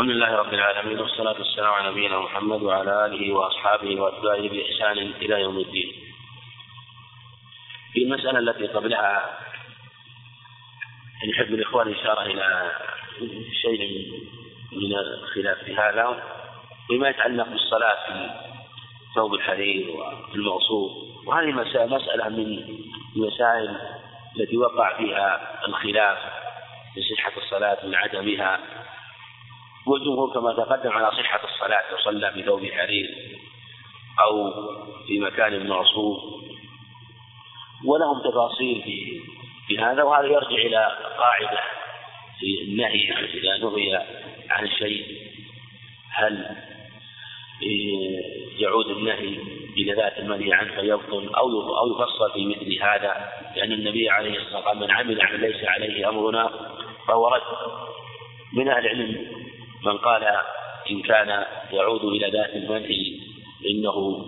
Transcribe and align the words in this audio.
الحمد 0.00 0.12
لله 0.12 0.36
رب 0.36 0.54
العالمين 0.54 1.00
والصلاة 1.00 1.38
والسلام 1.38 1.72
على 1.72 1.90
نبينا 1.90 2.20
محمد 2.20 2.62
وعلى 2.62 3.06
آله 3.06 3.32
وأصحابه 3.32 4.00
وأتباعه 4.00 4.48
بإحسان 4.48 4.98
إلى 4.98 5.40
يوم 5.40 5.58
الدين. 5.58 5.92
في 7.92 8.02
المسألة 8.02 8.38
التي 8.38 8.66
قبلها 8.66 9.38
يحب 11.24 11.54
الإخوان 11.54 11.92
إشارة 11.92 12.22
إلى 12.22 12.72
شيء 13.62 14.12
من 14.72 14.94
الخلاف 14.96 15.58
في 15.64 15.76
هذا 15.76 16.22
وما 16.90 17.08
يتعلق 17.08 17.48
بالصلاة 17.48 18.06
في 18.06 18.30
ثوب 19.14 19.34
الحرير 19.34 19.90
والمغصوب 20.32 20.90
وهذه 21.26 21.52
مسألة 21.74 22.28
من 22.28 22.78
المسائل 23.16 23.76
التي 24.36 24.56
وقع 24.56 24.96
فيها 24.96 25.60
الخلاف 25.68 26.18
في 26.94 27.00
صحة 27.14 27.32
الصلاة 27.36 27.86
من 27.86 27.94
عدمها 27.94 28.60
والجمهور 29.90 30.34
كما 30.34 30.52
تقدم 30.52 30.90
على 30.90 31.10
صحة 31.10 31.40
الصلاة 31.44 31.82
لو 31.90 31.98
صلى 31.98 32.44
ثوب 32.46 32.66
حرير 32.66 33.08
أو 34.20 34.52
في 35.06 35.20
مكان 35.20 35.66
معصوب 35.66 36.16
ولهم 37.84 38.20
تفاصيل 38.30 38.82
في 38.82 39.20
في 39.66 39.78
هذا 39.78 40.02
وهذا 40.02 40.26
يرجع 40.26 40.56
إلى 40.56 40.96
قاعدة 41.18 41.60
في 42.40 42.62
النهي 42.62 43.12
إذا 43.12 43.58
نهي 43.58 44.06
عن 44.50 44.68
شيء 44.68 45.06
هل 46.10 46.56
يعود 48.58 48.86
النهي 48.86 49.38
إلى 49.76 49.92
ذات 49.92 50.18
المنهي 50.18 50.52
عنه 50.52 50.74
فيبطل 50.74 51.34
أو 51.34 51.76
أو 51.78 51.92
يفصل 51.92 52.32
في 52.34 52.46
مثل 52.46 52.82
هذا؟ 52.82 53.32
لأن 53.56 53.72
النبي 53.72 54.10
عليه 54.10 54.38
الصلاة 54.38 54.56
والسلام 54.56 54.78
من 54.78 54.90
عمل 54.90 55.20
عمل 55.20 55.40
ليس 55.40 55.64
عليه 55.64 56.08
أمرنا 56.08 56.50
فهو 57.08 57.28
رد. 57.28 57.42
من 58.52 58.68
أهل 58.68 58.86
العلم 58.86 59.39
من 59.86 59.98
قال 59.98 60.24
إن 60.90 61.02
كان 61.02 61.44
يعود 61.72 62.04
إلى 62.04 62.30
ذات 62.30 62.50
المنهي 62.56 63.20
إنه 63.70 64.26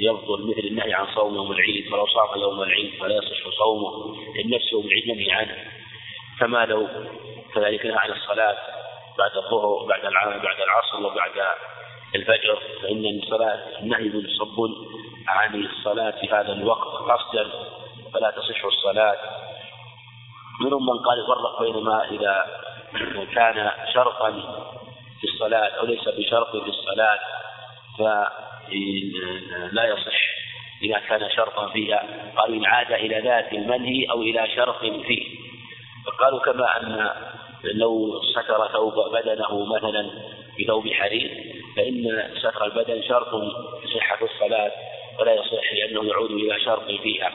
يبطل 0.00 0.42
مثل 0.48 0.66
النهي 0.66 0.94
عن 0.94 1.06
صوم 1.14 1.34
يوم 1.34 1.52
العيد 1.52 1.90
فلو 1.90 2.06
صام 2.06 2.40
يوم 2.40 2.62
العيد 2.62 2.90
فلا 3.00 3.14
يصح 3.16 3.48
صومه 3.58 4.16
لنفسه 4.44 4.72
يوم 4.72 4.86
العيد 4.86 5.08
منهي 5.08 5.32
عنه. 5.32 5.56
كما 6.40 6.66
لو 6.66 6.88
كذلك 7.54 7.86
نهى 7.86 7.96
عن 7.96 8.10
الصلاة 8.10 8.56
بعد 9.18 9.36
الظهر 9.36 9.86
بعد 9.88 10.00
بعد 10.42 10.60
العصر 10.60 11.06
وبعد 11.06 11.32
الفجر 12.14 12.62
فإن 12.82 13.20
الصلاة 13.22 13.80
النهي 13.80 14.08
منصب 14.08 14.70
عن 15.28 15.64
الصلاة 15.64 16.10
في 16.10 16.28
هذا 16.28 16.52
الوقت 16.52 17.10
قصدا 17.10 17.50
فلا 18.14 18.30
تصح 18.30 18.64
الصلاة. 18.64 19.16
منهم 20.60 20.86
من 20.86 20.98
قال 20.98 21.24
يفرق 21.24 21.62
بين 21.62 21.84
ما 21.84 22.10
إذا 22.10 22.46
كان 23.34 23.70
شرطا 23.94 24.30
في 25.20 25.24
الصلاة 25.24 25.68
أو 25.68 25.86
ليس 25.86 26.08
بشرط 26.08 26.56
في 26.56 26.68
الصلاة 26.68 27.18
فلا 27.98 29.84
يصح 29.84 30.36
إذا 30.82 30.98
كان 30.98 31.30
شرطا 31.30 31.68
فيها. 31.68 32.32
قالوا 32.36 32.56
إن 32.56 32.64
عاد 32.64 32.92
إلى 32.92 33.20
ذات 33.20 33.52
المنهي 33.52 34.06
أو 34.10 34.22
إلى 34.22 34.48
شرط 34.56 34.80
فيه. 34.80 35.36
فقالوا 36.06 36.40
كما 36.40 36.76
أن 36.76 37.10
لو 37.64 38.22
ستر 38.22 38.68
ثوب 38.72 38.94
بدنه 39.12 39.66
مثلا 39.76 40.10
بثوب 40.60 40.88
حرير 40.88 41.54
فإن 41.76 42.30
ستر 42.38 42.64
البدن 42.64 43.02
شرط 43.02 43.28
في 43.80 43.98
صحة 43.98 44.18
الصلاة 44.24 44.72
ولا 45.20 45.34
يصح 45.34 45.72
لأنه 45.72 46.04
يعود 46.04 46.30
إلى 46.30 46.60
شرط 46.60 46.86
فيها. 47.02 47.32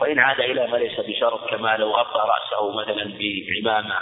وإن 0.00 0.18
عاد 0.18 0.40
إلى 0.40 0.66
ما 0.66 0.76
ليس 0.76 1.00
بشرط 1.00 1.50
كما 1.50 1.76
لو 1.76 1.90
غطى 1.90 2.18
رأسه 2.18 2.72
مثلا 2.72 3.18
بعمامة 3.18 3.96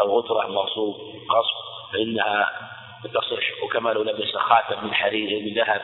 أو 0.00 0.18
غطرة 0.18 0.46
مغصوب 0.46 0.94
غصب 1.30 1.92
فإنها 1.92 2.50
تصح. 3.04 3.62
وكما 3.64 3.90
لو 3.90 4.02
لبس 4.02 4.36
خاتم 4.36 4.84
من 4.84 4.94
حرير 4.94 5.42
من 5.42 5.54
ذهب 5.54 5.82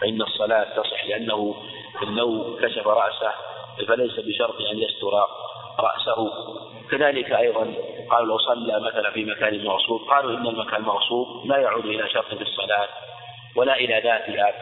فإن 0.00 0.22
الصلاة 0.22 0.82
تصح 0.82 1.04
لأنه 1.04 1.54
لو 2.02 2.58
كشف 2.62 2.86
رأسه 2.86 3.32
فليس 3.88 4.20
بشرط 4.20 4.60
أن 4.60 4.78
يستر 4.78 5.26
رأسه. 5.80 6.30
كذلك 6.90 7.32
أيضا 7.32 7.74
قالوا 8.10 8.26
لو 8.26 8.38
صلى 8.38 8.80
مثلا 8.80 9.10
في 9.10 9.24
مكان 9.24 9.64
مغصوب 9.64 10.00
قالوا 10.10 10.30
إن 10.30 10.46
المكان 10.46 10.80
المغصوب 10.80 11.46
لا 11.46 11.56
يعود 11.56 11.84
إلى 11.84 12.08
شرط 12.08 12.34
في 12.34 12.42
الصلاة 12.42 12.88
ولا 13.56 13.76
إلى 13.76 14.00
ذاتها 14.00 14.52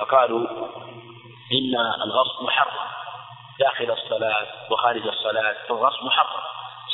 فقالوا 0.00 0.40
إن 1.52 1.76
الغصب 2.04 2.44
محرم 2.44 2.92
داخل 3.60 3.90
الصلاة 3.90 4.46
وخارج 4.70 5.06
الصلاة 5.06 5.54
فالغصب 5.68 6.04
محرم. 6.04 6.40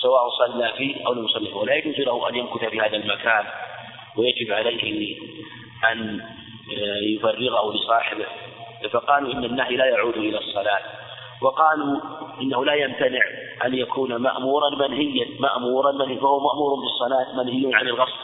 سواء 0.02 0.28
صلى 0.28 0.72
فيه 0.76 1.06
أو 1.06 1.12
لم 1.12 1.24
يصلي. 1.24 1.52
ولا 1.52 1.74
يجوز 1.74 1.98
له 2.06 2.28
أن 2.28 2.34
يمكث 2.34 2.64
في 2.64 2.80
هذا 2.80 2.96
المكان 2.96 3.44
ويجب 4.16 4.52
عليه 4.52 5.16
أن 5.92 6.20
يفرغه 7.02 7.74
لصاحبه. 7.74 8.26
فقالوا 8.92 9.32
إن 9.32 9.44
النهي 9.44 9.76
لا 9.76 9.84
يعود 9.84 10.16
إلى 10.16 10.38
الصلاة. 10.38 10.80
وقالوا 11.42 12.00
إنه 12.40 12.64
لا 12.64 12.74
يمتنع 12.74 13.22
أن 13.64 13.74
يكون 13.74 14.16
مأمورا 14.16 14.88
منهيا. 14.88 15.26
مأمورا 15.40 15.92
منهيا 15.92 16.20
فهو 16.20 16.40
مأمور 16.40 16.74
بالصلاة 16.74 17.42
منهي 17.42 17.74
عن 17.74 17.88
الغصب. 17.88 18.18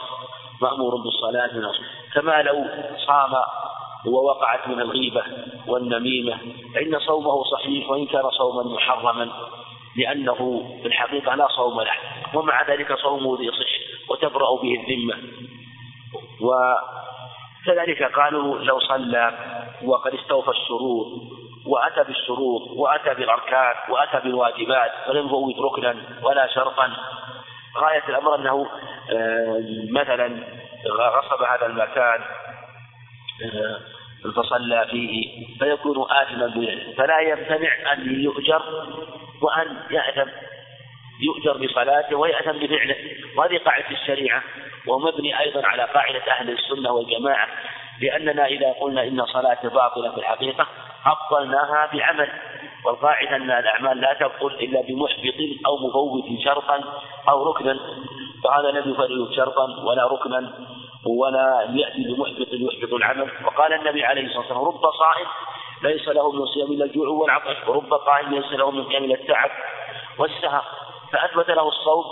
مأمور 0.61 0.95
بالصلاة 0.95 1.53
من 1.53 1.63
الغصب. 1.63 1.83
كما 2.13 2.41
لو 2.41 2.65
صام 3.07 3.33
ووقعت 4.05 4.67
من 4.67 4.81
الغيبة 4.81 5.23
والنميمة 5.67 6.37
فإن 6.75 6.99
صومه 6.99 7.43
صحيح 7.43 7.89
وإن 7.89 8.05
كان 8.05 8.29
صوما 8.29 8.63
محرما. 8.63 9.31
لأنه 9.97 10.35
في 10.81 10.87
الحقيقة 10.87 11.35
لا 11.35 11.47
صوم 11.47 11.81
له 11.81 11.93
ومع 12.33 12.69
ذلك 12.69 12.93
صومه 12.93 13.43
يصح 13.43 13.69
وتبرأ 14.09 14.61
به 14.61 14.83
الذمة. 14.83 15.17
وكذلك 16.41 18.03
قالوا 18.03 18.59
لو 18.59 18.79
صلى 18.79 19.33
وقد 19.83 20.13
استوفى 20.13 20.49
الشروط 20.49 21.07
وأتى 21.65 22.03
بالشروط 22.03 22.61
وأتى 22.75 23.13
بالأركان 23.13 23.75
وأتى 23.89 24.19
بالواجبات 24.23 24.91
ولم 25.09 25.25
يفوت 25.25 25.55
ركنا 25.59 25.95
ولا 26.23 26.47
شرطا. 26.47 26.91
غاية 27.77 28.03
الأمر 28.09 28.35
أنه 28.35 28.67
آه، 29.11 29.63
مثلا 29.91 30.43
غصب 30.89 31.43
هذا 31.43 31.65
المكان 31.65 32.21
آه، 33.43 33.79
فصلى 34.31 34.87
فيه 34.91 35.45
فيكون 35.59 36.05
آثما 36.11 36.53
فلا 36.97 37.19
يمتنع 37.19 37.93
أن 37.93 38.23
يؤجر 38.23 38.61
وأن 39.41 39.77
يأثم. 39.91 40.29
يؤجر 41.21 41.65
بصلاته 41.65 42.15
ويأثم 42.15 42.51
بفعله. 42.51 42.95
وهذه 43.37 43.57
قاعدة 43.57 43.89
الشريعة. 43.91 44.43
ومبني 44.87 45.39
أيضا 45.39 45.67
على 45.67 45.83
قاعدة 45.83 46.23
أهل 46.31 46.49
السنة 46.49 46.91
والجماعة. 46.91 47.47
لأننا 48.01 48.45
إذا 48.45 48.71
قلنا 48.71 49.03
إن 49.03 49.25
صلاة 49.25 49.59
باطلة 49.63 50.11
في 50.11 50.17
الحقيقة 50.17 50.67
أبطلناها 51.05 51.89
بعمل. 51.93 52.29
والقاعدة 52.85 53.35
أن 53.35 53.51
الأعمال 53.51 54.01
لا 54.01 54.13
تبطل 54.13 54.53
إلا 54.55 54.81
بمحبط 54.81 55.65
أو 55.65 55.77
مفوت 55.77 56.23
شرطا 56.43 56.83
أو 57.29 57.51
ركنا. 57.51 57.79
فهذا 58.43 58.71
لم 58.71 58.91
يفرد 58.91 59.33
شرطا 59.35 59.83
ولا 59.83 60.07
ركنا. 60.07 60.53
ولا 61.05 61.67
يأتي 61.75 62.03
بمحبط 62.03 62.47
يحبط 62.51 62.93
العمل. 62.93 63.31
وقال 63.45 63.73
النبي 63.73 64.03
عليه 64.03 64.21
الصلاة 64.21 64.39
والسلام 64.39 64.63
رب 64.63 64.91
صائم 64.91 65.27
ليس 65.83 66.07
له 66.07 66.31
من 66.31 66.45
صيام 66.45 66.71
إلا 66.71 66.85
الجوع 66.85 67.07
والعطش 67.07 67.67
ورب 67.67 67.93
قائم 67.93 68.33
ليس 68.33 68.51
له 68.51 68.71
من 68.71 68.83
قيام 68.83 69.03
إلا 69.03 69.15
التعب 69.15 69.51
والسهر. 70.17 70.63
فأثبت 71.11 71.49
له 71.49 71.67
الصوم 71.67 72.05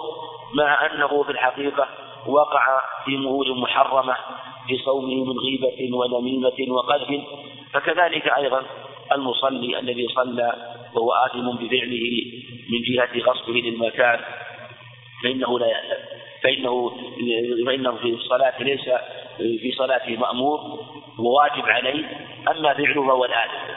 مع 0.53 0.85
أنه 0.85 1.23
في 1.23 1.31
الحقيقة 1.31 1.87
وقع 2.27 2.81
في 3.05 3.15
أمور 3.15 3.53
محرمة 3.53 4.15
في 4.67 4.77
صومه 4.77 5.25
من 5.25 5.39
غيبة 5.39 5.97
ونميمة 5.97 6.73
وقذف. 6.73 7.21
فكذلك 7.73 8.27
أيضا 8.27 8.63
المصلي 9.11 9.79
الذي 9.79 10.07
صلى 10.07 10.75
وهو 10.95 11.11
آثم 11.11 11.51
بفعله 11.51 12.05
من 12.69 12.81
جهة 12.81 13.31
غصبه 13.31 13.53
للمكان 13.53 14.19
فإنه 15.23 15.59
لا 15.59 15.67
يأثم. 15.67 16.22
فإنه 16.43 16.91
فإنه 17.65 17.95
في 17.95 18.09
الصلاة 18.09 18.63
ليس 18.63 18.89
في 19.37 19.71
صلاته 19.77 20.17
مأمور 20.17 20.59
وواجب 21.19 21.65
عليه 21.65 22.05
أما 22.51 22.73
فعله 22.73 23.07
فهو 23.07 23.25
الآثم 23.25 23.73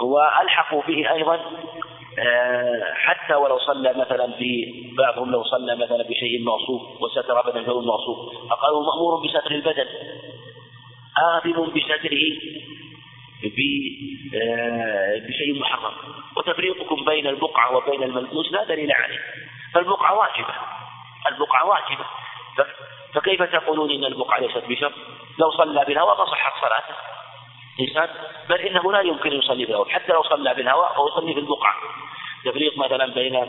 وألحقوا 0.00 0.82
به 0.82 1.12
أيضا 1.12 1.40
آه، 2.18 2.94
حتى 2.94 3.34
ولو 3.34 3.58
صلى 3.58 3.94
مثلا 3.94 4.32
في 4.32 4.74
بعضهم 4.98 5.30
لو 5.30 5.44
صلى 5.44 5.76
مثلا 5.76 6.02
بشيء 6.02 6.42
مغصوب 6.44 6.80
وستر 7.00 7.50
بدن 7.50 7.64
فهو 7.64 7.80
مغصوب 7.80 8.16
فقالوا 8.50 8.82
مأمور 8.82 9.26
بستر 9.26 9.50
البدن. 9.50 9.86
آثم 11.18 11.62
بستره 11.62 12.22
آه، 14.34 15.18
بشيء 15.28 15.60
محرم. 15.60 15.92
وتفريقكم 16.36 17.04
بين 17.04 17.26
البقعة 17.26 17.76
وبين 17.76 18.02
الملبوس 18.02 18.52
لا 18.52 18.64
دليل 18.64 18.92
عليه. 18.92 19.18
فالبقعة 19.74 20.18
واجبة. 20.18 20.54
البقعة 21.28 21.64
واجبة. 21.66 22.04
فكيف 23.14 23.42
تقولون 23.42 23.90
إن 23.90 24.04
البقعة 24.04 24.40
ليست 24.40 24.64
بشرط؟ 24.68 24.92
لو 25.38 25.50
صلى 25.50 25.84
بالهواء 25.84 26.18
ما 26.18 26.24
صحت 26.24 26.52
صلاته. 26.60 26.94
إنسان 27.80 28.08
بل 28.48 28.60
إنه 28.60 28.92
لا 28.92 29.00
يمكن 29.00 29.32
يصلي 29.32 29.64
بالهواء 29.64 29.88
حتى 29.88 30.12
لو 30.12 30.22
صلى 30.22 30.54
بالهواء 30.54 30.92
فهو 30.92 31.08
يصلي 31.08 31.34
في 31.34 31.40
البقعة 31.40 31.74
تفريق 32.44 32.78
مثلا 32.78 33.06
بين 33.14 33.48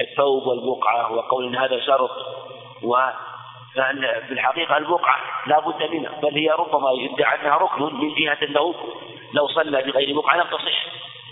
الثوب 0.00 0.46
والبقعة 0.46 1.12
وقول 1.12 1.46
إن 1.46 1.56
هذا 1.56 1.80
شرط 1.80 2.10
و 2.82 2.96
في 4.26 4.32
الحقيقة 4.32 4.76
البقعة 4.76 5.16
لا 5.46 5.60
بد 5.60 5.82
منها. 5.82 6.20
بل 6.22 6.34
هي 6.34 6.50
ربما 6.50 6.90
يدعى 6.92 7.40
أنها 7.40 7.56
ركن 7.56 7.82
من 7.82 8.14
جهة 8.14 8.38
أنه 8.42 8.74
لو 9.34 9.48
صلى 9.48 9.82
بغير 9.82 10.20
بقعة 10.20 10.36
لم 10.36 10.44
تصح. 10.44 10.86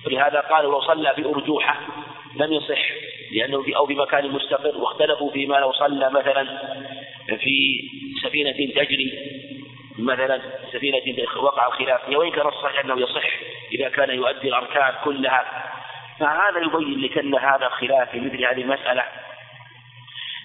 ولهذا 0.06 0.40
قالوا 0.40 0.72
لو 0.72 0.80
صلى 0.80 1.14
في 1.14 1.24
أرجوحة 1.24 1.76
لم 2.36 2.52
يصح 2.52 2.90
لأنه 3.32 3.64
أو 3.76 3.86
في 3.86 3.94
مكان 3.94 4.30
مستقر 4.30 4.78
واختلفوا 4.78 5.32
فيما 5.32 5.56
لو 5.56 5.72
صلى 5.72 6.10
مثلا 6.10 6.44
في 7.26 7.82
سفينة 8.22 8.72
تجري 8.74 9.12
مثلا 9.98 10.40
سفينة 10.72 11.26
وقع 11.36 11.66
الخلاف. 11.66 12.08
وإن 12.08 12.30
كان 12.30 12.46
الصحيح 12.46 12.84
أنه 12.84 13.00
يصح 13.00 13.30
إذا 13.72 13.88
كان 13.88 14.10
يؤدي 14.10 14.48
الأركان 14.48 14.94
كلها. 15.04 15.44
فهذا 16.20 16.58
يبين 16.58 17.00
لك 17.00 17.18
أن 17.18 17.34
هذا 17.34 17.66
الخلاف 17.66 18.10
في 18.10 18.20
مثل 18.20 18.44
هذه 18.44 18.62
المسألة 18.62 19.04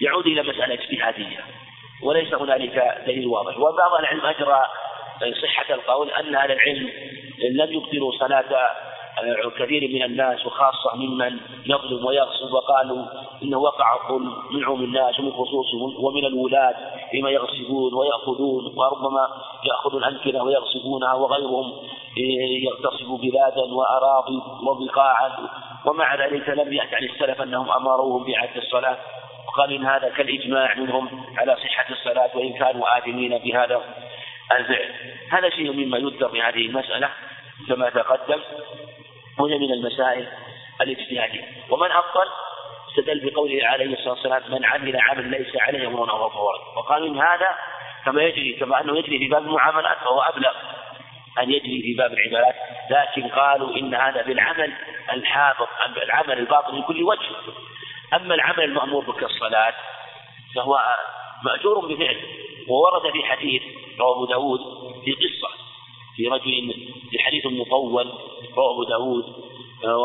يعود 0.02 0.28
إلى 0.28 0.42
مسألة 0.42 0.74
اجتهادية 0.74 1.40
وليس 2.02 2.34
هنالك 2.34 3.04
دليل 3.08 3.28
واضح. 3.28 3.58
وبعض 3.58 3.94
العلم 4.00 4.26
أجرى 4.26 4.66
صحة 5.42 5.74
القول 5.74 6.10
أن 6.10 6.36
أهل 6.36 6.52
العلم 6.52 6.90
لم 7.40 7.74
يبطلوا 7.74 8.12
صلاة 8.12 8.72
كثير 9.60 9.90
من 9.94 10.04
الناس 10.04 10.46
وخاصة 10.46 10.96
ممن 10.96 11.40
يظلم 11.66 12.06
ويغصب 12.06 12.54
وقالوا 12.54 13.06
إنه 13.44 13.58
وقع 13.58 13.86
الظلم 13.96 14.34
منهم 14.52 14.84
الناس 14.84 15.20
ومن 15.20 15.32
خصوصهم 15.32 16.06
ومن 16.06 16.26
الولاة 16.26 16.76
فيما 17.12 17.30
يغصبون 17.30 17.94
ويأخذون 17.94 18.74
وربما 18.78 19.28
يأخذوا 19.66 20.00
الأمكنة 20.00 20.44
ويغصبونها 20.44 21.14
وغيرهم 21.14 21.74
يغتصب 22.64 23.20
بلادا 23.22 23.74
وأراضي 23.74 24.42
وبقاعا 24.68 25.32
ومع 25.86 26.16
ذلك 26.16 26.50
لم 26.50 26.74
يأت 26.74 26.94
عن 26.94 27.04
السلف 27.04 27.42
أنهم 27.42 27.72
أمروهم 27.72 28.24
بإعادة 28.24 28.56
الصلاة. 28.56 28.98
وقال 29.48 29.74
إن 29.74 29.86
هذا 29.86 30.10
كالإجماع 30.10 30.76
منهم 30.76 31.26
على 31.38 31.56
صحة 31.56 31.86
الصلاة 31.92 32.38
وإن 32.38 32.54
كانوا 32.54 32.98
آثمين 32.98 33.38
بهذا 33.38 33.82
الفعل. 34.52 34.94
هذا 35.30 35.50
شيء 35.50 35.72
مما 35.72 35.98
يذكر 35.98 36.30
في 36.30 36.42
هذه 36.42 36.66
المسألة 36.66 37.10
كما 37.68 37.90
تقدم. 37.90 38.40
وهي 39.40 39.58
من 39.58 39.74
المسائل 39.74 40.28
الاجتهادية. 40.82 41.44
ومن 41.70 41.92
أبطل 41.92 42.30
استدل 42.90 43.30
بقوله 43.30 43.68
عليه 43.68 43.94
الصلاة 43.94 44.14
والسلام 44.14 44.52
من 44.52 44.66
عمل 44.66 45.00
عمل 45.02 45.32
ليس 45.32 45.56
عليه 45.56 45.88
أمرنا 45.88 46.12
فهو 46.12 46.30
فورا 46.30 46.60
وقال 46.78 47.08
إن 47.08 47.18
هذا 47.18 47.48
كما 48.06 48.24
يجري 48.24 48.54
كما 48.54 48.82
أنه 48.82 48.98
يجري 48.98 49.18
في 49.18 49.28
باب 49.28 49.42
المعاملات 49.42 49.98
فهو 49.98 50.22
أبلغ 50.22 50.54
أن 51.40 51.52
يجري 51.52 51.82
في 51.82 51.94
باب 51.94 52.14
العبادات. 52.14 52.56
لكن 52.90 53.28
قالوا 53.28 53.78
إن 53.78 53.96
هذا 53.96 54.22
بالعمل 54.22 54.74
الحافظ 55.14 55.68
العمل 56.04 56.40
الباطل 56.40 56.76
من 56.76 56.82
كل 56.82 57.04
وجه. 57.04 57.30
أما 58.14 58.36
العمل 58.36 58.64
المأمور 58.64 59.04
بك 59.04 59.24
الصلاة 59.24 59.74
فهو 60.56 60.96
مأجور 61.44 61.86
بفعل. 61.86 62.18
وورد 62.68 63.12
في 63.12 63.24
حديث 63.24 63.62
رواه 64.00 64.16
أبو 64.16 64.26
داود 64.26 64.60
في 65.06 65.12
قصة. 65.12 65.63
في 66.16 66.28
رجل 66.28 66.74
في 67.12 67.20
حديث 67.20 67.46
مطول 67.46 68.08
رواه 68.58 68.74
أبو 68.74 68.84
داود 68.84 69.26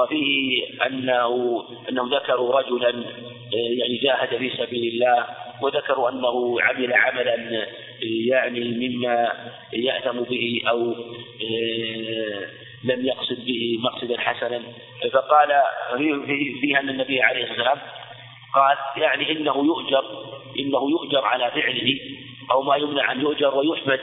وفيه 0.03 0.65
أنه 0.87 1.65
أنهم 1.89 2.15
ذكروا 2.15 2.61
رجلا 2.61 3.05
يعني 3.53 3.99
جاهد 4.03 4.37
في 4.39 4.51
سبيل 4.51 4.93
الله 4.93 5.27
وذكروا 5.63 6.11
أنه 6.11 6.61
عمل 6.61 6.93
عملا 6.93 7.67
يعني 8.03 8.61
مما 8.61 9.33
يأثم 9.73 10.21
به 10.21 10.63
أو 10.69 10.95
لم 12.85 13.07
يقصد 13.07 13.45
به 13.45 13.79
مقصدا 13.83 14.21
حسنا. 14.21 14.63
فقال 15.13 15.49
فيه 16.61 16.81
أن 16.81 16.89
النبي 16.89 17.23
عليه 17.23 17.43
الصلاة 17.45 17.59
والسلام 17.59 17.79
قال 18.55 19.03
يعني 19.03 19.33
إنه 19.33 19.65
يؤجر 19.65 20.05
إنه 20.59 20.91
يؤجر 20.91 21.25
على 21.25 21.51
فعله 21.51 22.01
أو 22.51 22.63
ما 22.63 22.77
يمنع 22.77 23.13
أن 23.13 23.21
يؤجر 23.21 23.57
ويحمد. 23.57 24.01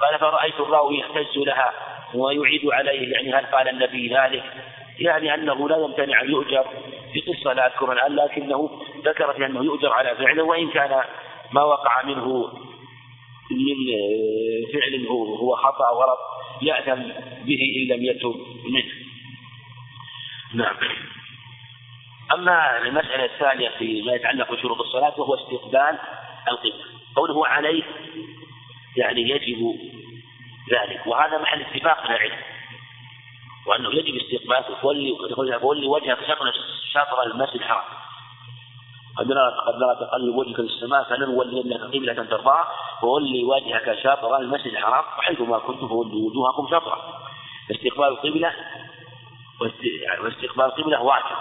قال 0.00 0.18
فرأيت 0.18 0.60
الراوي 0.60 0.98
يهتز 0.98 1.38
لها 1.38 1.72
ويعيد 2.14 2.66
عليه 2.66 3.12
يعني 3.12 3.34
هل 3.34 3.46
قال 3.46 3.68
النبي 3.68 4.08
ذلك؟ 4.08 4.44
يعني 4.98 5.34
أنه 5.34 5.68
لا 5.68 5.76
يمتنع 5.76 6.20
أن 6.20 6.30
يؤجر 6.30 6.64
في 7.12 7.20
قصة 7.20 7.52
لا 7.52 7.66
أذكر 7.66 7.92
الآن 7.92 8.16
لكنه 8.16 8.80
ذكر 9.04 9.32
في 9.32 9.46
أنه 9.46 9.64
يؤجر 9.64 9.92
على 9.92 10.16
فعله 10.16 10.42
وإن 10.42 10.70
كان 10.70 11.04
ما 11.52 11.62
وقع 11.62 12.02
منه 12.02 12.52
من 13.50 13.76
فعل 14.72 15.06
هو 15.40 15.56
خطأ 15.56 15.90
غلط 15.90 16.18
يأثم 16.62 17.02
به 17.44 17.58
إن 17.76 17.96
لم 17.96 18.04
يتب 18.04 18.34
منه. 18.64 18.92
نعم. 20.54 20.76
أما 22.34 22.78
المسألة 22.78 23.24
الثانية 23.24 23.68
فيما 23.78 24.12
يتعلق 24.12 24.52
بشروط 24.52 24.80
الصلاة 24.80 25.20
وهو 25.20 25.34
استقبال 25.34 25.98
القبلة. 26.48 26.84
قوله 27.16 27.46
عليه 27.46 27.82
يعني 28.96 29.20
يجب 29.20 29.80
ذلك. 30.72 31.06
وهذا 31.06 31.38
محل 31.38 31.60
اتفاق 31.60 32.10
العلم 32.10 32.38
وأنه 33.66 33.88
يجب 33.94 34.14
استقبال 34.16 34.80
تولي 34.80 35.16
تولي 35.60 35.86
وجهك 35.86 36.18
شطر 36.24 36.52
شطر 36.92 37.22
المسجد 37.22 37.54
الحرام. 37.54 37.84
قد 39.16 39.26
نرى 39.26 39.54
قد 39.66 39.74
نرى 39.74 40.06
تقلب 40.06 40.36
وجهك 40.36 40.56
في 40.56 40.62
السماء 40.62 41.04
فلنولينك 41.04 41.80
قبلة 41.80 42.24
ترضاها 42.24 42.68
وولي 43.02 43.44
وجهك 43.44 43.98
شطر 43.98 44.36
المسجد 44.36 44.66
الحرام. 44.66 45.04
وحيثما 45.18 45.58
كنتم 45.58 45.88
فولوا 45.88 46.30
وجوهكم 46.30 46.66
شطرا 46.66 47.22
استقبال 47.70 48.08
القبلة 48.08 48.52
واستقبال 50.20 50.64
القبلة 50.64 51.02
واجب. 51.02 51.36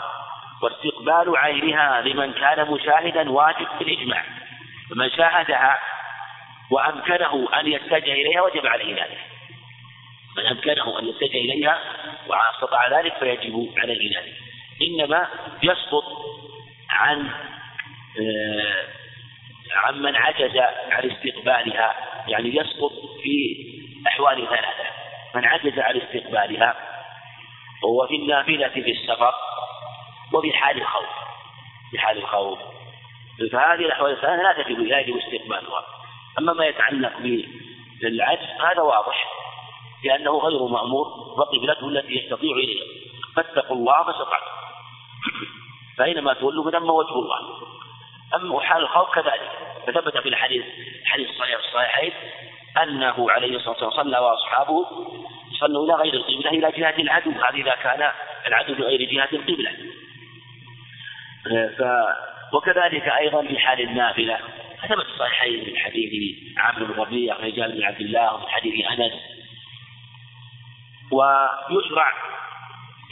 واستقبال 0.64 1.38
عينها 1.38 2.02
لمن 2.02 2.34
كان 2.34 2.72
مشاهدا 2.72 3.32
واجب 3.32 3.68
بالإجماع 3.80 4.26
فمن 4.90 5.10
شاهدها 5.10 5.80
وأمكنه 6.74 7.50
أن 7.60 7.68
يتجه 7.68 8.14
إليها 8.14 8.42
وجب 8.42 8.66
عليه 8.66 8.96
ذلك. 8.96 9.20
من 10.38 10.46
أمكنه 10.46 11.00
أن 11.00 11.08
يتجه 11.08 11.38
إليها 11.38 11.80
وأستطاع 12.28 13.00
ذلك 13.00 13.18
فيجب 13.18 13.74
عليه 13.78 14.20
ذلك. 14.20 14.34
إنما 14.82 15.28
يسقط 15.64 16.04
عن 16.90 17.30
آه، 18.20 18.86
عن 19.76 20.02
من 20.02 20.16
عجز 20.16 20.58
عن 20.92 21.12
استقبالها 21.12 21.96
يعني 22.28 22.56
يسقط 22.56 22.92
في 23.24 23.66
أحوال 24.08 24.48
ثلاثة. 24.48 24.84
من 25.36 25.46
عجز 25.46 25.80
عن 25.80 25.98
استقبالها 25.98 26.76
وهو 27.84 28.08
في 28.08 28.16
النافلة 28.16 28.68
في 28.68 28.92
السفر 28.92 29.34
وفي 30.34 30.54
حال 30.54 30.78
الخوف. 30.78 31.10
في 31.92 32.00
حال 32.00 32.18
الخوف. 32.18 32.60
فهذه 33.52 33.86
الأحوال 33.86 34.12
الثلاثة 34.12 34.44
لا 34.44 34.64
تجب 34.64 34.80
لا 34.80 35.00
يجب 35.00 35.18
استقبالها. 35.18 36.03
أما 36.40 36.54
ما 36.54 36.66
يتعلق 36.66 37.14
بالعجز 38.02 38.62
هذا 38.62 38.82
واضح 38.82 39.28
لأنه 40.04 40.32
غير 40.32 40.64
مأمور 40.64 41.08
وقبلته 41.38 41.88
التي 41.88 42.14
يستطيع 42.14 42.52
إليها. 42.52 42.86
فاتقوا 43.36 43.76
الله 43.76 44.04
ما 44.04 44.12
استطعتم. 44.12 44.52
فأينما 45.98 46.34
تولوا 46.34 46.72
فثم 46.72 46.90
وجه 46.90 47.16
الله. 47.16 47.40
أما 48.36 48.60
حال 48.62 48.82
الخوف 48.82 49.16
كذلك. 49.16 49.52
فثبت 49.88 50.18
في 50.18 50.30
الحديث 50.30 50.66
الحديث 51.02 51.30
الصحيح 51.30 51.60
الصحيحين 51.60 52.14
أنه 52.84 53.32
عليه 53.32 53.56
الصلاة 53.56 53.84
والسلام 53.86 54.04
صلى 54.04 54.18
وأصحابه 54.18 54.86
صلوا 55.60 55.86
إلى 55.86 55.94
غير 55.94 56.14
القبلة 56.14 56.50
إلى 56.50 56.72
جهة 56.72 57.02
العدو. 57.02 57.32
هذا 57.32 57.56
إذا 57.56 57.76
كان 57.76 58.12
العدو 58.48 58.74
بغير 58.74 59.10
جهة 59.12 59.30
القبلة. 59.34 59.72
ف 61.78 61.84
وكذلك 62.54 63.08
أيضا 63.08 63.42
في 63.42 63.60
حال 63.60 63.82
النافلة. 63.82 64.40
ثبت 64.88 65.06
الصحيحين 65.06 65.70
من 65.70 65.78
حديث 65.78 66.38
عامر 66.58 66.84
بن 66.84 67.00
ربيع 67.02 67.38
رجال 67.38 67.72
بن 67.72 67.84
عبد 67.84 68.02
الله 68.02 68.34
ومن 68.34 68.48
حديث 68.48 68.86
أنس. 68.86 69.14
ويشرع 71.12 72.14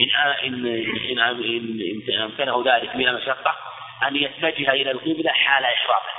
إن 0.01 0.09
إن 0.43 0.65
إن 1.19 1.19
إن 2.09 2.21
أمكنه 2.21 2.63
ذلك 2.65 2.95
من 2.95 3.07
المشقة 3.07 3.55
أن 4.07 4.15
يتجه 4.15 4.71
إلى 4.71 4.91
القبلة 4.91 5.31
حال 5.31 5.63
إحرامه. 5.63 6.11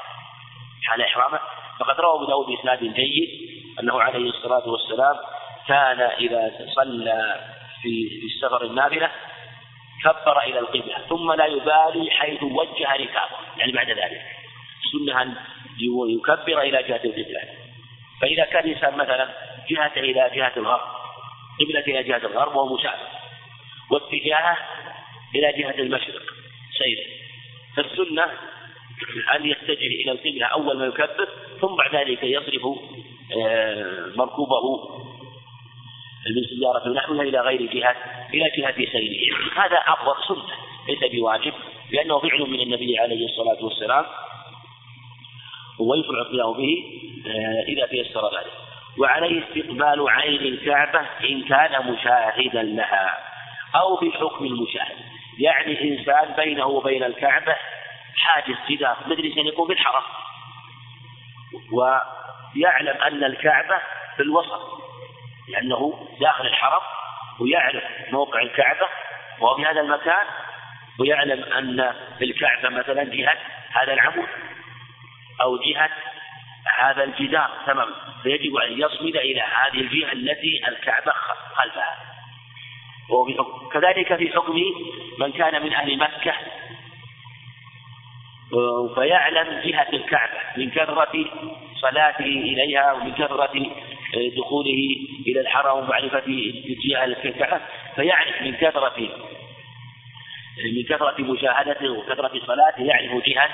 حال 0.83 1.03
إحرامه. 1.03 1.41
فقد 1.81 2.01
روى 2.01 2.15
أبو 2.15 2.25
داود 2.25 2.47
بإسناد 2.47 2.95
جيد 2.95 3.29
أنه 3.81 4.03
عليه 4.03 4.29
الصلاة 4.29 4.69
والسلام 4.69 5.17
كان 5.69 6.01
إذا 6.01 6.51
صلى 6.75 7.41
في 7.83 8.09
في 8.21 8.27
السفر 8.27 8.65
النافلة 8.65 9.11
كبر 10.05 10.43
إلى 10.43 10.59
القبلة 10.59 10.99
ثم 11.09 11.33
لا 11.33 11.47
يبالي 11.47 12.11
حيث 12.11 12.43
وجه 12.43 12.93
ركابه 12.93 13.37
يعني 13.59 13.73
بعد 13.73 13.91
ذلك. 13.91 14.42
السنة 14.95 15.23
أن 15.23 15.35
يكبر 16.09 16.61
إلى 16.61 16.83
جهة 16.83 17.01
القبلة 17.05 17.41
فإذا 18.21 18.45
كان 18.45 18.65
الإنسان 18.65 18.95
مثلا 18.97 19.29
جهته 19.71 20.01
إلى 20.01 20.31
جهة 20.35 20.53
الغرب 20.57 20.89
قبلة 21.61 21.81
إلى 21.81 22.03
جهة 22.03 22.27
الغرب 22.27 22.57
وهو 22.57 22.75
مسافر 22.75 23.09
واتجاهه 23.91 24.59
إلى 25.35 25.53
جهة 25.53 25.83
المشرق 25.83 26.23
سير 26.79 26.99
فالسنة 27.77 28.25
أن 29.35 29.47
يتجه 29.47 29.87
إلى 30.03 30.13
القبلة 30.13 30.47
أول 30.47 30.79
ما 30.79 30.87
يكبر 30.87 31.29
ثم 31.61 31.77
بعد 31.77 31.95
ذلك 31.97 32.23
يصرف 32.23 32.63
آه، 33.37 34.13
مركوبه 34.17 34.63
من 36.37 36.59
سيارة 36.59 36.89
نحوها 36.89 37.23
إلى 37.23 37.41
غير 37.41 37.63
جهة 37.63 37.97
إلى 38.35 38.51
جهة 38.57 38.75
سيره 38.75 39.37
هذا 39.57 39.77
أفضل 39.77 40.25
سنة 40.29 40.57
ليس 40.89 41.13
بواجب 41.13 41.53
لأنه 41.91 42.19
فعل 42.19 42.41
من 42.41 42.61
النبي 42.61 42.99
عليه 42.99 43.25
الصلاة 43.27 43.65
والسلام 43.65 44.05
ويشرع 45.83 46.19
القيام 46.19 46.53
به 46.53 46.85
آه، 47.27 47.65
إذا 47.69 47.87
تيسر 47.87 48.39
ذلك. 48.39 48.53
وعليه 48.99 49.43
استقبال 49.43 50.11
عين 50.11 50.41
الكعبة 50.41 51.01
إن 51.31 51.43
كان 51.43 51.93
مشاهدا 51.93 52.63
لها 52.63 53.19
أو 53.75 53.97
بحكم 53.97 54.45
المشاهد. 54.45 54.97
يعني 55.39 55.91
إنسان 55.91 56.35
بينه 56.37 56.67
وبين 56.67 57.05
الكعبة 57.05 57.57
حاجز 58.17 58.57
جدار 58.71 58.97
أن 59.39 59.47
يكون 59.47 59.69
بالحرم. 59.69 60.03
ويعلم 61.73 63.03
أن 63.03 63.25
الكعبة 63.25 63.79
في 64.17 64.23
الوسط 64.23 64.83
لأنه 65.49 66.09
داخل 66.21 66.47
الحرم 66.47 66.83
ويعرف 67.41 67.85
موقع 68.13 68.43
الكعبة 68.43 68.89
وهو 69.41 69.57
في 69.57 69.65
هذا 69.65 69.81
المكان 69.81 70.27
ويعلم 71.01 71.45
أن 71.45 71.95
الكعبة 72.23 72.69
مثلا 72.69 73.05
جهة 73.05 73.39
هذا 73.73 73.93
العمود. 73.93 74.29
أو 75.43 75.57
جهة 75.57 75.91
هذا 76.79 77.05
الجدار 77.05 77.51
تماما 77.67 77.95
فيجب 78.23 78.57
أن 78.57 78.73
يصمد 78.73 79.17
إلى 79.17 79.41
هذه 79.41 79.81
الجهة 79.81 80.13
التي 80.13 80.69
الكعبة 80.69 81.13
خلفها. 81.55 81.97
كذلك 83.73 84.17
في 84.17 84.33
حكم 84.33 84.57
من 85.19 85.33
كان 85.33 85.63
من 85.63 85.73
أهل 85.73 85.99
مكة 85.99 86.35
فيعلم 88.95 89.61
جهة 89.65 89.87
الكعبة 89.93 90.39
من 90.57 90.71
كثرة 90.71 91.25
صلاته 91.81 92.25
إليها 92.25 92.93
ومن 92.93 93.13
كثرة 93.13 93.71
دخوله 94.37 94.79
إلى 95.27 95.41
الحرم 95.41 95.79
ومعرفة 95.79 96.19
اتجاه 96.19 97.05
الكعبة. 97.05 97.61
فيعرف 97.97 98.43
من 98.43 98.57
كثرة 98.57 98.99
من 100.75 100.83
كثرة 100.89 101.23
مشاهدته 101.23 101.91
وكثرة 101.91 102.41
صلاته 102.47 102.83
يعرف 102.83 103.25
جهة 103.27 103.49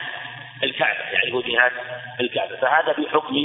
الكعبة 0.63 0.99
يعرف 0.99 1.47
جهة 1.47 1.73
الكعبة. 2.21 2.57
فهذا 2.57 2.93
بحكم 2.93 3.37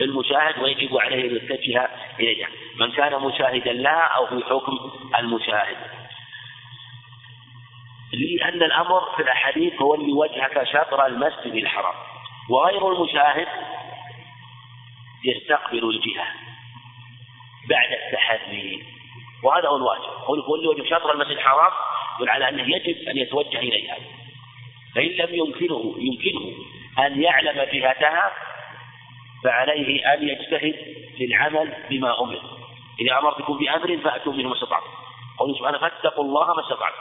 المشاهد 0.00 0.58
ويجب 0.58 0.96
عليه 0.96 1.30
أن 1.30 1.36
يتجه 1.36 1.88
إليها. 2.20 2.48
من 2.80 2.92
كان 2.92 3.22
مشاهدا 3.22 3.72
لها 3.72 4.02
أو 4.16 4.26
في 4.26 4.44
حكم 4.44 4.78
المشاهد. 5.18 5.76
لأن 8.12 8.62
الأمر 8.62 9.16
في 9.16 9.22
الأحاديث 9.22 9.82
هو 9.82 9.94
اللي 9.94 10.12
وجهك 10.12 10.64
شطر 10.64 11.06
المسجد 11.06 11.54
الحرام. 11.54 11.94
وغير 12.50 12.92
المشاهد 12.92 13.48
يستقبل 15.24 15.90
الجهة 15.90 16.26
بعد 17.68 17.92
التحري. 17.92 18.84
وهذا 19.42 19.68
هو 19.68 19.76
الواجب. 19.76 20.24
هو 20.24 20.54
اللي 20.54 20.68
وجه 20.68 20.88
شطر 20.88 21.12
المسجد 21.12 21.30
الحرام 21.30 21.72
يقول 22.16 22.28
على 22.28 22.48
أنه 22.48 22.62
يجب 22.62 23.08
أن 23.08 23.16
يتوجه 23.16 23.58
إليها. 23.58 23.96
فإن 24.96 25.08
لم 25.08 25.34
يمكنه 25.34 25.94
يمكنه 25.98 26.52
أن 27.06 27.22
يعلم 27.22 27.62
جهتها 27.72 28.32
فعليه 29.44 30.14
أن 30.14 30.28
يجتهد 30.28 30.74
للعمل 31.20 31.74
بما 31.90 32.20
أمر. 32.20 32.40
إذا 33.00 33.18
أمرتكم 33.18 33.58
بأمر 33.58 33.98
فأتوا 33.98 34.32
منه 34.32 34.48
ما 34.48 34.54
استطعتم. 34.54 34.86
قوله 35.38 35.54
سبحانه 35.58 35.78
فاتقوا 35.78 36.24
الله 36.24 36.54
ما 36.54 36.60
استطعتم. 36.60 36.96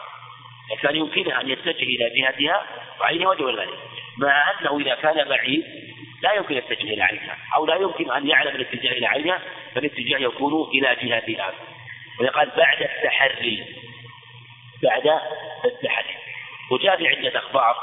كان 0.81 0.95
يمكنها 0.95 1.41
أن 1.41 1.49
يتجه 1.49 1.83
إلى 1.83 2.21
جهتها 2.21 2.65
وعينه 3.01 3.29
وجه 3.29 3.61
ذلك؟ 3.61 3.79
مع 4.17 4.51
أنه 4.51 4.79
إذا 4.79 4.95
كان 4.95 5.29
بعيد 5.29 5.63
لا 6.21 6.33
يمكن 6.33 6.57
الاتجاه 6.57 6.93
إلى 6.93 7.03
عينها 7.03 7.37
أو 7.55 7.65
لا 7.65 7.75
يمكن 7.75 8.11
أن 8.11 8.27
يعلم 8.27 8.55
الاتجاه 8.55 8.91
إلى 8.91 9.05
عينها 9.05 9.39
فالاتجاه 9.75 10.17
يكون 10.17 10.69
إلى 10.69 10.97
جهتها. 11.03 11.53
ويقال 12.19 12.51
بعد 12.57 12.81
التحري 12.81 13.65
بعد 14.83 15.19
التحري. 15.65 16.24
وجاء 16.71 16.97
في 16.97 17.07
عدة 17.07 17.39
أخبار 17.39 17.75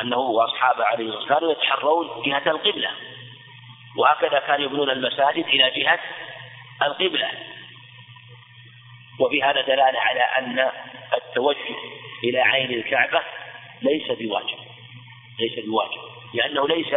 أنه 0.00 0.18
وأصحابه 0.18 0.84
عليه 0.84 1.04
الصلاة 1.04 1.20
والسلام 1.20 1.38
كانوا 1.38 1.52
يتحرون 1.52 2.22
جهة 2.26 2.50
القبلة 2.50 2.90
وهكذا 3.96 4.38
كانوا 4.38 4.66
يبنون 4.66 4.90
المساجد 4.90 5.44
إلى 5.46 5.70
جهة 5.70 6.00
القبلة. 6.82 7.28
وفي 9.20 9.42
هذا 9.42 9.60
دلالة 9.60 9.98
على 9.98 10.20
أن 10.20 10.70
التوجه 11.14 11.76
إلى 12.24 12.40
عين 12.40 12.70
الكعبة 12.70 13.20
ليس 13.82 14.06
بواجب 14.06 14.58
ليس 15.40 15.64
بواجب 15.66 16.00
لأنه 16.34 16.68
ليس 16.68 16.94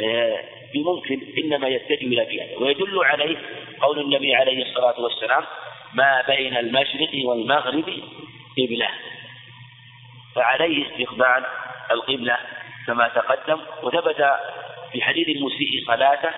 آه، 0.00 0.44
بممكن 0.74 1.20
إنما 1.38 1.68
يتجه 1.68 2.06
إلى 2.06 2.36
جهة. 2.36 2.62
ويدل 2.62 3.04
عليه 3.04 3.36
قول 3.80 4.00
النبي 4.00 4.34
عليه 4.34 4.62
الصلاة 4.62 5.00
والسلام 5.00 5.44
ما 5.94 6.24
بين 6.28 6.56
المشرق 6.56 7.10
والمغرب 7.24 7.84
قبلة. 8.58 8.88
فعليه 10.36 10.86
استقبال 10.86 11.46
القبلة 11.90 12.38
كما 12.86 13.08
تقدم. 13.08 13.60
وثبت 13.82 14.40
في 14.92 15.02
حديث 15.02 15.28
المسيء 15.28 15.86
صلاته 15.86 16.30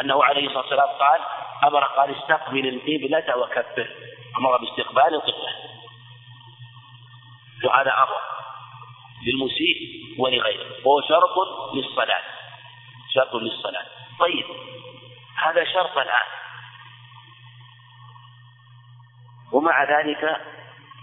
أنه 0.00 0.24
عليه 0.24 0.46
الصلاة 0.46 0.62
والسلام 0.62 0.88
قال 0.88 1.20
أمر 1.64 1.84
قال 1.84 2.16
استقبل 2.18 2.68
القبلة 2.68 3.36
وكبر. 3.36 3.88
أمر 4.38 4.56
باستقبال 4.56 5.14
القبلة. 5.14 5.52
وهذا 7.64 7.92
أمر 7.92 8.20
للمسيء 9.26 9.78
ولغيره. 10.18 10.66
وهو 10.84 11.00
شرط 11.00 11.34
للصلاة. 11.74 12.22
شرط 13.14 13.34
للصلاة. 13.34 13.86
طيب 14.20 14.44
هذا 15.44 15.64
شرط 15.64 15.98
الآن. 15.98 16.28
ومع 19.52 19.84
ذلك 19.84 20.40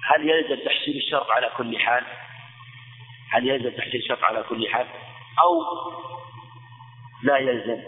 هل 0.06 0.30
يلزم 0.30 0.66
تحصيل 0.66 0.98
الشرط 0.98 1.32
على 1.32 1.52
كل 1.58 1.80
حال؟ 1.80 2.04
هل 3.32 3.48
يلزم 3.48 3.78
تحصيل 3.78 3.96
الشرط 3.96 4.24
على 4.24 4.44
كل 4.44 4.68
حال؟ 4.68 4.88
أو 5.44 5.64
لا 7.24 7.38
يلزم؟ 7.38 7.84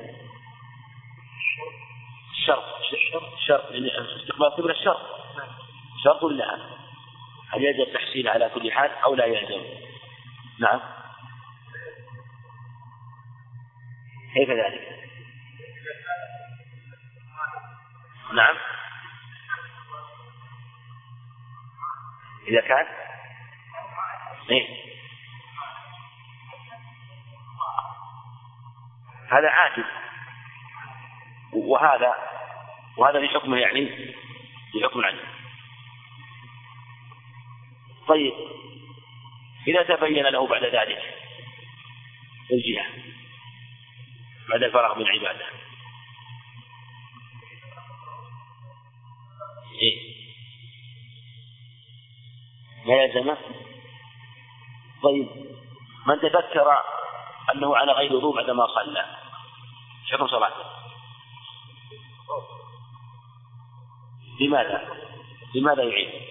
شرط 2.45 2.63
شرط 3.47 3.71
استقبال 4.21 4.49
قبل 4.57 4.71
الشرط 4.71 5.01
شرط 6.03 6.23
لها 6.23 6.77
هل 7.49 7.63
يلزم 7.63 7.93
تحصيل 7.93 8.27
على 8.27 8.49
كل 8.49 8.71
حال 8.71 8.91
أو 8.91 9.15
لا 9.15 9.25
يلزم؟ 9.25 9.61
نعم 10.59 10.79
كيف 14.33 14.49
ذلك؟ 14.49 14.97
نعم 18.33 18.55
إذا 22.47 22.61
كان؟ 22.61 22.85
إيه؟ 24.49 24.67
هذا 29.31 29.49
عاجز 29.49 29.85
وهذا 31.53 32.15
وهذا 32.97 33.19
في 33.19 33.27
حكمه 33.27 33.57
يعني؟ 33.57 33.85
في 34.71 34.83
حكم 34.83 34.99
العجز 34.99 35.19
طيب. 38.07 38.33
إذا 39.67 39.83
تبين 39.83 40.25
له 40.25 40.47
بعد 40.47 40.63
ذلك 40.63 41.17
الجهة 42.51 42.85
بعد 44.49 44.63
الفراغ 44.63 44.99
من 44.99 45.01
العبادة 45.01 45.45
إيه؟ 49.81 50.16
ما 52.87 52.93
يلزمه 52.93 53.37
طيب 55.03 55.27
من 56.07 56.19
تذكر 56.19 56.77
أنه 57.55 57.77
على 57.77 57.91
غير 57.91 58.15
وضوء 58.15 58.35
بعدما 58.35 58.67
صلى؟ 58.67 59.05
حكم 60.11 60.27
صلاته 60.27 60.63
لماذا؟ 64.39 65.07
لماذا 65.55 65.83
يعيد؟ 65.83 66.27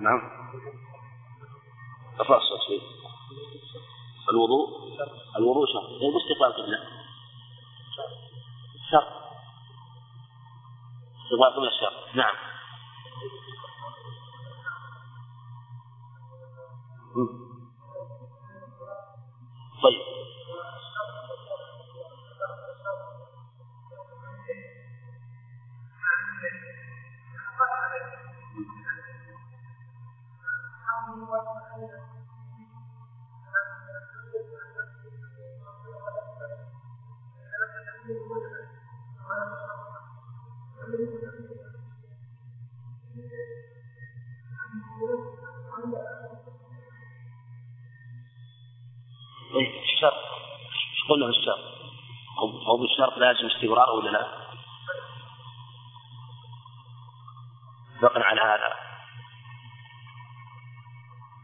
نعم. 0.00 0.20
تفصل 2.18 2.60
شيء 2.68 2.82
الوضوء؟ 4.30 4.68
الوضوء 5.36 5.66
شرط. 5.66 6.02
يعني 6.02 6.16
استقبال 6.16 6.52
قبلة. 6.52 6.78
شرط. 8.90 9.25
سواك 11.30 11.58
من 11.58 11.66
الشر 11.68 12.16
نعم. 12.16 12.34
طيب. 19.82 20.16
Thank 31.76 31.90
you. 31.90 32.15
الشرط. 49.96 50.12
إيش 50.12 51.08
قلنا 51.08 51.26
الشرط؟ 51.26 51.58
هو 52.66 52.76
بالشرط 52.76 53.18
لازم 53.18 53.46
استمرار 53.46 53.90
ولا 53.90 54.10
لا؟ 54.10 54.26
اتفقنا 57.96 58.24
على 58.24 58.40
هذا. 58.40 58.76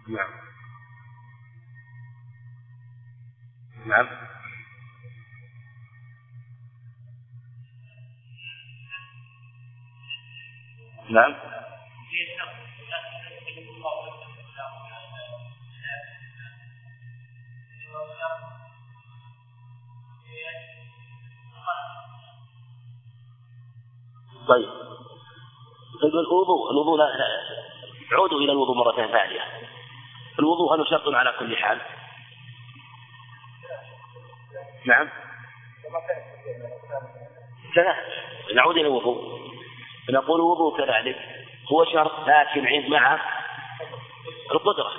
نعم. 0.09 0.31
نعم. 3.87 4.09
نعم. 11.11 11.62
طيب. 24.53 24.69
طيب 26.03 26.15
الوضوء 26.15 26.71
الوضوء 26.71 26.99
لا 26.99 27.07
عودوا 28.13 28.39
إلى 28.39 28.53
الوضوء 28.53 28.77
مرة 28.77 29.07
ثانية. 29.07 29.41
الوضوء 30.39 30.75
هل 30.75 30.87
شرط 30.89 31.15
على 31.15 31.35
كل 31.39 31.57
حال؟ 31.57 31.81
نعم. 34.87 35.09
ثلاث 37.75 37.97
نعود 38.55 38.77
إلى 38.77 38.87
الوضوء. 38.87 39.41
نقول 40.11 40.41
الوضوء 40.41 40.77
كذلك 40.77 41.19
هو 41.73 41.85
شرط 41.85 42.29
لكن 42.29 42.67
عند 42.67 42.89
مع 42.89 43.21
القدرة. 44.51 44.93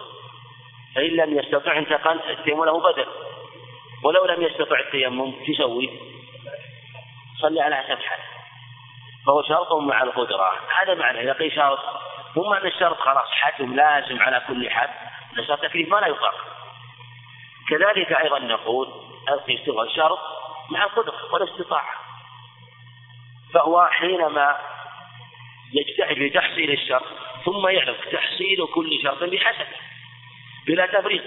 فإن 0.96 1.10
لم 1.10 1.40
يستطع 1.40 1.78
انتقل 1.78 2.20
التيمم 2.30 2.66
له 2.66 2.80
بدل. 2.80 3.08
ولو 4.04 4.26
لم 4.26 4.42
يستطع 4.42 4.80
التيمم 4.80 5.32
تسوي. 5.48 5.90
صلي 7.42 7.62
على 7.62 7.76
حسب 7.76 8.00
حاله 8.00 8.33
فهو 9.26 9.44
شرط 9.44 9.74
مع 9.74 10.04
القدرة. 10.04 10.60
هذا 10.82 10.94
معنى 10.94 11.22
إذا 11.22 11.34
قيل 11.34 11.52
شرط 11.52 11.80
ثم 12.36 12.54
أن 12.54 12.68
الشرط 12.68 13.00
خلاص 13.00 13.32
حتم 13.32 13.76
لازم 13.76 14.22
على 14.22 14.42
كل 14.48 14.70
حد 14.70 14.90
فصار 15.38 15.58
تكليف 15.58 15.90
ما 15.90 15.98
لا 15.98 16.08
يطاق. 16.08 16.36
كذلك 17.70 18.12
أيضا 18.12 18.40
نقول 18.40 18.88
الاستغفار 19.30 19.90
شرط 19.96 20.20
مع 20.70 20.84
القدرة 20.84 21.34
والاستطاعة. 21.34 21.94
فهو 23.54 23.86
حينما 23.92 24.58
يجتهد 25.74 26.16
في 26.16 26.30
تحصيل 26.30 26.72
الشرط 26.72 27.06
ثم 27.46 27.68
يعلم 27.68 27.96
تحصيل 28.12 28.68
كل 28.76 29.00
شرط 29.04 29.24
بحسب 29.24 29.68
بلا 30.68 30.86
تفريط 30.86 31.24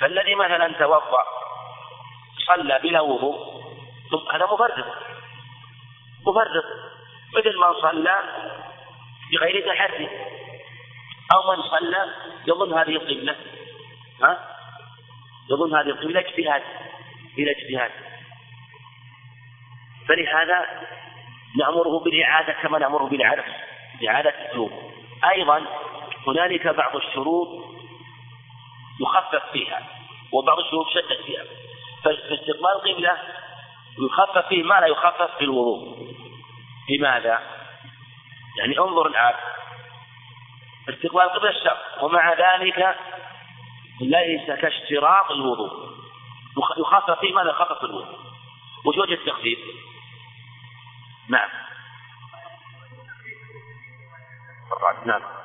فالذي 0.00 0.34
مثلا 0.34 0.72
توضأ 0.78 1.24
صلى 2.46 2.78
بلا 2.82 3.00
وضوء 3.00 3.62
هذا 4.32 4.44
مفرط. 4.44 4.84
مفرط. 6.26 6.64
مثل 7.36 7.56
من 7.56 7.80
صلى 7.82 8.22
بغير 9.32 9.74
تحري 9.74 10.08
أو 11.34 11.52
من 11.52 11.62
صلى 11.62 12.14
يظن 12.46 12.78
هذه 12.78 12.90
القبلة 12.90 13.36
ها؟ 14.22 14.56
يظن 15.50 15.74
هذه 15.74 15.88
القبلة 15.88 16.20
اجتهاد. 16.20 16.62
إلى 17.38 17.50
اجتهاد. 17.50 17.90
فلهذا 20.08 20.66
نأمره 21.58 21.98
بالإعادة 21.98 22.52
كما 22.52 22.78
نأمره 22.78 23.04
بالإعادة 23.04 23.44
إعادة 24.08 24.52
الوضوء 24.52 24.92
أيضا 25.30 25.66
هنالك 26.26 26.66
بعض 26.66 26.96
الشروط 26.96 27.48
يخفف 29.00 29.52
فيها 29.52 29.82
وبعض 30.32 30.58
الشروط 30.58 30.86
شدد 30.88 31.22
فيها. 31.26 31.44
فاستقبال 32.04 32.70
القبلة 32.74 33.18
يخفف 33.98 34.48
فيه 34.48 34.62
ما 34.62 34.80
لا 34.80 34.86
يخفف 34.86 35.36
في 35.38 35.44
الوضوء. 35.44 36.12
لماذا؟ 36.90 37.40
يعني 38.58 38.78
انظر 38.78 39.06
الآن. 39.06 39.34
استقبال 40.88 41.22
القبلة 41.22 41.50
الشرط 41.50 42.02
ومع 42.02 42.32
ذلك 42.32 42.96
ليس 44.00 44.46
كاشتراط 44.60 45.30
الوضوء. 45.30 45.92
يخفف 46.78 47.20
فيه 47.20 47.34
ماذا؟ 47.34 47.52
في 47.52 47.84
الوضوء. 47.84 48.18
وش 48.84 48.98
وجه 48.98 49.14
التخفيف؟ 49.14 49.58
نعم. 51.28 51.48
نعم. 55.04 55.41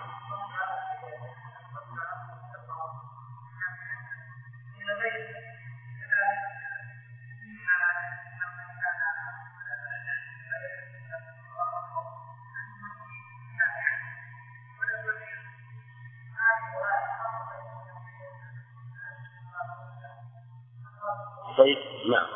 نعم. 22.07 22.27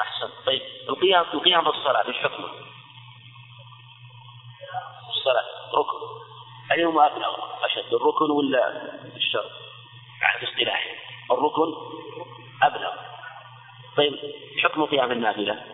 أحسن. 0.00 0.28
طيب 0.46 0.62
القيام 0.88 1.24
القيام 1.34 1.64
بالصلاة 1.64 2.08
إيش 2.08 2.16
حكمه؟ 2.16 2.48
الصلاة 5.08 5.44
ركن. 5.74 5.98
أيهما 6.72 7.06
أبلغ 7.06 7.36
أشد 7.64 7.94
الركن 7.94 8.30
ولا 8.30 8.92
الشرط؟ 9.16 9.50
على 10.22 10.48
اصطلاح 10.48 10.86
الركن 11.30 11.74
أبلغ 12.62 12.92
طيب 13.96 14.18
حكم 14.62 14.84
قيام 14.84 15.12
النافلة؟ 15.12 15.64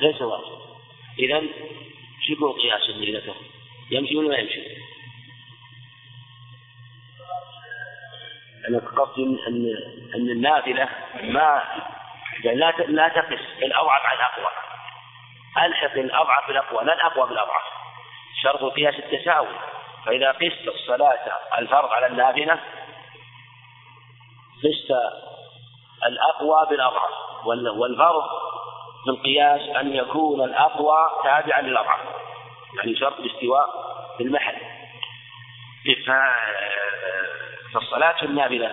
ليس 0.00 0.22
واجب. 0.22 0.58
إذا 1.18 1.42
يكون 2.28 2.52
قياس 2.52 2.82
الليلة 2.82 3.34
يمشي 3.90 4.16
ولا 4.16 4.28
ما 4.28 4.36
يمشي؟ 4.36 4.93
أنا 8.68 8.78
قصدي 8.78 9.22
أن 9.22 9.74
أن 10.14 10.30
النافلة 10.30 10.88
ما 11.22 11.62
يعني 12.44 12.58
لا 12.58 12.70
لا 12.70 13.08
تقس 13.08 13.40
الأضعف 13.62 14.02
على 14.06 14.18
الأقوى. 14.18 14.52
ألحق 15.66 15.92
الأضعف 15.92 16.46
بالأقوى 16.48 16.84
لا 16.84 16.94
الأقوى 16.94 17.28
بالأضعف. 17.28 17.62
شرط 18.42 18.62
القياس 18.62 18.94
التساوي. 18.94 19.56
فإذا 20.06 20.32
قست 20.32 20.68
الصلاة 20.68 21.38
الفرض 21.58 21.92
على 21.92 22.06
النافلة 22.06 22.60
قست 24.64 24.90
الأقوى 26.06 26.66
بالأضعف. 26.70 27.10
والفرض 27.46 28.24
في 29.04 29.10
القياس 29.10 29.76
أن 29.76 29.96
يكون 29.96 30.44
الأقوى 30.44 31.10
تابعا 31.24 31.62
للأضعف. 31.62 32.00
يعني 32.76 32.96
شرط 32.96 33.18
الاستواء 33.20 33.68
في 34.16 34.22
المحل. 34.22 34.56
فالصلاة 37.74 38.12
في 38.12 38.26
النافلة. 38.26 38.68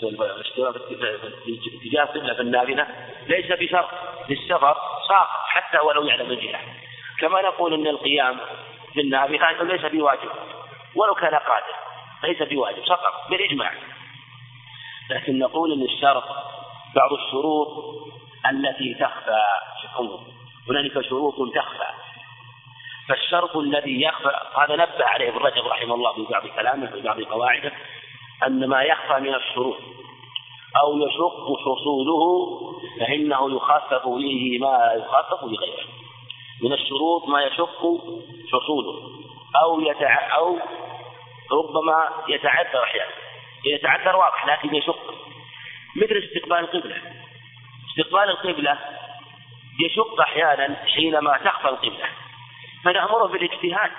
في 0.00 1.60
اتجاه 1.76 2.02
القبلة 2.02 2.34
في 2.34 2.40
النافلة 2.40 2.86
ليس 3.26 3.52
بشرط 3.52 3.88
للسفر 4.28 4.76
ساقط 5.08 5.40
حتى 5.46 5.78
ولو 5.78 6.04
يعلم 6.04 6.30
الجهة. 6.30 6.60
كما 7.20 7.42
نقول 7.42 7.74
إن 7.74 7.86
القيام 7.86 8.40
في 8.92 9.00
النافلة 9.00 9.62
ليس 9.62 9.84
بواجب 9.92 10.30
ولو 10.94 11.14
كان 11.14 11.34
قادر 11.34 11.74
ليس 12.22 12.42
بواجب 12.42 12.84
سقط 12.84 13.30
بالإجماع. 13.30 13.72
لكن 15.10 15.38
نقول 15.38 15.72
إن 15.72 15.82
الشرط 15.82 16.24
بعض 16.94 17.12
الشروط 17.12 17.68
التي 18.50 18.94
تخفى 18.94 19.42
هنالك 20.68 21.00
شروط 21.00 21.34
تخفى. 21.54 21.88
فالشرط 23.08 23.56
الذي 23.56 24.02
يخفى 24.02 24.30
هذا 24.58 24.76
نبه 24.76 25.04
عليه 25.04 25.28
ابن 25.28 25.38
رجب 25.38 25.66
رحمه 25.66 25.94
الله 25.94 26.12
في 26.12 26.32
بعض 26.32 26.46
كلامه 26.46 26.86
في 26.86 27.00
بعض 27.00 27.20
قواعده 27.20 27.72
أن 28.46 28.68
ما 28.68 28.82
يخفى 28.82 29.20
من 29.20 29.34
الشروط 29.34 29.78
أو 30.82 30.98
يشق 30.98 31.58
حصوله 31.60 32.50
فإنه 33.00 33.56
يخفف 33.56 34.06
به 34.06 34.58
ما 34.60 34.92
يخفف 34.96 35.42
لغيره. 35.42 35.86
من 36.62 36.72
الشروط 36.72 37.28
ما 37.28 37.42
يشق 37.42 37.78
حصوله 38.52 39.10
أو 39.64 39.80
يتع... 39.80 40.36
أو 40.36 40.58
ربما 41.52 42.08
يتعذر 42.28 42.82
أحيانا. 42.82 43.12
يتعذر 43.64 44.16
واضح 44.16 44.46
لكن 44.46 44.74
يشق. 44.74 45.14
مثل 45.96 46.22
استقبال 46.24 46.58
القبلة. 46.58 46.96
استقبال 47.90 48.30
القبلة 48.30 48.78
يشق 49.80 50.20
أحيانا 50.20 50.76
حينما 50.86 51.38
تخفى 51.44 51.68
القبلة. 51.68 52.08
فنأمره 52.84 53.26
بالاجتهاد. 53.26 53.90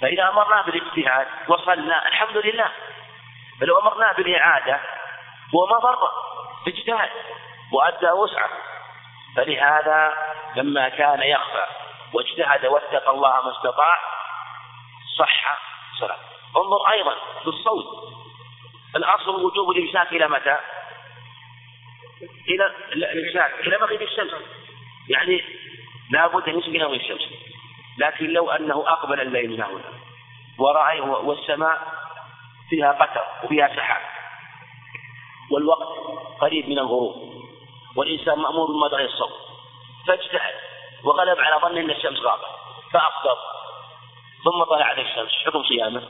فإذا 0.00 0.28
أمرنا 0.28 0.62
بالاجتهاد 0.62 1.26
وصلنا 1.48 2.08
الحمد 2.08 2.36
لله 2.36 2.70
فلو 3.60 3.78
أمرناه 3.78 4.12
بالإعادة 4.12 4.80
هو 5.54 5.66
ما 5.66 5.78
ضر 5.78 6.10
اجتهد 6.66 7.10
وأدى 7.72 8.10
وسعة. 8.10 8.48
فلهذا 9.36 10.12
لما 10.56 10.88
كان 10.88 11.22
يخفى 11.22 11.66
واجتهد 12.12 12.66
واتقى 12.66 13.10
الله 13.10 13.42
ما 13.44 13.52
استطاع 13.56 13.96
صح 15.18 15.58
صلاة. 16.00 16.18
انظر 16.56 16.90
أيضا 16.92 17.14
في 17.42 17.46
الصوت 17.46 17.86
الأصل 18.96 19.44
وجوب 19.44 19.70
الإمساك 19.70 20.12
إلى 20.12 20.28
متى؟ 20.28 20.56
إلى 22.48 22.66
الإمساك 22.92 23.54
إلى 23.60 23.78
مغيب 23.78 24.02
الشمس. 24.02 24.32
يعني 25.08 25.44
لا 26.10 26.26
بد 26.26 26.48
أن 26.48 26.54
يمسك 26.54 26.68
الشمس. 26.68 27.28
لكن 27.98 28.26
لو 28.26 28.50
أنه 28.50 28.84
أقبل 28.86 29.20
الليل 29.20 29.50
من 29.50 29.62
هنا 29.62 29.82
ورأي 30.58 31.00
والسماء 31.00 31.97
فيها 32.68 32.92
قتر 32.92 33.24
وفيها 33.44 33.68
سحاب. 33.76 34.02
والوقت 35.50 35.88
قريب 36.40 36.68
من 36.68 36.78
الغروب. 36.78 37.14
والإنسان 37.96 38.38
مأمور 38.38 38.66
بمدغ 38.66 39.04
الصوت 39.04 39.32
فاجتهد 40.06 40.54
وغلب 41.04 41.38
على 41.38 41.60
ظنه 41.62 41.80
أن 41.80 41.90
الشمس 41.90 42.18
غابت. 42.18 42.44
فأفطر. 42.92 43.38
ثم 44.44 44.64
طلعت 44.64 44.98
الشمس. 44.98 45.32
حكم 45.46 45.62
صيامه. 45.62 46.02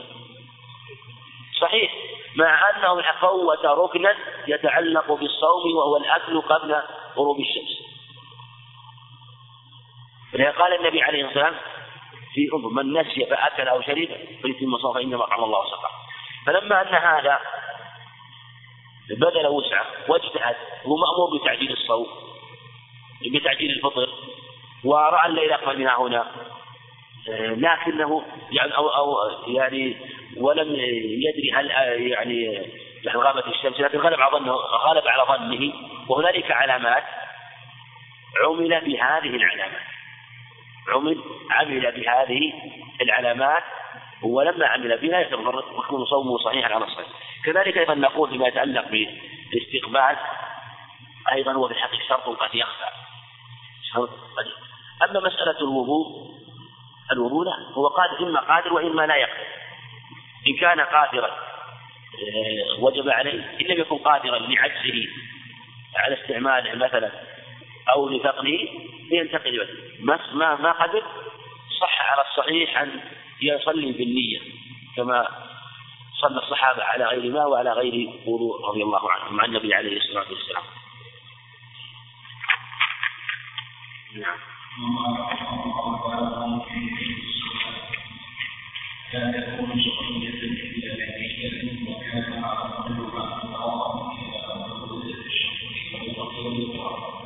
صحيح. 1.61 1.93
مع 2.37 2.71
أنه 2.71 3.03
فوت 3.21 3.65
ركنا 3.65 4.15
يتعلق 4.47 5.13
بالصوم 5.13 5.77
وهو 5.77 5.97
الأكل 5.97 6.41
قبل 6.41 6.83
غروب 7.17 7.41
الشمس. 7.41 7.79
قال 10.59 10.75
النبي 10.79 11.03
عليه 11.03 11.25
الصلاة 11.29 11.45
والسلام 11.45 11.79
في 12.35 12.51
من 12.73 13.01
نسي 13.01 13.27
فأكل 13.27 13.69
أو 13.69 13.83
شرب 13.83 14.09
فليتم 14.43 14.79
صوم 14.79 14.95
فإنما 14.95 15.25
أطعم 15.25 15.45
الله 15.45 15.59
وسقى. 15.59 15.91
فلما 16.49 16.83
أن 16.83 16.95
هذا 16.95 17.39
بذل 19.11 19.47
وسعه 19.47 19.87
واجتهد 20.09 20.57
هو 20.87 20.97
مأمور 20.97 21.41
بتعجيل 21.41 21.73
الصوم 21.73 22.07
بتعجيل 23.35 23.71
الفطر 23.71 24.09
ورأى 24.85 25.29
الليل 25.29 25.53
أقبل 25.53 25.79
منها 25.79 25.97
هنا. 25.99 26.27
لكنه 27.29 28.25
يعني 28.53 28.77
أو 28.77 28.89
أو 28.89 29.17
يعني 29.47 29.97
ولم 30.37 30.75
يدري 31.25 31.53
هل 31.55 31.71
يعني 32.11 32.43
يعني 33.05 33.19
غابت 33.19 33.47
الشمس 33.47 33.81
لكن 33.81 33.99
غلب 33.99 34.21
على 34.21 34.39
ظنه 34.39 34.53
غلب 34.53 35.09
على 35.09 35.23
ظنه. 35.23 35.73
وهنالك 36.09 36.51
علامات 36.51 37.05
عمل 38.45 38.69
بهذه 38.69 39.37
العلامات. 39.37 39.83
عمل 40.89 41.23
عمل 41.51 41.93
بهذه 41.93 42.53
العلامات 43.01 43.63
ولما 44.23 44.67
عمل 44.67 44.99
بها 44.99 45.21
يكون 45.21 46.05
صومه 46.05 46.39
صحيحا 46.39 46.75
على 46.75 46.85
الصحيح 46.85 47.09
كذلك 47.45 47.79
أيضا 47.79 47.95
نقول 47.95 48.31
فيما 48.31 48.49
يتعلق 48.49 48.89
بالاستقبال 48.89 50.17
أيضا 51.33 51.53
هو 51.53 51.69
في 51.69 51.75
الحقيقة 51.75 52.03
شرط 52.09 52.29
قد 52.41 52.55
يخفى. 52.55 52.85
أما 55.03 55.21
مسألة 55.21 55.61
الوضوء 55.61 56.29
الوضوء 57.13 57.45
لا. 57.45 57.53
هو 57.73 57.87
قادر 57.87 58.29
إما 58.29 58.41
قادر 58.41 58.73
وإما 58.73 59.07
لا 59.07 59.17
يقدر. 59.17 59.47
إن 60.49 60.57
كان 60.61 60.81
قادرا 60.81 61.31
آه، 62.19 62.81
وجب 62.81 63.09
عليه. 63.09 63.59
إن 63.61 63.67
لم 63.67 63.81
يكن 63.81 63.99
قادرا 63.99 64.39
لعجزه 64.39 65.09
على 65.97 66.23
استعماله 66.23 66.75
مثلا 66.75 67.11
أو 67.95 68.09
لفقره 68.09 68.59
ينتقل 69.11 69.69
ما 70.01 70.57
ما 70.57 70.73
قدر 70.73 71.03
صح 71.81 72.13
على 72.13 72.25
الصحيح 72.29 72.79
ان 72.79 73.01
يصلي 73.43 73.93
بالنية 73.93 74.41
كما 74.97 75.29
صلى 76.21 76.39
الصحابة 76.39 76.85
على 76.85 77.05
غير 77.05 77.33
ماء 77.33 77.49
وعلى 77.49 77.73
غير 77.73 78.11
وضوء 78.27 78.69
رضي 78.69 78.83
الله 78.83 79.13
عنهم 79.13 79.37
مع 79.37 79.45
النبي 79.45 79.75
عليه 79.75 79.97
الصلاة 79.97 80.27
والسلام. 80.31 80.63
نعم. 84.15 84.39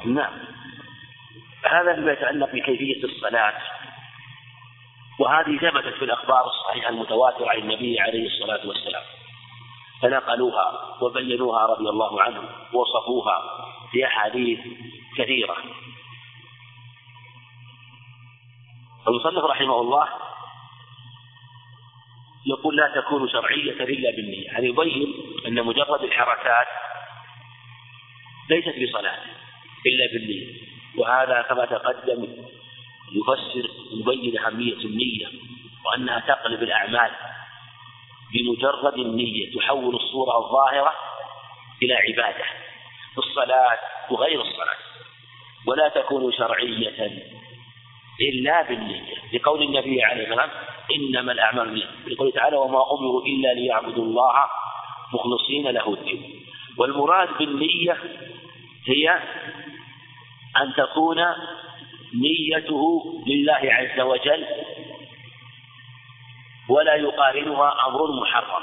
نعم 0.04 0.32
هذا 1.70 1.94
فيما 1.94 2.12
يتعلق 2.12 2.52
بكيفية 2.52 3.04
الصلاة. 3.04 3.54
وهذه 5.22 5.58
ثبتت 5.58 5.94
في 5.94 6.04
الأخبار 6.04 6.46
الصحيحة 6.46 6.88
المتواترة 6.88 7.48
عن 7.48 7.58
النبي 7.58 8.00
عليه 8.00 8.26
الصلاة 8.26 8.66
والسلام. 8.68 9.02
فنقلوها 10.02 10.96
وبينوها 11.00 11.66
رضي 11.66 11.88
الله 11.88 12.22
عنهم 12.22 12.48
ووصفوها 12.74 13.66
في 13.92 14.06
أحاديث 14.06 14.58
كثيرة. 15.18 15.56
المصنف 19.08 19.44
رحمه 19.44 19.80
الله 19.80 20.08
يقول 22.46 22.76
لا 22.76 23.00
تكون 23.00 23.28
شرعية 23.28 23.84
إلا 23.84 24.10
بالنية. 24.10 24.46
يعني 24.46 24.66
يبين 24.66 25.14
أن 25.46 25.66
مجرد 25.66 26.02
الحركات 26.02 26.66
ليست 28.50 28.74
بصلاة 28.82 29.18
إلا 29.86 30.06
بالنية. 30.12 30.46
وهذا 30.98 31.42
كما 31.42 31.64
تقدم 31.64 32.26
يفسر 33.14 33.70
يبين 33.92 34.38
أهمية 34.38 34.76
النية 34.76 35.26
وأنها 35.86 36.20
تقلب 36.20 36.62
الأعمال 36.62 37.10
بمجرد 38.32 38.94
النية 38.98 39.52
تحول 39.58 39.94
الصورة 39.94 40.38
الظاهرة 40.38 40.92
إلى 41.82 41.94
عبادة 41.94 42.44
في 43.14 43.18
الصلاة 43.18 43.78
وغير 44.10 44.40
الصلاة 44.40 44.76
ولا 45.66 45.88
تكون 45.88 46.32
شرعية 46.32 47.22
إلا 48.20 48.62
بالنية 48.62 49.14
لقول 49.32 49.62
النبي 49.62 50.02
عليه 50.04 50.28
والسلام 50.28 50.50
إنما 50.94 51.32
الأعمال 51.32 51.68
بالنية 51.68 51.86
لقوله 52.06 52.30
تعالى 52.30 52.56
وما 52.56 52.82
أمروا 52.92 53.22
إلا 53.26 53.54
ليعبدوا 53.54 54.04
الله 54.04 54.34
مخلصين 55.14 55.68
له 55.68 55.94
الدين 55.94 56.46
والمراد 56.78 57.28
بالنية 57.38 57.98
هي 58.86 59.10
أن 60.56 60.72
تكون 60.76 61.18
نيته 62.14 63.04
لله 63.26 63.60
عز 63.62 64.00
وجل 64.00 64.46
ولا 66.68 66.94
يقارنها 66.94 67.86
أمر 67.86 68.20
محرم. 68.20 68.62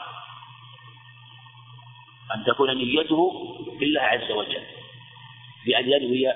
أن 2.36 2.44
تكون 2.44 2.78
نيته 2.78 3.32
لله 3.82 4.02
عز 4.02 4.32
وجل 4.32 4.64
بأن 5.66 5.92
ينوي 5.92 6.34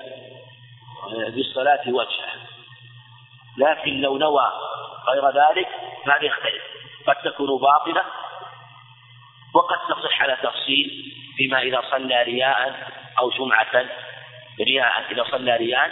بالصلاة 1.30 1.88
وجهه. 1.88 2.34
لكن 3.58 4.00
لو 4.00 4.18
نوى 4.18 4.52
غير 5.08 5.28
ذلك 5.28 5.68
فهذا 6.06 6.24
يختلف. 6.24 6.62
قد 7.06 7.16
تكون 7.24 7.60
باطلة 7.60 8.02
وقد 9.54 9.78
تصح 9.88 10.22
على 10.22 10.36
تفصيل 10.42 11.14
فيما 11.36 11.62
إذا 11.62 11.82
صلى 11.90 12.22
رياء 12.22 12.90
أو 13.18 13.30
سمعة 13.30 13.86
رياء 14.60 15.12
إذا 15.12 15.24
صلى 15.30 15.56
رياء 15.56 15.90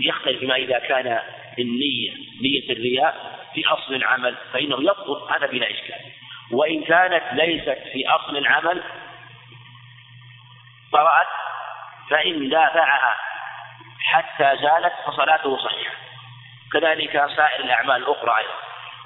يختلف 0.00 0.42
ما 0.42 0.56
إذا 0.56 0.78
كان 0.78 1.20
النية 1.58 2.10
نية 2.42 2.72
الرياء 2.72 3.38
في 3.54 3.66
أصل 3.66 3.94
العمل 3.94 4.34
فإنه 4.52 4.76
يبطل 4.82 5.34
هذا 5.34 5.46
بلا 5.46 5.70
إشكال. 5.70 5.96
وإن 6.52 6.84
كانت 6.84 7.22
ليست 7.32 7.78
في 7.92 8.08
أصل 8.08 8.36
العمل 8.36 8.82
طرأت 10.92 11.26
فإن 12.10 12.48
دافعها 12.48 13.16
حتى 14.00 14.56
زالت 14.62 14.92
فصلاته 15.06 15.56
صحيحة. 15.56 15.94
كذلك 16.72 17.12
سائر 17.12 17.64
الأعمال 17.64 17.96
الأخرى 17.96 18.38
أيضا. 18.38 18.54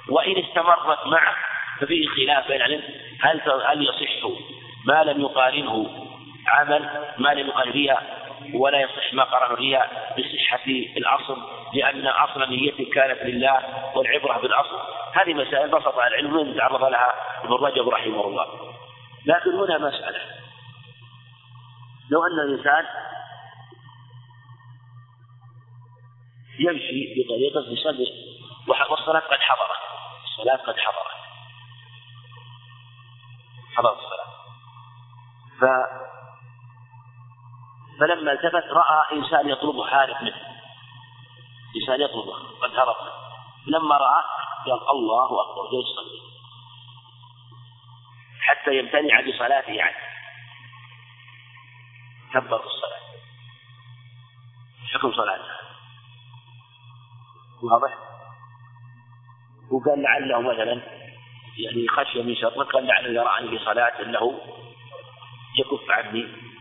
وإن 0.09 0.43
استمرت 0.43 1.07
معه 1.07 1.35
ففيه 1.81 2.07
خلاف 2.07 2.47
بين 2.47 2.57
العلم. 2.57 2.83
هل 3.21 3.41
هل 3.67 3.83
يصح؟ 3.83 4.39
ما 4.85 5.03
لم 5.03 5.21
يقارنه 5.21 6.07
عمل 6.47 6.89
ما 7.17 7.29
لم 7.29 7.47
يقارن 7.47 7.71
فيها 7.71 8.01
ولا 8.53 8.81
يصح 8.81 9.13
ما 9.13 9.23
قرأ 9.23 9.45
الرياء 9.45 10.15
بصحة 10.17 10.65
الأصل 10.97 11.37
لأن 11.73 12.07
أصل 12.07 12.49
نيته 12.49 12.91
كانت 12.93 13.21
لله 13.21 13.59
والعبرة 13.95 14.37
بالأصل. 14.37 14.79
هذه 15.13 15.33
مسائل 15.33 15.69
بسط 15.69 15.97
العلم 15.97 16.47
من 16.47 16.57
تعرض 16.57 16.83
لها 16.83 17.13
ابن 17.43 17.53
رجب 17.53 17.89
رحمه 17.89 18.27
الله. 18.27 18.45
لكن 19.25 19.51
هنا 19.51 19.77
مسألة. 19.77 20.19
لو 22.09 22.23
أن 22.23 22.39
الإنسان 22.49 22.85
يمشي 26.59 27.23
بطريقة 27.23 27.71
يصلي 27.71 28.07
والصلاة 28.67 29.19
قد 29.19 29.39
حضرت. 29.39 29.79
الصلاة 30.23 30.55
قد 30.55 30.75
حضرت. 30.77 31.13
حضرت 33.75 33.97
الصلاة. 33.97 34.33
ف 35.59 35.63
فلما 37.99 38.31
التفت 38.31 38.67
رأى 38.71 39.17
إنسان 39.17 39.49
يطلبه 39.49 39.87
حارق 39.87 40.21
منه. 40.21 40.41
إنسان 41.81 42.01
يطلبه 42.01 42.33
قد 42.61 42.75
هرب. 42.75 42.95
لما 43.67 43.97
رأى 43.97 44.23
قال 44.65 44.89
الله 44.89 45.41
أكبر 45.41 45.71
جاي 45.71 45.79
يصلي 45.79 46.33
حتى 48.41 48.77
يمتنع 48.77 49.21
بصلاته 49.21 49.83
عنه 49.83 49.95
كبر 52.33 52.65
الصلاة. 52.65 53.03
حكم 54.93 55.11
صلاته. 55.11 55.53
واضح؟ 57.63 57.97
وقال 59.71 60.01
لعله 60.01 60.41
مثلا 60.41 60.81
يعني 61.57 61.87
خشية 61.87 62.23
من 62.23 62.35
شر 62.35 62.63
كان 62.63 62.87
لعله 62.87 63.09
يرى 63.09 63.49
في 63.49 63.65
صلاة 63.65 64.01
أنه 64.01 64.41
يكف 65.59 65.91
عني. 65.91 66.52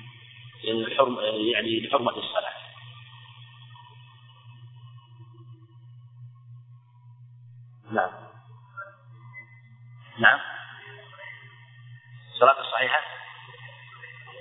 يعني 0.65 1.81
لحرمة 1.87 2.11
الصلاة. 2.11 2.53
نعم. 7.93 8.11
نعم. 10.19 10.41
الصلاة 12.33 12.61
الصحيحة 12.61 13.01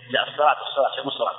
لا 0.09 0.27
الصلاة 0.27 0.57
الصلاة 0.61 0.95
شو 0.95 1.07
الصلاة 1.07 1.35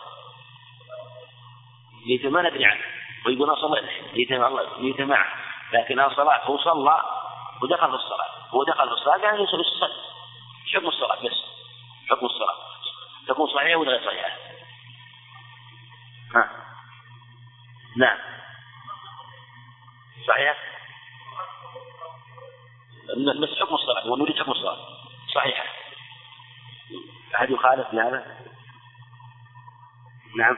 نيته 2.06 2.30
ما 2.30 2.42
ندري 2.42 2.64
عنه. 2.64 2.84
ويقول 3.26 3.50
أنا 3.50 3.60
صليت. 3.60 4.14
نيته 4.14 4.46
الله 4.46 4.78
نيته 4.80 5.04
معه 5.04 5.32
لكن 5.72 6.00
الصلاة 6.00 6.44
هو 6.44 6.58
صلى 6.58 7.02
ودخل 7.62 7.88
في 7.88 7.94
الصلاة. 7.94 8.30
هو 8.50 8.64
دخل 8.64 8.88
في 8.88 8.94
الصلاة 8.94 9.18
قال 9.18 9.44
يصلي 9.44 9.60
الصلاة. 9.60 9.92
حكم 10.74 10.86
الصلاة 10.86 11.16
بس؟ 11.24 11.44
حكم 12.10 12.26
الصلاة؟ 12.26 12.56
تكون 13.28 13.46
صحيحة 13.46 13.76
ولا 13.76 13.90
غير 13.90 14.06
صحيحة؟ 14.06 14.51
ها. 16.34 16.50
نعم. 17.96 18.18
صحيح؟ 20.28 20.56
بس 23.42 23.48
حكم 23.60 23.74
الصلاة 23.74 24.06
ونريد 24.12 24.36
حكم 24.36 24.50
الصلاة 24.52 24.78
صحيحة 25.34 25.64
أحد 27.34 27.50
يخالف 27.50 27.94
هذا 27.94 28.36
نعم. 30.36 30.56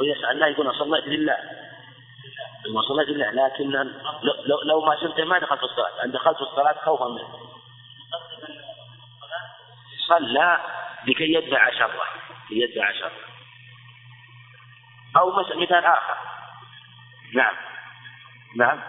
ويسأل 0.00 0.38
لا 0.38 0.46
يقول 0.46 0.74
صليت 0.74 1.04
لله. 1.04 1.36
ما 2.74 2.82
صليت 2.88 3.08
لله. 3.08 3.30
لكن 3.30 3.70
لو, 4.46 4.60
لو 4.64 4.80
ما 4.80 4.96
شفته 4.96 5.24
ما 5.24 5.38
دخلت 5.38 5.62
الصلاة. 5.62 6.04
أن 6.04 6.10
دخلت 6.10 6.40
الصلاة 6.40 6.74
خوفا 6.84 7.08
منه. 7.08 7.28
صلى 10.08 10.58
لكي 11.06 11.32
يدفع 11.34 11.70
شره. 11.70 12.02
ليدفع 12.50 12.92
شره. 12.92 13.30
أو 15.16 15.32
مثال 15.56 15.84
آخر. 15.84 16.16
نعم. 17.34 17.54
نعم. 18.56 18.82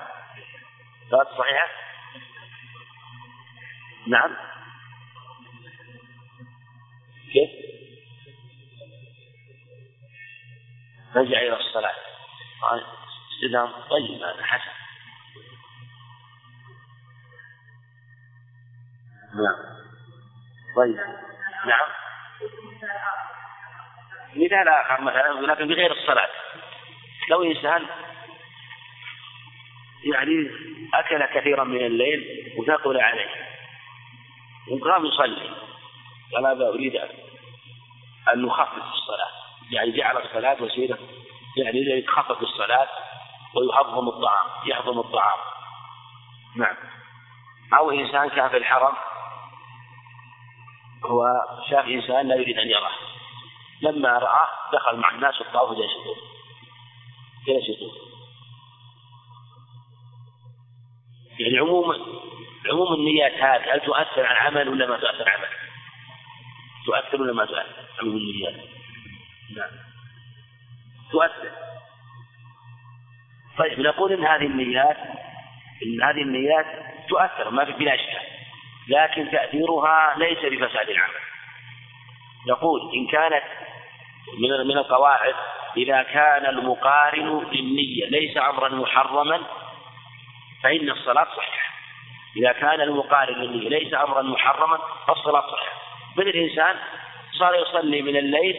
صحيحة؟ 1.37 1.67
نعم. 4.07 4.50
رجع 11.15 11.39
إلى 11.39 11.59
الصلاة. 11.59 11.95
قال 12.61 12.85
استدام 13.31 13.71
طيب 13.89 14.23
هذا 14.23 14.43
حسن. 14.43 14.71
نعم. 19.35 19.55
طيب. 20.75 20.95
نعم. 21.65 21.87
مثال 24.35 24.67
آخر 24.67 25.01
مثلا 25.01 25.53
لكن 25.53 25.67
بغير 25.67 25.91
الصلاة. 25.91 26.29
لو 27.29 27.43
إنسان 27.43 27.85
يعني 30.13 30.49
أكل 30.93 31.25
كثيرا 31.25 31.63
من 31.63 31.85
الليل 31.85 32.53
وثقل 32.57 33.01
عليه 33.01 33.29
وقام 34.71 35.05
يصلي 35.05 35.55
قال 36.35 36.63
أريد 36.63 36.95
أن 38.33 38.45
نخفف 38.45 38.83
الصلاة. 38.93 39.40
يعني 39.71 39.91
جعل 39.91 40.17
الصلاة 40.17 40.63
وسيلة 40.63 40.97
يعني 41.57 41.79
يتخفف 41.79 42.41
الصلاة 42.41 42.87
ويحظم 43.55 44.07
الطعام 44.07 44.47
يحظم 44.65 44.99
الطعام. 44.99 45.39
نعم. 46.55 46.75
أو 47.73 47.91
إنسان 47.91 48.29
كان 48.29 48.49
في 48.49 48.57
الحرم 48.57 48.93
هو 51.05 51.25
شاف 51.69 51.85
إنسان 51.85 52.27
لا 52.27 52.35
يريد 52.35 52.57
أن 52.57 52.67
يراه. 52.67 53.11
لما 53.81 54.09
رآه 54.09 54.47
دخل 54.73 54.97
مع 54.97 55.11
الناس 55.11 55.41
الطواف 55.41 55.71
وجلس 55.71 55.91
يطوف 55.91 56.17
جلس 57.47 57.69
يطوف 57.69 58.11
يعني 61.39 61.59
عموم 61.59 61.95
عموم 62.69 62.93
النيات 62.93 63.33
هذه 63.33 63.73
هل 63.73 63.79
تؤثر 63.79 64.25
على 64.25 64.31
العمل 64.31 64.69
ولا 64.69 64.87
ما 64.87 64.97
تؤثر 64.97 65.29
على 65.29 65.37
العمل؟ 65.37 65.47
تؤثر 66.85 67.21
ولا 67.21 67.33
ما 67.33 67.45
تؤثر؟ 67.45 67.85
عموم 68.01 68.17
النيات؟ 68.17 68.80
نعم. 69.57 69.69
تؤثر. 71.11 71.51
طيب 73.57 73.79
نقول 73.79 74.13
إن 74.13 74.25
هذه 74.25 74.45
النيات 74.45 74.97
إن 75.85 76.03
هذه 76.03 76.21
النيات 76.21 76.65
تؤثر 77.09 77.49
ما 77.49 77.65
في 77.65 77.71
بلا 77.71 77.95
إشكال. 77.95 78.21
لكن 78.87 79.31
تأثيرها 79.31 80.13
ليس 80.17 80.39
بفساد 80.39 80.89
العمل. 80.89 81.13
نقول 82.47 82.81
إن 82.95 83.07
كانت 83.07 83.43
من 84.39 84.67
من 84.67 84.77
القواعد 84.77 85.35
إذا 85.77 86.03
كان 86.03 86.45
المقارن 86.45 87.45
للنية 87.51 88.05
ليس 88.05 88.37
أمرا 88.37 88.69
محرما 88.69 89.41
فإن 90.63 90.89
الصلاة 90.89 91.27
صحيحة. 91.37 91.71
إذا 92.37 92.51
كان 92.51 92.81
المقارن 92.81 93.35
للنية 93.35 93.69
ليس 93.69 93.93
أمرا 93.93 94.21
محرما 94.21 94.79
فالصلاة 95.07 95.51
صحيحة. 95.51 95.81
مثل 96.17 96.29
انسان 96.29 96.75
صار 97.39 97.55
يصلي 97.55 98.01
من 98.01 98.17
الليل 98.17 98.55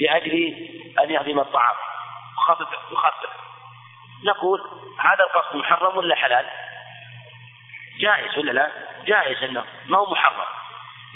لأجل 0.00 0.54
أن 1.02 1.10
يهضم 1.10 1.40
الطعام 1.40 1.76
يخفف 2.38 2.68
يخفف 2.92 3.30
نقول 4.24 4.60
هذا 4.98 5.24
القصد 5.24 5.56
محرم 5.56 5.96
ولا 5.96 6.14
حلال؟ 6.14 6.46
جائز 8.00 8.38
ولا 8.38 8.52
لا؟ 8.52 8.72
جائز 9.06 9.42
إنه 9.42 9.64
ما 9.86 9.98
هو 9.98 10.10
محرم. 10.10 10.44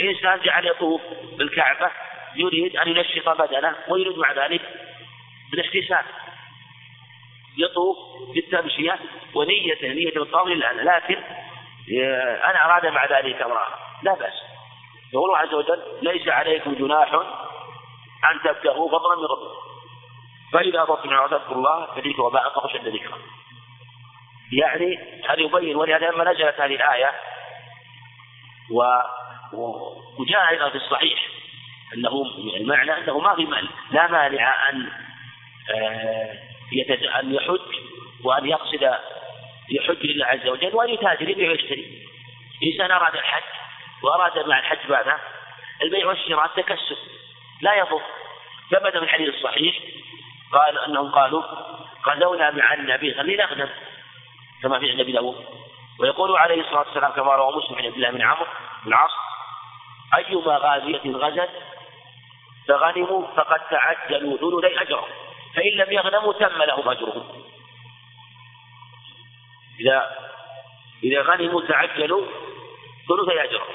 انسان 0.01 0.41
جعل 0.41 0.67
يطوف 0.67 1.01
بالكعبة 1.39 1.91
يريد 2.37 2.77
أن 2.77 2.89
ينشط 2.89 3.29
بدنه 3.29 3.77
ويريد 3.89 4.19
مع 4.19 4.33
ذلك 4.33 4.63
بالاحتساب 5.51 6.05
يطوف 7.59 7.97
بالتمشية 8.35 8.99
ونيته 9.35 9.89
نية 9.89 10.17
الطواف 10.17 10.47
لله 10.47 10.73
لكن 10.73 11.23
آه، 12.03 12.51
أنا 12.51 12.65
أراد 12.65 12.87
مع 12.87 13.05
ذلك 13.07 13.43
امرأة. 13.43 13.69
لا 14.03 14.15
بأس. 14.15 14.35
يقول 15.13 15.25
الله 15.25 15.39
عز 15.39 15.55
وجل 15.55 15.83
ليس 16.03 16.29
عليكم 16.29 16.75
جناح 16.75 17.15
أن 18.25 18.41
تبتغوا 18.45 18.89
فضلا 18.89 19.17
من 19.17 19.25
ربكم 19.25 19.69
فإذا 20.53 20.81
أردتم 20.81 21.11
أن 21.11 21.31
تذكروا 21.31 21.57
الله 21.57 21.87
فذكروا 21.87 22.27
وباء 22.27 22.49
فأشد 22.49 22.89
ذكرا 22.89 23.19
يعني 24.53 24.99
هذا 25.29 25.41
يبين 25.41 25.77
ولهذا 25.77 26.11
لما 26.11 26.33
نزلت 26.33 26.61
هذه 26.61 26.75
الآية 26.75 27.11
و... 28.71 28.83
وجاء 30.19 30.51
أيضا 30.51 30.69
في 30.69 30.77
الصحيح 30.77 31.27
أنه 31.95 32.23
المعنى 32.57 32.99
أنه 32.99 33.19
ما 33.19 33.35
في 33.35 33.45
مال 33.45 33.69
لا 33.91 34.11
مانع 34.11 34.69
أن 34.71 34.91
آه. 35.75 36.49
أن 37.21 37.35
يحج 37.35 37.61
وأن 38.25 38.47
يقصد 38.47 38.95
يحج 39.71 40.07
لله 40.07 40.27
عز 40.27 40.47
وجل 40.47 40.75
وأن 40.77 40.89
يتاجر 40.89 41.29
يبيع 41.29 41.51
ويشتري. 41.51 42.09
إنسان 42.65 42.91
أراد 42.91 43.15
الحج 43.15 43.43
وأراد 44.03 44.49
مع 44.49 44.59
الحج 44.59 44.89
بعده 44.89 45.19
البيع 45.83 46.07
والشراء 46.07 46.47
تكسب. 46.57 46.97
لا 47.61 47.75
يضر. 47.75 48.03
ثبت 48.71 48.93
في 48.93 49.05
الحديث 49.05 49.35
الصحيح 49.35 49.79
قال 50.53 50.79
أنهم 50.79 51.11
قالوا 51.11 51.43
غزونا 52.07 52.51
مع 52.51 52.75
النبي 52.75 53.15
نغنم 53.37 53.69
كما 54.63 54.79
في 54.79 54.91
النبي 54.91 55.13
داود. 55.13 55.45
ويقول 56.01 56.37
عليه 56.37 56.61
الصلاة 56.61 56.79
والسلام 56.79 57.13
كما 57.13 57.35
روى 57.35 57.57
مسلم 57.57 57.79
عن 57.79 57.85
عبد 57.85 57.95
الله 57.95 58.11
بن 58.11 58.23
عمرو 58.23 58.47
بن 58.85 58.89
العاص 58.89 59.11
أيما 60.17 60.57
غازية 60.57 61.13
غزت 61.13 61.51
فغنموا 62.69 63.27
فقد 63.27 63.61
تعجلوا 63.71 64.37
ذنوبي 64.39 64.83
أجرهم 64.83 65.09
فإن 65.55 65.71
لم 65.71 65.93
يغنموا 65.93 66.33
تم 66.33 66.63
لهم 66.63 66.89
أجرهم. 66.89 67.45
إذا 69.81 70.17
إذا 71.05 71.23
غنموا 71.23 71.63
تعجلوا 71.63 72.27
ثلثي 73.09 73.45
أجرهم 73.45 73.75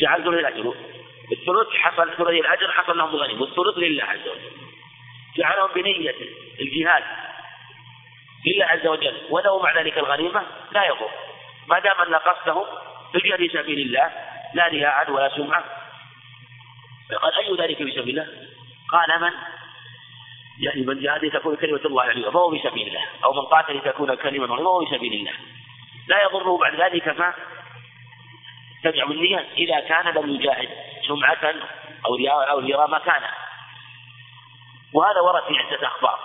جعل 0.00 0.24
ثلثي 0.24 0.48
أجرهم. 0.48 0.93
الثلث 1.32 1.68
حصل 1.76 2.16
ثلث 2.16 2.28
الأجر 2.28 2.72
حصل 2.72 2.98
لهم 2.98 3.08
الغنيمة 3.08 3.40
والثلث 3.40 3.78
لله 3.78 4.04
عز 4.04 4.28
وجل. 4.28 4.50
جعلهم 5.36 5.70
بنية 5.74 6.14
الجهاد 6.60 7.04
لله 8.46 8.64
عز 8.64 8.86
وجل. 8.86 9.16
ولو 9.30 9.62
مع 9.62 9.78
ذلك 9.78 9.98
الغنيمة 9.98 10.42
لا 10.72 10.86
يضر 10.86 11.10
ما 11.68 11.78
دام 11.78 12.00
أن 12.00 12.14
قصدهم 12.14 12.64
الجهاد 13.14 13.38
في 13.38 13.48
سبيل 13.48 13.78
الله 13.78 14.12
لا 14.54 14.68
رياء 14.68 15.10
ولا 15.10 15.36
سمعة. 15.36 15.64
قال 17.22 17.34
أي 17.34 17.56
ذلك 17.56 17.76
في 17.76 17.92
سبيل 17.92 18.20
الله؟ 18.20 18.48
قال 18.92 19.20
من؟ 19.20 19.30
يعني 20.60 20.82
من 20.82 21.00
جهاد 21.00 21.30
تكون 21.30 21.56
كلمة 21.56 21.80
الله 21.84 22.02
عليه 22.02 22.30
فهو 22.30 22.50
في 22.50 22.68
سبيل 22.70 22.88
الله. 22.88 23.04
أو 23.24 23.32
من 23.32 23.42
قاتل 23.42 23.80
تكون 23.80 24.14
كلمة 24.14 24.44
الله 24.44 24.56
فهو 24.56 24.84
في 24.84 24.96
سبيل 24.96 25.12
الله. 25.12 25.32
لا 26.08 26.22
يضره 26.22 26.58
بعد 26.58 26.74
ذلك 26.74 27.08
ما 27.08 27.34
ترجع 28.82 29.04
بالنية 29.04 29.46
إذا 29.58 29.80
كان 29.80 30.14
لم 30.14 30.30
يجاهد. 30.30 30.68
سمعة 31.06 31.54
أو 32.06 32.14
رياء 32.14 32.50
أو 32.50 32.58
رياء 32.58 32.90
مكانه 32.90 33.30
وهذا 34.94 35.20
ورد 35.20 35.42
في 35.42 35.58
عدة 35.58 35.86
أخبار. 35.86 36.18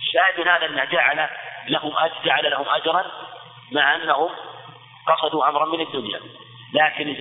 الشاهد 0.00 0.40
من 0.40 0.48
هذا 0.48 0.66
أنه 0.66 0.84
جعل 0.84 1.28
لهم 1.68 1.92
جعل 2.24 2.50
لهم 2.50 2.68
أجرا 2.68 3.04
مع 3.72 3.94
أنهم 3.94 4.30
قصدوا 5.06 5.48
أمرا 5.48 5.66
من 5.66 5.80
الدنيا. 5.80 6.20
لكن 6.74 7.16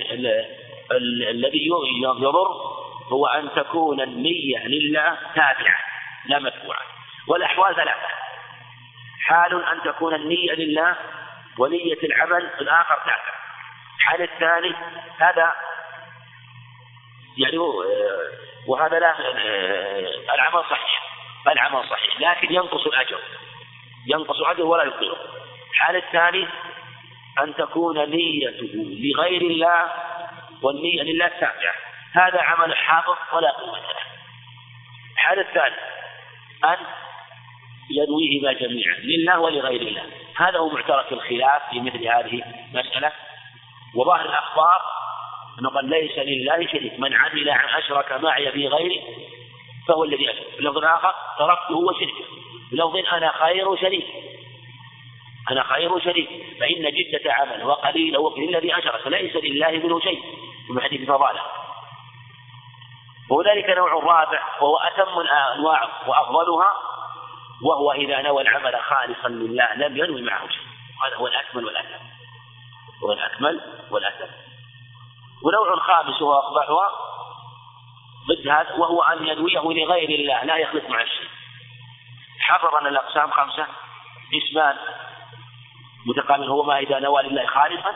الذي 1.32 1.67
يضر 2.19 2.47
هو 3.12 3.28
أن 3.28 3.49
تكون 3.56 4.01
النية 4.01 4.67
لله 4.67 5.17
تابعة 5.36 5.80
لا 6.25 6.39
مدفوعة. 6.39 6.82
والأحوال 7.28 7.75
ثلاثة. 7.75 8.08
حال 9.25 9.65
أن 9.65 9.82
تكون 9.82 10.15
النية 10.15 10.51
لله 10.51 10.95
ونية 11.58 11.99
العمل 12.04 12.49
الآخر 12.62 12.95
تابع 12.95 13.36
الحال 13.97 14.21
الثاني 14.21 14.75
هذا 15.19 15.56
يعني 17.37 17.57
وهذا 18.67 18.99
لا 18.99 19.15
العمل 20.33 20.63
صحيح 20.69 21.01
العمل 21.47 21.89
صحيح 21.89 22.19
لكن 22.19 22.53
ينقص 22.53 22.87
الأجر 22.87 23.19
ينقص 24.07 24.39
الأجر 24.39 24.65
ولا 24.65 24.83
يبطله 24.83 25.17
الحال 25.73 25.95
الثاني 25.95 26.47
أن 27.39 27.55
تكون 27.55 28.09
نيته 28.09 28.71
لغير 28.75 29.41
الله 29.41 29.85
والنية 30.61 31.03
لله 31.03 31.27
تابعة 31.27 31.75
هذا 32.13 32.41
عمل 32.41 32.75
حاضر 32.75 33.17
ولا 33.33 33.51
قيمة 33.51 33.77
له. 33.77 33.95
الحال 35.13 35.39
الثالث 35.39 35.79
أن 36.63 36.77
ينويهما 37.89 38.53
جميعا 38.53 38.97
لله 38.97 39.39
ولغير 39.39 39.81
الله. 39.81 40.03
هذا 40.37 40.57
هو 40.57 40.69
معترك 40.69 41.11
الخلاف 41.11 41.61
في 41.69 41.79
مثل 41.79 42.07
هذه 42.07 42.43
المسألة. 42.73 43.11
وظاهر 43.95 44.25
الأخبار 44.25 44.81
قال 45.63 45.89
ليس 45.89 46.17
لله 46.17 46.67
شريك. 46.67 46.99
من 46.99 47.13
عمل 47.13 47.49
أشرك 47.49 48.11
معي 48.11 48.51
في 48.51 48.67
غيري 48.67 49.01
فهو 49.87 50.03
الذي 50.03 50.29
أشرك. 50.31 50.47
في 50.57 50.85
آخر 50.85 51.13
تركته 51.39 51.75
وشركه. 51.75 52.25
في 52.69 52.75
لفظ 52.75 52.95
أنا 53.13 53.31
خير 53.31 53.75
شريك. 53.75 54.05
أنا 55.51 55.63
خير 55.63 55.99
شريك. 55.99 56.29
فإن 56.59 56.91
جدة 56.91 57.33
عمل 57.33 57.63
وقليل 57.63 58.17
وفي 58.17 58.45
الذي 58.45 58.77
أشرك. 58.77 59.07
ليس 59.07 59.35
لله 59.35 59.71
منه 59.71 59.99
شيء. 59.99 60.21
في 60.73 60.81
حديث 60.81 61.07
فضالة. 61.07 61.41
وذلك 63.29 63.69
نوع 63.69 63.93
رابع 63.93 64.43
وهو 64.61 64.77
أتم 64.77 65.19
الأنواع 65.19 65.89
وأفضلها 66.07 66.71
وهو 67.61 67.91
إذا 67.91 68.21
نوى 68.21 68.41
العمل 68.41 68.79
خالصا 68.81 69.27
لله 69.27 69.73
لم 69.73 69.97
ينوي 69.97 70.21
معه 70.21 70.49
شيء. 70.49 70.65
هذا 71.05 71.15
هو 71.15 71.27
الأكمل 71.27 71.65
والأتم. 71.65 72.05
هو 73.03 73.11
الأكمل 73.11 73.61
والأتم. 73.91 74.44
ونوع 75.45 75.75
خامس 75.75 76.21
وهو 76.21 76.39
أقبحها 76.39 76.89
ضد 78.27 78.47
هذا 78.47 78.73
وهو 78.73 79.01
أن 79.01 79.27
ينويه 79.27 79.60
لغير 79.60 80.10
الله 80.10 80.43
لا 80.43 80.58
يخلص 80.58 80.84
مع 80.89 81.01
الشيء. 81.01 81.29
حفظ 82.39 82.75
أن 82.75 82.88
الأقسام 82.88 83.31
خمسة 83.31 83.67
اسمان 84.34 84.75
متقابل 86.05 86.43
هو 86.43 86.63
ما 86.63 86.79
إذا 86.79 86.99
نوى 86.99 87.23
لله 87.23 87.45
خالصا 87.45 87.95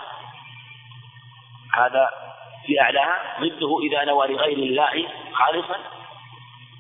هذا 1.74 2.10
في 2.66 2.82
أعلاها 2.82 3.38
ضده 3.40 3.80
إذا 3.80 4.04
نوى 4.06 4.28
لغير 4.28 4.58
الله 4.58 5.10
خالصا 5.34 5.80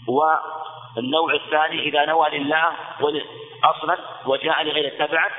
والنوع 0.07 1.33
الثاني 1.33 1.79
إذا 1.79 2.05
نوى 2.05 2.29
لله 2.29 2.71
أصلا 3.63 3.97
وجاء 4.25 4.63
لغير 4.63 4.85
التبعة 4.85 5.31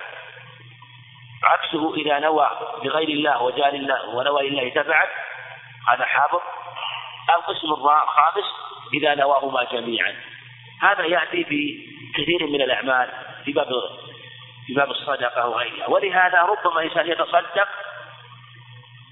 عكسه 1.44 1.94
إذا 1.94 2.18
نوى 2.18 2.50
لغير 2.84 3.08
الله 3.08 3.42
وجاء 3.42 3.76
لله 3.76 4.08
ونوى 4.08 4.48
لله 4.48 4.68
تبعا 4.68 5.06
هذا 5.88 6.04
حاضر 6.04 6.40
القسم 7.36 7.72
الخامس 7.72 8.44
إذا 8.94 9.14
نواهما 9.14 9.64
جميعا. 9.64 10.16
هذا 10.82 11.04
يأتي 11.04 11.44
في 11.44 11.88
كثير 12.14 12.46
من 12.46 12.62
الأعمال 12.62 13.10
في 13.44 13.52
باب 13.52 13.68
في 14.66 14.74
باب 14.74 14.90
الصدقة 14.90 15.48
وغيرها. 15.48 15.88
ولهذا 15.88 16.42
ربما 16.42 16.82
إنسان 16.82 17.06
يتصدق 17.10 17.68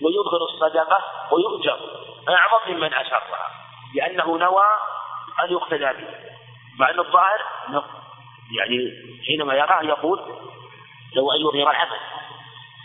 ويظهر 0.03 0.43
الصدقة 0.53 0.99
ويؤجر. 1.33 1.79
أعظم 2.29 2.73
ممن 2.73 2.95
أسرها 2.95 3.51
لأنه 3.95 4.39
نوى 4.39 4.65
أن 5.45 5.53
يقتدى 5.53 5.85
به. 5.85 6.09
مع 6.79 6.91
أن 6.91 6.99
الظاهر 6.99 7.45
يعني 8.59 8.93
حينما 9.27 9.55
يراه 9.55 9.83
يقول 9.83 10.21
لو 11.17 11.33
أن 11.33 11.41
يظهر 11.41 11.71
العمل. 11.71 11.99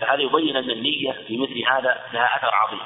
فهذا 0.02 0.22
يبين 0.22 0.56
أن 0.56 0.70
النية 0.70 1.12
في 1.12 1.38
مثل 1.38 1.64
هذا 1.68 2.06
لها 2.14 2.36
أثر 2.36 2.56
عظيم. 2.56 2.80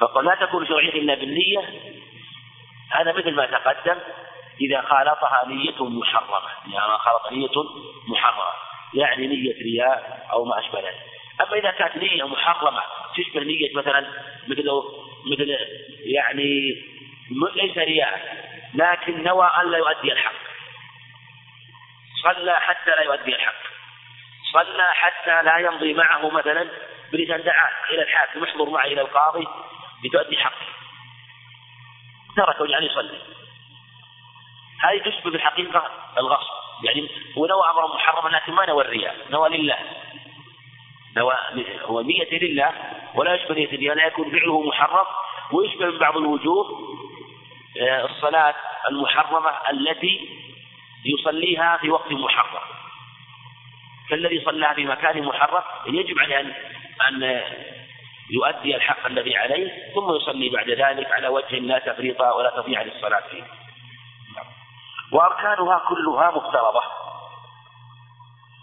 فقد 0.00 0.24
لا 0.24 0.34
تكون 0.34 0.66
شرعية 0.66 0.92
إلا 0.92 1.14
بالنية. 1.14 1.60
هذا 2.90 3.12
مثل 3.12 3.34
ما 3.34 3.46
تقدم. 3.46 3.98
إذا 4.60 4.80
خالطها 4.80 5.44
نية 5.46 5.84
محرمة. 5.84 6.48
يعني 6.66 6.98
خالط 6.98 7.32
نية 7.32 7.64
محرمة. 8.08 8.44
يعني 8.94 9.26
نية 9.26 9.54
رياء 9.62 10.28
أو 10.32 10.44
ما 10.44 10.58
أشبه 10.58 10.80
ذلك. 10.80 11.12
أما 11.40 11.58
إذا 11.58 11.70
كانت 11.70 11.96
نية 11.96 12.24
محرمة 12.24 12.82
تشبه 13.16 13.40
نية 13.40 13.76
مثلا 13.76 14.06
مثل 14.48 14.64
مثل 15.32 15.56
يعني 16.04 16.74
ليس 17.54 17.78
رياء 17.78 18.42
لكن 18.74 19.22
نوى 19.22 19.46
أن 19.46 19.70
لا 19.70 19.78
يؤدي 19.78 20.12
الحق. 20.12 20.34
صلى 22.22 22.60
حتى 22.60 22.90
لا 22.90 23.02
يؤدي 23.02 23.34
الحق. 23.34 23.61
صلى 24.52 24.92
حتى 24.92 25.42
لا 25.42 25.58
يمضي 25.58 25.94
معه 25.94 26.30
مثلا 26.30 26.68
بلسان 27.12 27.42
دعاه 27.42 27.70
إلى 27.90 28.02
الحاكم 28.02 28.44
احضر 28.44 28.70
معي 28.70 28.92
إلى 28.92 29.00
القاضي 29.00 29.46
لتؤدي 30.04 30.36
حقه 30.36 30.66
تركه 32.36 32.66
يعني 32.66 32.86
يصلي. 32.86 33.18
هذه 34.82 34.98
تشبه 34.98 35.30
بالحقيقة 35.30 35.90
الغصب. 36.18 36.52
يعني 36.84 37.08
هو 37.38 37.46
نوى 37.46 37.70
أمرا 37.70 37.94
محرما 37.94 38.28
لكن 38.28 38.52
ما 38.52 38.66
نوى 38.66 38.84
الرياء 38.84 39.16
نوى 39.30 39.48
لله. 39.48 39.78
نوى 41.16 41.34
هو 41.82 42.00
نية 42.00 42.38
لله 42.38 42.72
ولا 43.14 43.34
يشبه 43.34 43.54
نية 43.54 43.76
لله 43.76 43.94
لا 43.94 44.06
يكون 44.06 44.30
فعله 44.30 44.62
محرم 44.62 45.06
ويشبه 45.52 45.86
من 45.86 45.98
بعض 45.98 46.16
الوجوه 46.16 46.66
آه، 47.80 48.04
الصلاة 48.04 48.54
المحرمة 48.90 49.50
التي 49.70 50.28
يصليها 51.04 51.76
في 51.76 51.90
وقت 51.90 52.12
محرم. 52.12 52.81
فالذي 54.12 54.44
صلى 54.44 54.74
في 54.74 54.84
مكان 54.84 55.22
محرم 55.22 55.62
يجب 55.86 56.18
عليه 56.18 56.40
أن 56.40 56.52
أن 57.08 57.42
يؤدي 58.30 58.76
الحق 58.76 59.06
الذي 59.06 59.36
عليه 59.36 59.92
ثم 59.94 60.16
يصلي 60.16 60.48
بعد 60.48 60.70
ذلك 60.70 61.12
على 61.12 61.28
وجه 61.28 61.58
لا 61.58 61.78
تفريط 61.78 62.20
ولا 62.20 62.50
تضييع 62.56 62.82
للصلاة 62.82 63.22
فيه. 63.30 63.44
وأركانها 65.12 65.82
كلها 65.88 66.30
مفترضة. 66.30 66.82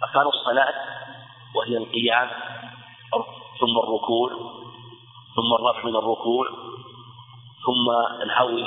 أركان 0.04 0.28
الصلاة 0.28 0.74
وهي 1.56 1.78
القيام 1.78 2.30
ثم 3.60 3.78
الركوع 3.84 4.30
ثم 5.36 5.54
الرفع 5.60 5.86
من 5.86 5.96
الركوع 5.96 6.48
ثم 7.66 7.90
الهوي 8.24 8.64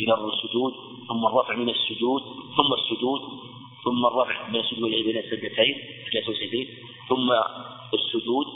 إلى 0.00 0.14
السجود 0.14 0.74
ثم 1.08 1.26
الرفع 1.26 1.54
من 1.54 1.68
السجود 1.68 2.22
ثم 2.56 2.72
السجود 2.74 3.20
ثم 3.84 4.06
الرفع 4.06 4.48
من 4.48 4.60
السجود 4.60 4.90
بين 4.90 5.16
السجدتين 5.16 6.04
سجدتين 6.26 6.68
ثم 7.08 7.32
السجود 7.94 8.46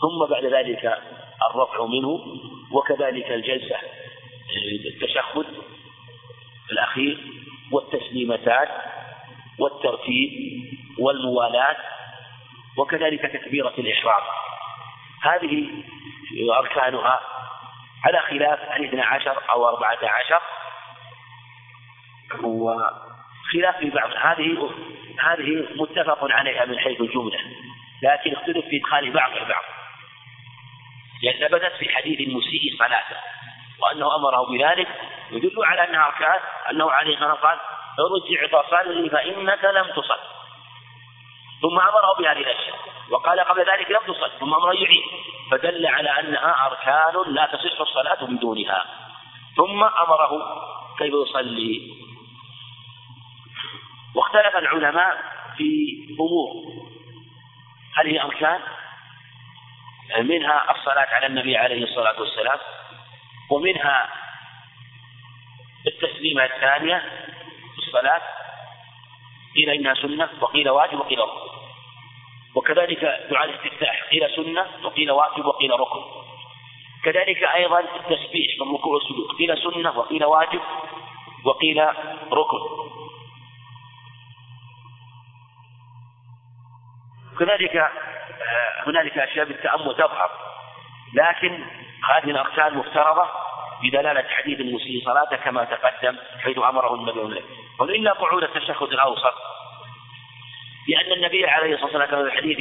ثم 0.00 0.26
بعد 0.30 0.44
ذلك 0.44 1.02
الرفع 1.50 1.86
منه 1.86 2.40
وكذلك 2.72 3.30
الجلسة 3.30 3.76
التشهد 4.86 5.46
الأخير 6.72 7.18
والتسليمتان 7.72 8.68
والترتيب 9.58 10.62
والموالاة 10.98 11.76
وكذلك 12.76 13.20
تكبيرة 13.20 13.74
الإحرام. 13.78 14.22
هذه 15.22 15.68
أركانها 16.58 17.20
على 18.04 18.20
خلاف 18.20 18.60
عن 18.60 18.84
اثنى 18.84 19.00
عشر 19.00 19.38
أو 19.50 19.68
أربعة 19.68 19.98
عشر 20.02 20.40
وخلاف 23.48 23.76
في 23.76 23.90
بعض. 23.90 24.10
هذه 24.10 24.70
هذه 25.20 25.68
متفق 25.74 26.18
عليها 26.22 26.64
من 26.64 26.78
حيث 26.78 27.00
الجملة 27.00 27.38
لكن 28.02 28.32
اختلف 28.32 28.64
في 28.64 28.76
إدخال 28.76 29.10
بعض 29.10 29.32
البعض. 29.36 29.64
لأن 31.22 31.48
ثبتت 31.48 31.72
في 31.78 31.88
حديث 31.88 32.20
المسيء 32.20 32.76
صلاته 32.78 33.16
وأنه 33.82 34.16
أمره 34.16 34.46
بذلك 34.50 34.88
يدل 35.30 35.64
على 35.64 35.88
أنها 35.88 36.06
أركان 36.06 36.40
أنه 36.70 36.90
عليه 36.90 37.14
الصلاة 37.14 37.34
قال 37.34 37.58
ارجع 37.98 38.62
فصلي 38.62 39.10
فإنك 39.10 39.64
لم 39.64 39.86
تصل. 39.96 40.18
ثم 41.62 41.78
أمره 41.78 42.14
بهذه 42.18 42.38
الأشياء 42.38 42.76
وقال 43.10 43.40
قبل 43.40 43.60
ذلك 43.60 43.90
لم 43.90 44.14
تصل 44.14 44.30
ثم 44.40 44.54
أمره 44.54 44.74
يعيد 44.74 45.02
فدل 45.50 45.86
على 45.86 46.10
أنها 46.10 46.66
أركان 46.66 47.34
لا 47.34 47.46
تصح 47.46 47.80
الصلاة 47.80 48.24
بدونها. 48.24 48.84
ثم 49.56 49.82
أمره 49.82 50.62
كيف 50.98 51.14
يصلي؟ 51.14 52.07
واختلف 54.18 54.56
العلماء 54.56 55.22
في 55.56 55.98
أمور. 56.20 56.50
هل 57.94 58.06
هي 58.06 58.22
أركان 58.22 58.60
منها 60.20 60.70
الصلاة 60.70 61.06
على 61.14 61.26
النبي 61.26 61.56
عليه 61.56 61.84
الصلاة 61.84 62.20
والسلام 62.20 62.58
ومنها 63.50 64.08
التسليمة 65.86 66.44
الثانية 66.44 66.98
في 67.74 67.78
الصلاة 67.78 68.22
قيل 69.54 69.70
إنها 69.70 69.94
سنة 69.94 70.28
وقيل 70.40 70.68
واجب 70.68 70.98
وقيل 70.98 71.18
ركن. 71.18 71.58
وكذلك 72.54 73.00
دعاء 73.30 73.44
الاستفتاح 73.44 74.04
قيل 74.10 74.30
سنة 74.36 74.66
وقيل 74.84 75.10
واجب 75.10 75.46
وقيل 75.46 75.80
ركن. 75.80 76.00
كذلك 77.04 77.42
أيضا 77.44 77.80
التسبيح 77.80 78.60
من 78.60 78.68
الركوع 78.70 78.94
والسجود 78.94 79.36
قيل 79.38 79.58
سنة 79.58 79.98
وقيل 79.98 80.24
واجب 80.24 80.60
وقيل 81.44 81.86
ركن. 82.32 82.97
كذلك 87.38 87.76
آه، 87.76 87.90
هنالك 88.86 89.18
أشياء 89.18 89.44
بالتأمل 89.44 89.94
تظهر. 89.94 90.30
لكن 91.14 91.64
هذه 92.04 92.30
الأركان 92.30 92.78
مفترضة 92.78 93.28
بدلالة 93.82 94.24
حديث 94.28 94.60
المسيء 94.60 95.04
صلاته 95.04 95.36
كما 95.36 95.64
تقدم 95.64 96.16
حيث 96.42 96.58
أمره 96.58 96.94
النبي 96.94 97.44
وإلا 97.78 98.12
قعود 98.12 98.42
التشهد 98.42 98.92
الأوسط 98.92 99.34
لأن 100.88 101.12
النبي 101.12 101.46
عليه 101.46 101.74
الصلاة 101.74 101.84
والسلام 101.84 102.10
كما 102.10 102.22
في 102.22 102.34
الحديث 102.34 102.58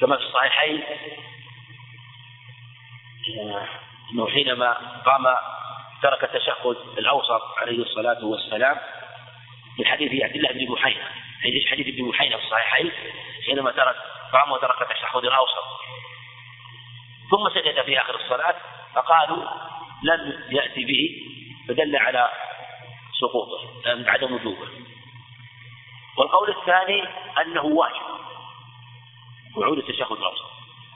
كما 0.00 0.16
في 0.16 0.22
الصحيحين 0.22 0.82
أنه 4.12 4.26
حينما 4.26 4.72
قام 5.06 5.36
ترك 6.02 6.24
التشهد 6.24 6.76
الأوسط 6.98 7.42
عليه 7.58 7.82
الصلاة 7.82 8.24
والسلام 8.24 8.76
في 9.76 9.84
حديث 9.84 10.24
عبد 10.24 10.36
الله 10.36 10.52
بن 10.52 10.74
بحيرة 10.74 11.08
حديث 11.42 11.70
حديث 11.70 11.86
ابن 11.94 12.10
بحيرة 12.10 12.36
في 12.36 12.44
الصحيحين 12.44 12.92
حينما 13.46 13.70
ترك 13.70 13.96
قام 14.32 14.52
وترك 14.52 14.82
التشهد 14.82 15.24
الأوسط. 15.24 15.64
ثم 17.30 17.48
سجد 17.48 17.82
في 17.84 18.00
آخر 18.00 18.14
الصلاة 18.14 18.54
فقالوا 18.94 19.44
لم 20.02 20.44
يأتي 20.50 20.84
به 20.84 21.22
فدل 21.68 21.96
على 21.96 22.30
سقوطه 23.20 23.68
عدم 23.86 24.34
وجوبه. 24.34 24.68
والقول 26.18 26.50
الثاني 26.50 27.04
أنه 27.42 27.64
واجب 27.64 28.02
وعود 29.56 29.78
التشهد 29.78 30.12
الأوسط. 30.12 30.50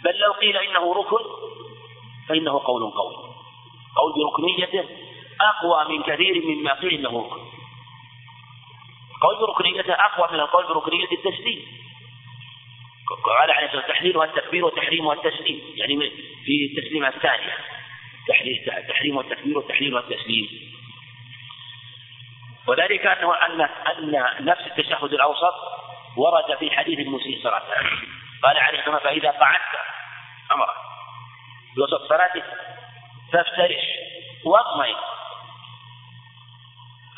بل 0.05 0.18
لو 0.18 0.32
قيل 0.32 0.57
إنه 0.57 0.95
ركن 0.95 1.24
فإنه 2.28 2.62
قول 2.64 2.90
قوي. 2.90 3.34
قول 3.97 4.12
بركنيته 4.12 4.88
أقوى 5.40 5.97
من 5.97 6.03
كثير 6.03 6.45
مما 6.45 6.74
قيل 6.74 6.99
إنه 6.99 7.20
ركن. 7.20 7.53
قول 9.23 9.47
بركنيته 9.47 9.93
أقوى 9.93 10.29
من 10.33 10.41
القول 10.41 10.67
بركنية 10.67 11.09
التسليم. 11.12 11.67
قال 13.25 13.51
عليه 13.51 13.67
الصلاة 13.67 13.83
والتحليل 13.83 14.17
والتكبير 14.17 14.65
والتحريم 14.65 15.07
والتسليم. 15.07 15.62
يعني 15.77 16.11
في 16.45 16.71
التسليمة 16.73 17.09
الثانية. 17.09 17.57
تحريم 18.89 19.17
والتكبير 19.17 19.59
والتحليل 19.59 19.95
والتسليم. 19.95 20.49
وذلك 22.67 23.07
أنه 23.07 23.35
أن 23.47 23.61
أن 23.61 24.45
نفس 24.45 24.61
التشهد 24.67 25.12
الأوسط 25.12 25.55
ورد 26.17 26.59
في 26.59 26.71
حديث 26.71 26.99
المسيء 26.99 27.43
صلاته 27.43 27.75
قال 28.43 28.59
عليه 28.59 28.79
الصلاة 28.79 28.99
فإذا 28.99 29.31
قعدت 29.31 29.61
أمرك 30.53 30.77
بوسط 31.77 32.09
صلاتك 32.09 32.45
فافترش 33.33 33.85
واطمئن. 34.45 34.97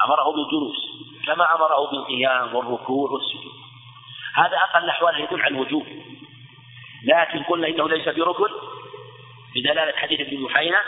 أمره 0.05 0.33
بالجلوس 0.33 0.77
كما 1.27 1.55
أمره 1.55 1.91
بالقيام 1.91 2.55
والركوع 2.55 3.11
والسجود. 3.11 3.53
هذا 4.35 4.57
أقل 4.57 4.85
الأحوال 4.85 5.21
يدل 5.21 5.43
على 5.43 5.55
الوجوب. 5.55 5.87
لكن 7.05 7.43
قلنا 7.43 7.69
إنه 7.69 7.89
ليس 7.89 8.09
بركن 8.09 8.49
بدلالة 9.55 9.97
حديث 9.97 10.21
ابن 10.21 10.41
محينة 10.41 10.79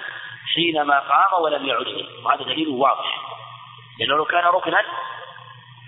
حينما 0.54 0.98
قام 0.98 1.42
ولم 1.42 1.66
يعد 1.66 2.06
وهذا 2.24 2.42
دليل 2.42 2.68
واضح. 2.68 3.20
لأنه 3.98 4.16
لو 4.16 4.24
كان 4.24 4.44
ركنا 4.44 4.82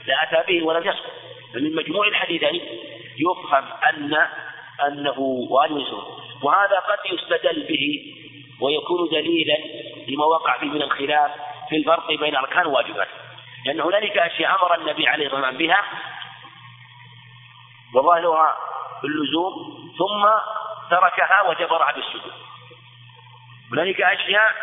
لأتى 0.06 0.52
به 0.52 0.66
ولم 0.66 0.88
يسقط 0.88 1.10
فمن 1.54 1.74
مجموع 1.74 2.06
الحديثين 2.08 2.62
يفهم 3.18 3.64
أن 3.88 4.28
أنه 4.86 5.20
واجب 5.50 6.02
وهذا 6.42 6.78
قد 6.78 7.12
يستدل 7.12 7.66
به 7.68 8.14
ويكون 8.60 9.08
دليلا 9.08 9.56
لما 10.08 10.24
وقع 10.24 10.58
فيه 10.58 10.66
من 10.66 10.82
الخلاف 10.82 11.30
في 11.70 11.76
الفرق 11.76 12.12
بين 12.12 12.36
أركان 12.36 12.66
وواجبات 12.66 13.08
لأن 13.66 13.80
هنالك 13.80 14.18
أشياء 14.18 14.50
أمر 14.50 14.74
النبي 14.74 15.08
عليه 15.08 15.26
الصلاة 15.26 15.40
والسلام 15.40 15.58
بها 15.58 15.84
وظاهرها 17.94 18.56
اللزوم 19.04 19.54
ثم 19.98 20.28
تركها 20.90 21.42
وجبرها 21.42 21.92
بالسجود. 21.92 22.32
هنالك 23.72 24.00
أشياء 24.00 24.54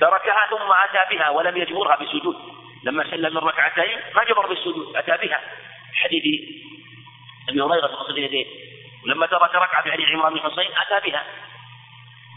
تركها 0.00 0.46
ثم 0.50 0.72
أتى 0.72 1.16
بها 1.16 1.30
ولم 1.30 1.56
يجبرها 1.56 1.96
بالسجود. 1.96 2.36
لما 2.84 3.10
سلم 3.10 3.34
من 3.34 3.40
ركعتين 3.48 3.98
ما 4.14 4.24
جبر 4.24 4.46
بالسجود 4.46 4.96
أتى 4.96 5.26
بها. 5.26 5.40
حديث 5.94 6.24
أبي 7.48 7.62
هريرة 7.62 7.86
في 7.86 7.94
قصة 7.94 8.10
اليدين 8.10 8.46
ولما 9.04 9.26
ترك 9.26 9.54
ركعة 9.54 9.82
في 9.82 9.92
حديث 9.92 10.08
عمران 10.08 10.34
بن 10.34 10.40
حصين 10.40 10.70
أتى 10.76 11.10
بها. 11.10 11.24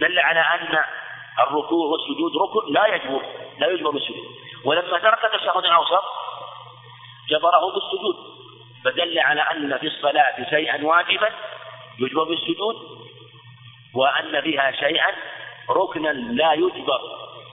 دل 0.01 0.19
على 0.19 0.39
أن 0.39 0.83
الركوع 1.39 1.87
والسجود 1.87 2.31
ركن 2.37 2.73
لا 2.73 2.95
يجبر 2.95 3.25
لا 3.59 3.67
يجبر 3.67 3.89
بالسجود. 3.91 4.25
ولما 4.65 4.99
ترك 4.99 5.25
التشهد 5.25 5.65
الأوسط 5.65 6.03
جبره 7.29 7.73
بالسجود 7.73 8.15
فدل 8.85 9.19
على 9.19 9.41
أن 9.41 9.77
في 9.77 9.87
الصلاة 9.87 10.49
شيئا 10.49 10.85
واجبا 10.85 11.29
يجبر 11.99 12.23
بالسجود 12.23 12.75
وأن 13.95 14.41
فيها 14.41 14.71
شيئا 14.71 15.15
ركنا 15.69 16.09
لا 16.09 16.53
يجبر 16.53 17.01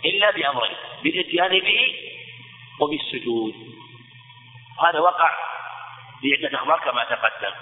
إلا 0.05 0.31
بأمرين 0.31 0.77
بالإتيان 1.03 1.61
به 1.61 1.95
وبالسجود. 2.81 3.55
هذا 4.81 5.01
وقع 5.01 5.31
في 6.21 6.47
عدة 6.47 6.59
أخبار 6.59 6.81
كما 6.81 7.05
تقدم. 7.05 7.55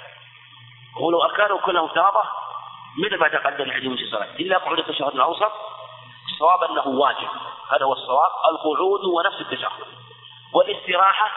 ولو 1.00 1.22
أركانه 1.22 1.58
كلها 1.58 1.82
مفترضة 1.82 2.22
مثل 2.98 3.16
ما 3.16 3.28
تقدم 3.28 3.64
في 3.64 3.72
حديث 3.72 4.00
الصلاة؟ 4.00 4.36
إلا 4.40 4.58
قعود 4.58 4.78
التشهد 4.78 5.14
الأوسط 5.14 5.52
الصواب 6.32 6.70
أنه 6.70 6.86
واجب. 6.86 7.28
هذا 7.72 7.84
هو 7.84 7.92
الصواب. 7.92 8.30
القعود 8.50 9.04
هو 9.04 9.22
نفس 9.22 9.40
التشهد. 9.40 9.86
والاستراحة 10.54 11.30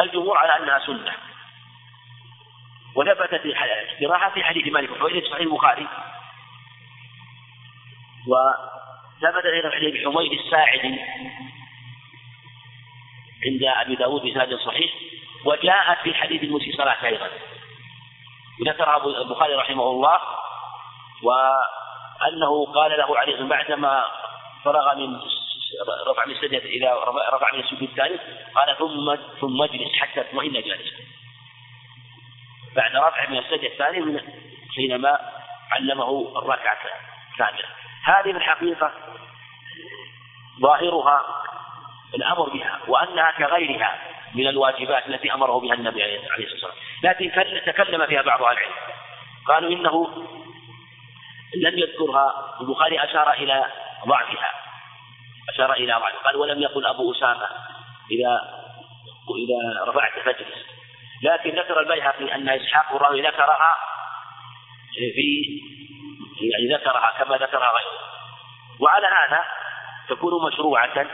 الجمهور 0.00 0.38
على 0.38 0.56
أنها 0.56 0.78
سنة. 0.78 1.12
وثبتت 2.96 3.44
الاستراحة 3.44 4.30
في 4.30 4.44
حديث 4.44 4.72
مالك 4.72 4.90
وحويرث 4.90 5.22
في 5.22 5.30
صحيح 5.30 5.40
البخاري. 5.40 5.88
وثبت 8.28 9.44
أيضا 9.44 9.70
حديث 9.70 10.04
حميد 10.04 10.32
الساعدي 10.32 11.00
عند 13.46 13.62
أبي 13.62 13.96
داود 13.96 14.22
بسند 14.22 14.54
صحيح. 14.54 14.92
وجاءت 15.44 15.98
في 15.98 16.14
حديث 16.14 16.42
المسيء 16.42 16.76
صلاة 16.76 17.04
أيضا. 17.04 17.30
ذكرها 18.66 19.06
البخاري 19.06 19.54
رحمه 19.54 19.82
الله. 19.90 20.20
وأنه 22.20 22.66
قال 22.74 22.98
له 22.98 23.18
عليه 23.18 23.42
بعدما 23.42 24.04
فرغ 24.64 24.94
من 24.94 25.20
رفع 26.06 26.26
من 26.26 26.32
السجدة 26.32 26.58
إلى 26.58 26.96
رفع 27.32 27.52
من 27.52 27.60
السجود 27.60 27.82
الثالث 27.82 28.20
قال 28.54 28.76
ثم 28.78 29.14
ثم 29.40 29.62
اجلس 29.62 29.92
حتى 29.92 30.22
تطمئن 30.22 30.52
جالسا. 30.52 30.96
بعد 32.76 32.96
رفع 32.96 33.30
من 33.30 33.38
السجدة 33.38 33.66
الثاني 33.66 34.20
حينما 34.76 35.18
علمه 35.72 36.32
الركعة 36.38 36.78
الثانية 37.32 37.64
هذه 38.04 38.22
في 38.22 38.30
الحقيقة 38.30 38.92
ظاهرها 40.60 41.22
الأمر 42.14 42.48
بها 42.48 42.80
وأنها 42.88 43.30
كغيرها 43.38 43.98
من 44.34 44.48
الواجبات 44.48 45.06
التي 45.06 45.34
أمره 45.34 45.60
بها 45.60 45.74
النبي 45.74 46.02
عليه 46.02 46.18
الصلاة 46.18 46.52
والسلام. 46.52 46.74
لكن 47.02 47.32
تكلم 47.66 48.06
فيها 48.06 48.22
بعض 48.22 48.42
أهل 48.42 48.52
العلم. 48.52 48.72
قالوا 49.46 49.70
إنه 49.70 50.26
لم 51.56 51.78
يذكرها 51.78 52.56
البخاري 52.60 53.04
أشار 53.04 53.32
إلى 53.32 53.64
ضعفها. 54.06 54.50
أشار 55.54 55.72
إلى 55.72 55.92
ضعفها. 55.92 56.22
قال 56.24 56.36
ولم 56.36 56.62
يقل 56.62 56.86
أبو 56.86 57.12
أسامة 57.12 57.48
إذا 58.10 58.64
إذا 59.24 59.84
رفعت 59.84 60.18
فاجلس 60.24 60.66
لكن 61.22 61.50
ذكر 61.50 61.80
البيهقي 61.80 62.34
أن 62.34 62.48
إسحاق 62.48 62.94
الراوي 62.94 63.22
ذكرها 63.22 63.76
في 64.94 65.60
يعني 66.40 66.74
ذكرها 66.74 67.12
كما 67.18 67.36
ذكرها 67.36 67.68
غيره. 67.68 68.04
وعلى 68.80 69.06
هذا 69.06 69.44
تكون 70.08 70.46
مشروعة 70.46 71.06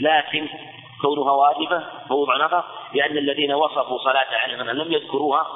لكن 0.00 0.48
كونها 1.02 1.32
واجبة 1.32 1.84
موضع 2.10 2.36
نظر 2.36 2.64
لأن 2.94 3.18
الذين 3.18 3.52
وصفوا 3.52 3.98
صلاة 3.98 4.26
عليهم 4.32 4.70
لم 4.70 4.92
يذكروها 4.92 5.46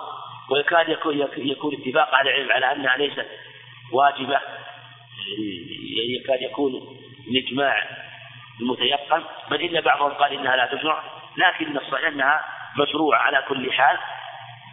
ويكاد 0.50 0.88
يكون 0.88 1.28
يكون 1.36 1.74
اتفاق 1.74 2.14
على 2.14 2.30
العلم 2.30 2.52
على 2.52 2.72
أنها 2.72 2.96
ليست 2.96 3.26
واجبة. 3.92 4.40
يكاد 6.20 6.42
يكون 6.42 6.72
الإجماع 7.28 7.84
المتيقن 8.60 9.22
بل 9.50 9.60
إن 9.60 9.80
بعضهم 9.80 10.12
قال 10.12 10.32
إنها 10.32 10.56
لا 10.56 10.66
تشرع 10.66 11.02
لكن 11.36 11.76
الصحيح 11.76 12.06
أنها 12.06 12.44
مشروعة 12.78 13.18
على 13.18 13.44
كل 13.48 13.72
حال. 13.72 13.98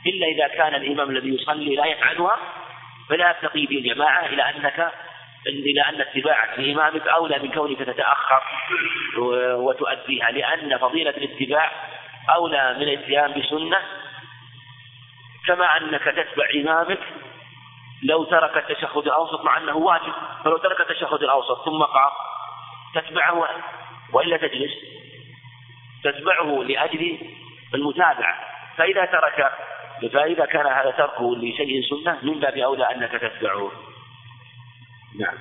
إلا 0.07 0.27
إذا 0.27 0.47
كان 0.47 0.75
الإمام 0.75 1.09
الذي 1.09 1.29
يصلي 1.29 1.75
لا 1.75 1.85
يفعلها 1.85 2.37
فلا 3.09 3.35
تقيد 3.41 3.71
الجماعة 3.71 4.25
إلى 4.25 4.41
أنك 4.41 4.91
إلى 5.47 5.81
أن 5.81 6.01
اتباعك 6.01 6.59
لإمامك 6.59 7.07
أولى 7.07 7.39
من 7.39 7.51
كونك 7.51 7.79
تتأخر 7.79 8.43
وتؤديها 9.55 10.31
لأن 10.31 10.77
فضيلة 10.77 11.09
الاتباع 11.09 11.71
أولى 12.35 12.73
من 12.73 12.81
الإتيان 12.83 13.31
بسنة. 13.31 13.79
كما 15.47 15.77
أنك 15.77 16.03
تتبع 16.03 16.45
إمامك 16.55 16.99
لو 18.03 18.23
ترك 18.23 18.57
التشهد 18.57 19.07
الأوسط 19.07 19.45
مع 19.45 19.57
أنه 19.57 19.77
واجب 19.77 20.13
فلو 20.43 20.57
ترك 20.57 20.81
التشهد 20.81 21.23
الأوسط 21.23 21.65
ثم 21.65 21.83
قام 21.83 22.11
تتبعه 22.95 23.47
وإلا 24.13 24.37
تجلس. 24.37 24.71
تتبعه 26.03 26.63
لأجل 26.63 27.17
المتابعة. 27.73 28.39
فإذا 28.77 29.05
ترك 29.05 29.51
فإذا 30.13 30.45
كان 30.45 30.65
هذا 30.65 30.91
تركه 30.91 31.35
لشيء 31.35 31.81
سنة 31.89 32.19
من 32.23 32.39
باب 32.39 32.57
أولى 32.57 32.83
أنك 32.83 33.11
تتبعه. 33.11 33.71
نعم. 35.19 35.37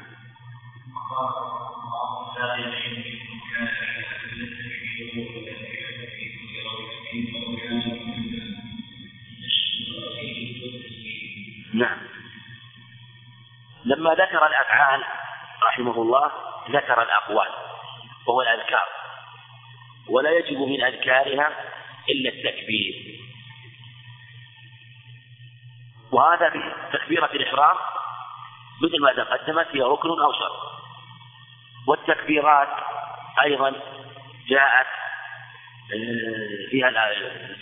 نعم. 11.75 12.12
لما 13.85 14.11
ذكر 14.11 14.47
الأفعال 14.47 15.05
رحمه 15.63 16.03
الله 16.03 16.31
ذكر 16.71 17.03
الأقوال 17.03 17.49
وهو 18.27 18.43
الأذكار. 18.43 18.87
ولا 20.09 20.31
يجب 20.31 20.59
من 20.59 20.85
أذكارها 20.85 21.49
إلا 22.09 22.31
التكبير. 22.31 23.21
وهذا 26.13 26.51
في 26.51 26.73
تكبيرة 26.93 27.27
الإحرام 27.27 27.77
مثل 28.83 29.01
ما 29.03 29.13
تقدمت 29.13 29.67
هي 29.73 29.83
ركن 29.83 30.09
أو 30.09 30.33
شرط. 30.33 30.73
والتكبيرات 31.87 32.69
أيضا 33.43 33.71
جاءت 34.49 34.87
آه، 35.95 36.71
فيها 36.71 36.91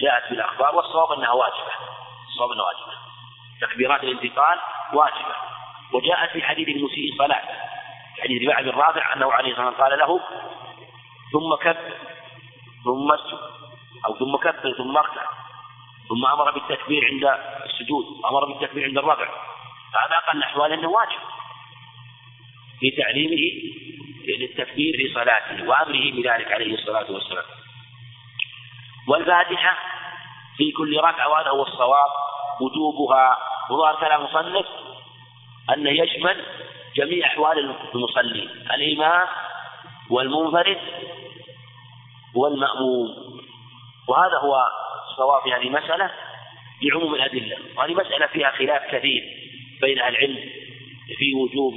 جاءت 0.00 0.24
في 0.24 0.34
الأخبار 0.34 0.74
والصواب 0.74 1.18
أنها 1.18 1.32
واجبة. 1.32 1.72
الصواب 2.28 2.50
أنها 2.50 2.64
واجبة. 2.64 2.92
تكبيرات 3.60 4.04
الانتقال 4.04 4.58
واجبة. 4.92 5.34
وجاءت 5.92 6.30
في 6.30 6.42
حديث 6.42 6.68
المسيء 6.68 7.18
صلاة 7.18 7.42
حديث 8.22 8.42
رباعي 8.42 8.62
بن 8.62 8.70
رافع 8.70 9.14
أنه 9.14 9.32
عليه 9.32 9.50
الصلاة 9.50 9.66
والسلام 9.66 9.90
قال 9.90 9.98
له 9.98 10.20
ثم 11.32 11.54
كبر 11.54 11.92
ثم 12.84 13.12
اسجد 13.12 13.38
أو 14.06 14.18
ثم 14.18 14.36
كبر 14.36 14.72
ثم 14.78 14.96
أركع 14.96 15.26
ثم 16.08 16.26
أمر 16.26 16.50
بالتكبير 16.50 17.04
عند 17.04 17.40
السجود 17.64 18.04
وأمر 18.04 18.44
بالتكبير 18.44 18.84
عند 18.84 18.98
الرفع 18.98 19.28
فهذا 19.92 20.16
أقل 20.16 20.38
الأحوال 20.38 20.72
أنه 20.72 20.88
واجب. 20.88 21.20
في 22.80 22.90
تعليمه 22.90 23.36
للتكبير 24.38 24.96
في 24.96 25.14
صلاته 25.14 25.68
وأمره 25.68 26.12
بذلك 26.12 26.52
عليه 26.52 26.74
الصلاة 26.74 27.12
والسلام. 27.12 27.44
والفاتحة 29.08 29.78
في 30.56 30.72
كل 30.72 30.96
ركعة 30.98 31.28
وهذا 31.28 31.50
هو 31.50 31.62
الصواب 31.62 32.10
وجوبها. 32.60 33.38
وظهر 33.70 33.94
كلام 34.00 34.20
المصنف 34.20 34.66
أنه 35.74 35.90
يشمل 35.90 36.44
جميع 36.96 37.26
أحوال 37.26 37.74
المصلي 37.94 38.48
الإمام 38.74 39.28
والمنفرد 40.10 40.78
والمأموم 42.34 43.08
وهذا 44.08 44.38
هو 44.38 44.56
الصواب 45.10 45.42
في 45.42 45.52
هذه 45.52 45.62
المسألة 45.62 46.10
لعموم 46.82 47.14
الأدلة 47.14 47.56
وهذه 47.76 47.94
مسألة 47.94 48.26
فيها 48.26 48.50
خلاف 48.50 48.94
كثير 48.94 49.22
بين 49.80 49.98
أهل 49.98 50.16
العلم 50.16 50.50
في 51.18 51.34
وجوب 51.34 51.74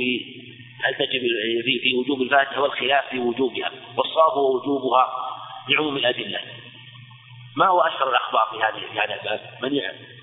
هل 0.84 0.96
تجب 0.96 1.22
في 1.66 1.80
في 1.84 1.96
وجوب 1.96 2.22
الفاتحة 2.22 2.62
والخلاف 2.62 3.10
في 3.10 3.20
وجوبها 3.20 3.72
والصواب 3.98 4.32
هو 4.32 4.56
وجوبها 4.56 5.14
لعموم 5.70 5.98
الأدلة 5.98 6.40
ما 7.56 7.68
هو 7.68 7.82
أشهر 7.82 8.10
الأخبار 8.10 8.48
في 8.52 8.64
هذه 8.64 8.92
في 8.92 9.00
هذا 9.00 9.22
الباب؟ 9.22 9.58
من 9.62 9.76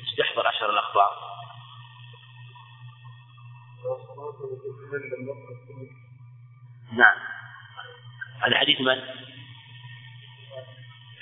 يستحضر 0.09 0.49
أشهر 0.49 0.71
الأخبار؟ 0.71 1.30
نعم. 6.93 7.17
هذا 8.41 8.59
حديث 8.59 8.81
من؟ 8.81 9.01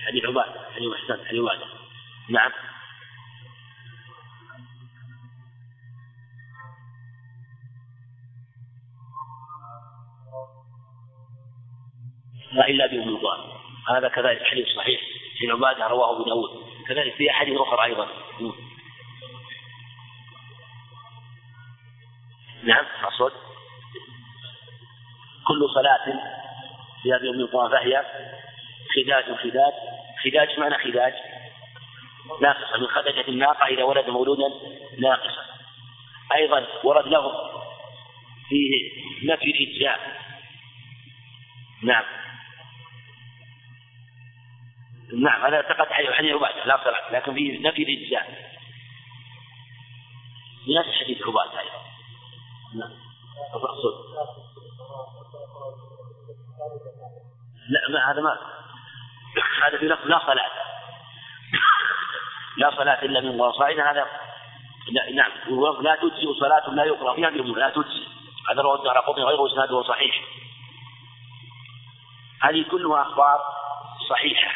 حديث 0.06 0.24
عبادة 0.24 0.72
حديث 0.74 0.88
محسن 0.88 1.26
حديث 1.26 1.40
عبادة. 1.40 1.66
نعم. 2.28 2.52
لا 12.52 12.68
إلا 12.68 12.86
بأم 12.86 13.08
القرآن 13.08 13.40
هذا 13.88 14.08
كذلك 14.08 14.42
حديث 14.42 14.66
صحيح. 14.76 15.00
في 15.38 15.50
عبادة 15.50 15.86
رواه 15.86 16.16
أبو 16.16 16.24
داود. 16.24 16.50
كذلك 16.88 17.14
في 17.14 17.30
أحاديث 17.30 17.60
أخرى 17.60 17.84
أيضا. 17.84 18.08
نعم 22.68 22.84
أصوات 23.04 23.32
كل 25.46 25.68
صلاة 25.74 26.04
في 27.02 27.12
هذه 27.12 27.30
أم 27.30 27.40
القرآن 27.40 27.70
فهي 27.70 28.04
خداج 28.96 29.24
خداج 29.24 29.72
خداج 30.24 30.60
معنى 30.60 30.78
خداج. 30.78 31.14
ناقصة 32.40 32.78
من 32.78 32.86
خدجة 32.86 33.28
الناقة 33.28 33.66
إذا 33.66 33.82
ولد 33.82 34.10
مولودا 34.10 34.48
ناقصا 34.98 35.44
أيضا 36.34 36.66
ورد 36.84 37.06
لهم 37.06 37.32
فيه 38.48 38.90
نفي 39.32 39.44
الإجزاء 39.44 40.00
نعم. 41.82 42.04
نعم 45.12 45.46
هذا 45.46 45.56
اعتقد 45.56 45.92
حديث 45.92 46.32
عبادة 46.32 46.64
لا 46.64 46.80
صلاة 46.84 47.12
لكن 47.12 47.34
فيه 47.34 47.68
نفي 47.68 47.82
الإجزاء 47.82 48.52
بنفس 50.66 51.02
حديث 51.04 51.22
عبادة 51.22 51.60
أيضا. 51.60 51.87
نعم 52.74 52.90
لا 57.68 57.80
ما 57.90 58.12
هذا 58.12 58.20
ما 58.20 58.38
هذا 59.66 59.78
في 59.78 59.88
لفظ 59.88 60.06
لا 60.06 60.18
صلاة. 60.26 60.50
لا 62.56 62.70
صلاة 62.76 63.02
إلا 63.02 63.20
من 63.20 63.40
وصائد 63.40 63.80
هذا 63.80 64.06
لا 64.92 65.10
نعم 65.14 65.30
لا 65.80 65.96
تجزئ 65.96 66.40
صلاة 66.40 66.70
لا 66.70 66.84
يقرأ 66.84 67.14
فيها 67.14 67.30
لا 67.30 67.70
تجزئ. 67.70 68.08
هذا 68.50 68.62
رواه 68.62 68.78
الدار 68.78 68.98
قطن 68.98 69.22
غير 69.22 69.46
إسناده 69.46 69.82
صحيح. 69.82 70.24
هذه 72.42 72.64
كلها 72.70 73.02
أخبار 73.02 73.40
صحيحة. 74.10 74.52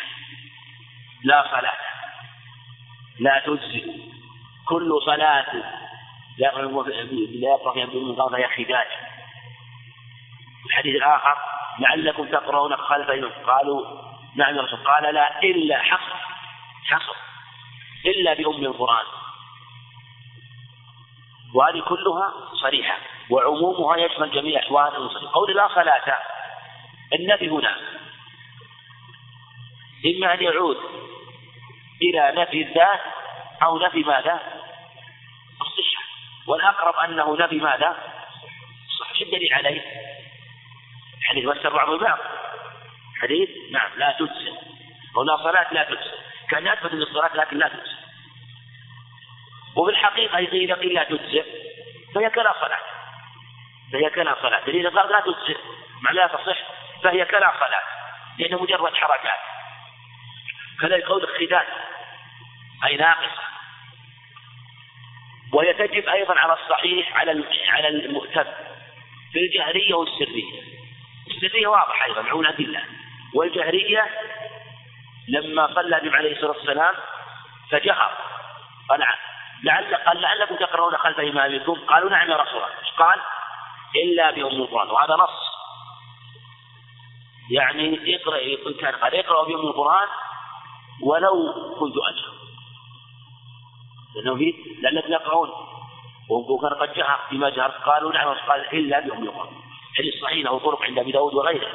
لا 1.24 1.44
صلاة. 1.50 1.78
لا 3.20 3.42
تجزئ. 3.46 4.02
كل 4.68 5.00
صلاة 5.06 5.81
لا 6.38 6.46
يقرأ 7.48 7.72
فيها 7.72 7.86
بدون 7.86 8.30
فهي 8.30 8.48
خداج 8.48 8.86
الحديث 10.66 10.96
الآخر 10.96 11.36
لعلكم 11.78 12.26
تقرؤون 12.26 12.76
خلف 12.76 13.10
قالوا 13.46 14.12
نعم 14.34 14.56
يا 14.56 14.62
رسول 14.62 14.78
قال 14.78 15.14
لا 15.14 15.42
إلا 15.42 15.82
حصر. 15.82 16.16
حصر. 16.84 17.16
إلا 18.06 18.34
بأم 18.34 18.64
القرآن. 18.64 19.06
وهذه 21.54 21.80
كلها 21.80 22.32
صريحة. 22.62 22.98
وعمومها 23.30 23.96
يشمل 23.96 24.30
جميع 24.30 24.60
أحوال 24.60 24.96
المصلي 24.96 25.28
قول 25.28 25.56
لا 25.56 25.68
صلاة 25.68 26.16
النفي 27.12 27.48
هنا. 27.48 27.76
إما 30.06 30.34
أن 30.34 30.42
يعود 30.42 30.76
إلى 32.02 32.42
نفي 32.42 32.62
الذات 32.62 33.00
أو 33.62 33.78
نفي 33.78 34.00
ماذا؟ 34.00 34.61
والأقرب 36.46 36.94
أنه 36.94 37.36
نفي 37.36 37.56
ماذا؟ 37.56 37.96
صح 39.00 39.20
الدليل 39.20 39.54
عليه؟ 39.54 39.82
حديث 41.22 41.48
فسر 41.48 41.76
بعض 41.76 41.90
البعض. 41.90 42.18
حديث؟ 43.22 43.48
نعم 43.70 43.90
لا 43.96 44.12
تجزئ. 44.18 44.52
ولا 45.16 45.36
صلاة 45.36 45.72
لا 45.72 45.84
تجزئ. 45.84 46.18
كان 46.50 46.66
يثبت 46.66 46.92
للصلاة 46.92 47.36
لكن 47.36 47.58
لا 47.58 47.68
تجزئ. 47.68 47.96
وفي 49.76 49.90
الحقيقة 49.90 50.38
إذا 50.38 50.74
قيل 50.74 50.94
لا 50.94 51.04
تجزئ 51.04 51.44
فهي 52.14 52.30
كلا 52.30 52.54
صلاة. 52.60 52.80
فهي 53.92 54.10
كلا 54.10 54.36
صلاة. 54.42 54.64
دليل 54.66 54.90
قال 54.90 55.12
لا 55.12 55.20
تجزئ. 55.20 55.58
مع 56.02 56.10
لا 56.10 56.26
تصح؟ 56.26 56.58
فهي 57.02 57.24
كلا 57.24 57.52
صلاة. 57.60 57.82
لأنه 58.38 58.62
مجرد 58.62 58.94
حركات. 58.94 59.40
كذلك 60.80 61.04
قول 61.04 61.24
الخداج 61.24 61.66
أي 62.84 62.96
ناقصة. 62.96 63.42
وهي 65.52 65.72
تجب 65.72 66.08
أيضا 66.08 66.38
على 66.38 66.52
الصحيح 66.52 67.16
على 67.16 67.44
على 67.68 67.88
المؤتم 67.88 68.44
في 69.32 69.38
الجهرية 69.38 69.94
والسرية. 69.94 70.62
السرية 71.30 71.66
واضحة 71.66 72.04
أيضا 72.04 72.22
معون 72.22 72.46
أدلة. 72.46 72.82
والجهرية 73.34 74.06
لما 75.28 75.74
صلى 75.74 75.98
النبي 75.98 76.16
عليه 76.16 76.32
الصلاة 76.32 76.50
والسلام 76.50 76.94
فجهر. 77.70 78.12
قال 78.88 79.04
لعل 79.62 79.94
قال 79.94 80.20
لعلكم 80.20 80.56
تقرؤون 80.56 80.96
خلف 80.96 81.20
إمامكم. 81.20 81.74
قالوا 81.74 82.10
نعم 82.10 82.30
يا 82.30 82.36
رسول 82.36 82.56
الله. 82.56 82.68
قال؟ 82.98 83.20
إلا 84.04 84.30
بأم 84.30 84.62
القرآن 84.62 84.90
وهذا 84.90 85.14
نص. 85.14 85.52
يعني 87.50 88.16
اقرأ 88.16 88.72
كان 88.80 88.94
قال 88.94 89.14
اقرأوا 89.14 89.46
بأم 89.46 89.66
القرآن 89.66 90.08
ولو 91.02 91.52
كنت 91.80 91.94
أجهر. 91.96 92.41
لأنه 94.14 94.36
في 94.36 94.54
لأنكم 94.82 95.12
يقرؤون. 95.12 95.50
وكان 96.30 96.70
قد 96.70 96.92
جهر 96.94 97.20
بما 97.30 97.50
جهر 97.50 97.70
قالوا 97.70 98.12
نعم 98.12 98.34
قال 98.48 98.60
إلا 98.72 99.00
بأم 99.00 99.22
القرآن 99.22 99.54
حديث 99.98 100.22
صحيح 100.22 100.44
له 100.44 100.58
طرق 100.58 100.82
عند 100.82 100.98
أبي 100.98 101.12
داود 101.12 101.34
وغيره. 101.34 101.68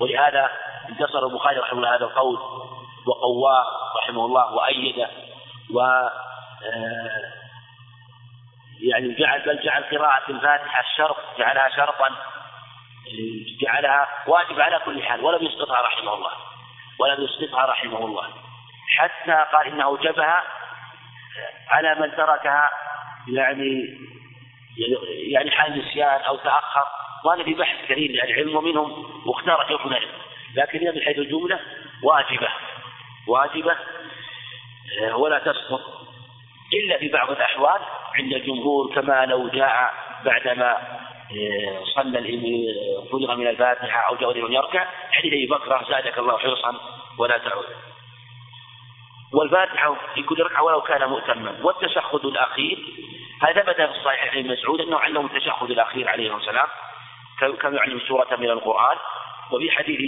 ولهذا 0.00 0.50
انتصر 0.88 1.26
البخاري 1.26 1.58
رحمه 1.58 1.78
الله 1.78 1.96
هذا 1.96 2.04
القول 2.04 2.38
وقواه 3.06 3.66
رحمه 3.96 4.26
الله 4.26 4.54
وأيده 4.54 5.10
و 5.74 5.80
آه، 5.80 7.32
يعني 8.80 9.14
جعل 9.14 9.40
بل 9.40 9.62
جعل 9.64 9.82
قراءة 9.82 10.30
الفاتحة 10.30 10.80
الشرط 10.80 11.16
جعلها 11.38 11.68
شرطا 11.76 12.08
جعلها 13.60 14.08
واجب 14.26 14.60
على 14.60 14.80
كل 14.84 15.02
حال 15.02 15.24
ولم 15.24 15.46
يسقطها 15.46 15.80
رحمه 15.80 16.14
الله. 16.14 16.30
ولم 16.98 17.24
يسقطها 17.24 17.66
رحمه 17.66 18.04
الله. 18.04 18.28
حتى 18.88 19.46
قال 19.52 19.66
إنه 19.66 19.84
أوجبها 19.84 20.42
على 21.68 21.94
من 21.94 22.16
تركها 22.16 22.70
يعني 23.28 23.98
يعني 25.32 25.50
حال 25.50 25.78
نسيان 25.78 26.20
أو 26.20 26.36
تأخر. 26.36 26.86
وأنا 27.24 27.44
في 27.44 27.54
بحث 27.54 27.76
كثير 27.88 28.10
للعلم 28.10 28.56
ومنهم 28.56 29.06
واختار 29.26 29.64
حكم 29.64 29.88
العلم 29.88 30.08
لكن 30.54 30.78
هي 30.78 30.92
من 30.92 31.00
حيث 31.02 31.18
الجملة 31.18 31.60
واجبة 32.02 32.48
واجبة 33.26 33.76
آه، 35.02 35.16
ولا 35.16 35.38
تسقط 35.38 35.80
إلا 36.72 36.98
في 36.98 37.08
بعض 37.08 37.30
الأحوال 37.30 37.80
عند 38.14 38.32
الجمهور 38.32 38.94
كما 38.94 39.26
لو 39.26 39.48
جاء 39.48 39.94
بعدما 40.24 40.72
آه، 41.30 41.84
صلى 41.94 42.18
فرغ 43.12 43.36
من 43.36 43.46
الفاتحة 43.46 44.00
أو 44.00 44.16
جاء 44.16 44.36
يركع. 44.52 44.86
حديث 45.10 45.32
أبي 45.32 45.46
بكر 45.46 45.84
زادك 45.88 46.18
الله 46.18 46.38
حرصا 46.38 46.76
ولا 47.18 47.38
تعود. 47.38 47.66
والفاتحة 49.36 49.96
في 50.14 50.22
كل 50.22 50.42
ركعة 50.42 50.62
ولو 50.62 50.80
كان 50.80 51.08
مؤتما. 51.08 51.58
والتشهد 51.62 52.24
الأخير 52.24 52.78
هذا 53.42 53.62
ثبت 53.62 53.76
في 53.76 53.98
الصحيح 53.98 54.34
عن 54.34 54.46
مسعود 54.46 54.80
أنه 54.80 54.98
علم 54.98 55.26
التشهد 55.26 55.70
الأخير 55.70 56.08
عليه 56.08 56.36
السلام 56.36 56.66
كما 57.60 57.76
يعلم 57.76 58.00
سورة 58.00 58.36
من 58.36 58.50
القرآن. 58.50 58.96
وفي 59.52 59.70
حديث 59.70 60.00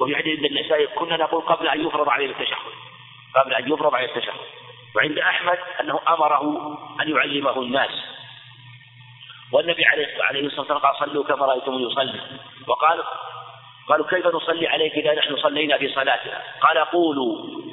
وفي 0.00 0.16
حديث 0.16 0.38
النسائي 0.38 0.86
كنا 0.86 1.16
نقول 1.16 1.42
قبل 1.42 1.68
أن 1.68 1.86
يفرض 1.86 2.08
عليه 2.08 2.26
التشهد. 2.26 2.72
قبل 3.36 3.54
أن 3.54 3.72
يفرض 3.72 3.94
عليه 3.94 4.06
التشهد. 4.06 4.40
وعند 4.96 5.18
أحمد 5.18 5.58
أنه 5.80 6.00
أمره 6.08 6.42
أن 7.02 7.16
يعلمه 7.16 7.62
الناس. 7.62 7.90
والنبي 9.52 9.84
عليه 9.84 10.46
الصلاة 10.46 10.60
والسلام 10.60 10.78
قال 10.78 10.96
صلوا 10.96 11.24
كما 11.24 11.46
رأيتم 11.46 11.74
يصلي. 11.74 12.20
وقال 12.66 13.02
قالوا 13.88 14.06
كيف 14.06 14.26
نصلي 14.26 14.68
عليك 14.68 14.92
إذا 14.92 15.14
نحن 15.14 15.36
صلينا 15.36 15.78
في 15.78 15.88
صلاتنا؟ 15.88 16.42
قال 16.60 16.78
قولوا. 16.78 17.68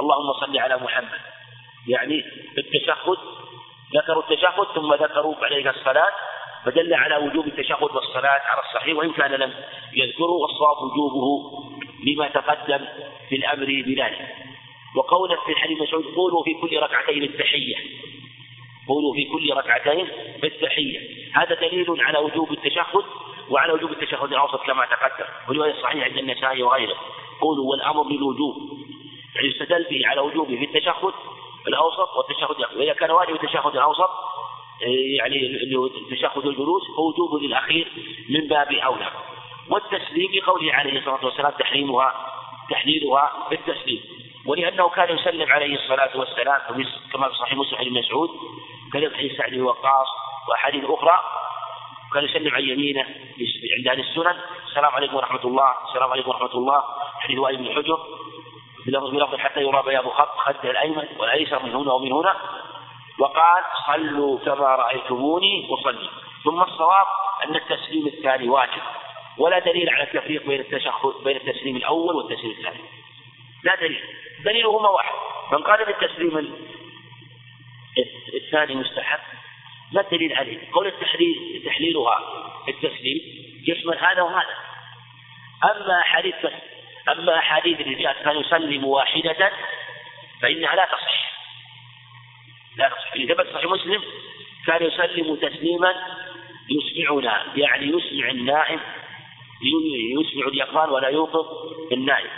اللهم 0.00 0.32
صل 0.32 0.58
على 0.58 0.76
محمد. 0.76 1.20
يعني 1.88 2.24
التشهد 2.58 3.18
ذكروا 3.94 4.22
التشهد 4.22 4.66
ثم 4.74 4.94
ذكروا 4.94 5.34
عليه 5.42 5.70
الصلاة 5.70 6.10
فدل 6.64 6.94
على 6.94 7.16
وجوب 7.16 7.46
التشهد 7.46 7.82
والصلاة 7.82 8.40
على 8.50 8.60
الصحيح 8.68 8.96
وإن 8.96 9.12
كان 9.12 9.30
لم 9.30 9.54
يذكروا 9.92 10.42
والصواب 10.42 10.76
وجوبه 10.82 11.52
لما 12.06 12.28
تقدم 12.28 12.84
في 13.28 13.36
الأمر 13.36 13.66
بذلك. 13.66 14.34
وقوله 14.96 15.36
في 15.46 15.52
الحديث 15.52 15.82
مسعود 15.82 16.04
قولوا 16.04 16.44
في 16.44 16.54
كل 16.54 16.78
ركعتين 16.82 17.22
التحية. 17.22 17.76
قولوا 18.88 19.14
في 19.14 19.24
كل 19.24 19.56
ركعتين 19.56 20.08
بالتحية 20.42 21.00
هذا 21.34 21.54
دليل 21.54 21.86
على 22.00 22.18
وجوب 22.18 22.52
التشهد 22.52 23.04
وعلى 23.50 23.72
وجوب 23.72 23.92
التشهد 23.92 24.32
الأوسط 24.32 24.62
كما 24.66 24.86
تقدم. 24.86 25.28
ورواية 25.48 25.82
صحيحة 25.82 26.04
عند 26.04 26.18
النسائي 26.18 26.62
وغيره. 26.62 26.96
قولوا 27.40 27.70
والأمر 27.70 28.08
للوجوب. 28.08 28.56
يعني 29.36 29.48
يستدل 29.48 29.86
به 29.90 30.08
على 30.08 30.20
وجوبه 30.20 30.56
في 30.56 30.64
التشهد 30.64 31.14
الأوسط 31.66 32.08
والتشهد 32.16 32.56
الأخير. 32.58 32.78
وإذا 32.78 32.92
كان 32.92 33.10
واجب 33.10 33.34
التشهد 33.34 33.74
الأوسط 33.74 34.10
يعني 35.18 35.36
اللي 35.36 35.76
هو 35.76 35.88
تشهد 35.88 36.46
الجلوس 36.46 36.82
فوجوبه 36.96 37.38
للأخير 37.40 37.92
من 38.28 38.48
باب 38.48 38.72
أولى. 38.72 39.10
والتسليم 39.70 40.32
لقوله 40.32 40.74
عليه 40.74 40.98
الصلاة 40.98 41.24
والسلام 41.24 41.52
تحريمها 41.58 42.34
تحليلها 42.70 43.32
بالتسليم. 43.50 44.02
ولأنه 44.46 44.88
كان 44.88 45.16
يسلم 45.18 45.52
عليه 45.52 45.74
الصلاة 45.74 46.18
والسلام 46.18 46.60
كما 47.12 47.28
في 47.28 47.34
صحيح 47.34 47.58
مسلم 47.58 47.78
بن 47.84 47.98
مسعود 47.98 48.30
كان 48.92 49.14
حديث 49.14 49.36
سعد 49.36 49.50
بن 49.50 49.60
وقاص 49.60 50.08
وأحاديث 50.48 50.84
أخرى. 50.84 51.20
كان 52.14 52.24
يسلم 52.24 52.54
عن 52.54 52.62
يمينه 52.62 53.06
عند 53.78 53.88
أهل 53.88 54.00
السنن. 54.00 54.40
السلام 54.68 54.92
عليكم 54.92 55.16
ورحمة 55.16 55.44
الله. 55.44 55.74
السلام 55.88 56.10
عليكم 56.10 56.28
ورحمة 56.28 56.54
الله. 56.54 56.82
حديث 57.20 57.38
وائل 57.38 57.56
بن 57.56 57.74
حجر. 57.74 57.98
بلفظ 58.86 59.10
بلفظ 59.10 59.34
حتى 59.34 59.60
يرى 59.60 59.82
بياض 59.82 60.08
خط 60.08 60.36
خده 60.36 60.70
الأيمن 60.70 61.08
والأيسر 61.18 61.62
من 61.62 61.74
هنا 61.74 61.92
ومن 61.92 62.12
هنا 62.12 62.36
وقال 63.18 63.64
صلوا 63.86 64.38
كما 64.38 64.66
رأيتموني 64.76 65.68
أصلي. 65.70 66.10
ثم 66.44 66.62
الصواب 66.62 67.06
أن 67.44 67.56
التسليم 67.56 68.06
الثاني 68.06 68.48
واجب 68.48 68.82
ولا 69.38 69.58
دليل 69.58 69.88
على 69.90 70.02
التفريق 70.02 70.46
بين 70.46 70.60
التشهد 70.60 71.14
بين 71.24 71.36
التسليم 71.36 71.76
الأول 71.76 72.16
والتسليم 72.16 72.50
الثاني. 72.50 72.84
لا 73.64 73.74
دليل 73.74 74.02
دليلهما 74.44 74.88
واحد 74.88 75.14
من 75.52 75.58
قال 75.58 75.84
بالتسليم 75.84 76.54
الثاني 78.34 78.74
مستحب 78.74 79.20
ما 79.92 80.00
الدليل 80.00 80.32
عليه؟ 80.32 80.72
قول 80.72 80.86
التحليل 80.86 81.62
تحليلها 81.66 82.18
التسليم 82.68 83.20
يشمل 83.68 83.98
هذا 83.98 84.22
وهذا. 84.22 84.56
أما 85.64 86.02
حديث 86.02 86.34
أما 87.12 87.38
أحاديث 87.38 87.78
كان 88.24 88.36
يسلم 88.36 88.84
واحدة 88.84 89.52
فإنها 90.42 90.74
لا 90.74 90.84
تصح. 90.84 91.32
لا 92.76 92.88
تصح. 92.88 93.12
في 93.12 93.26
ثبت 93.26 93.46
صحيح 93.54 93.70
مسلم 93.70 94.02
كان 94.66 94.82
يسلم 94.82 95.36
تسليما 95.36 95.94
يسمعنا 96.70 97.44
يعني 97.56 97.86
يسمع 97.86 98.30
النائم 98.30 98.80
يسمع 100.20 100.46
اليقظان 100.48 100.90
ولا 100.90 101.08
يوقظ 101.08 101.46
النائم. 101.92 102.30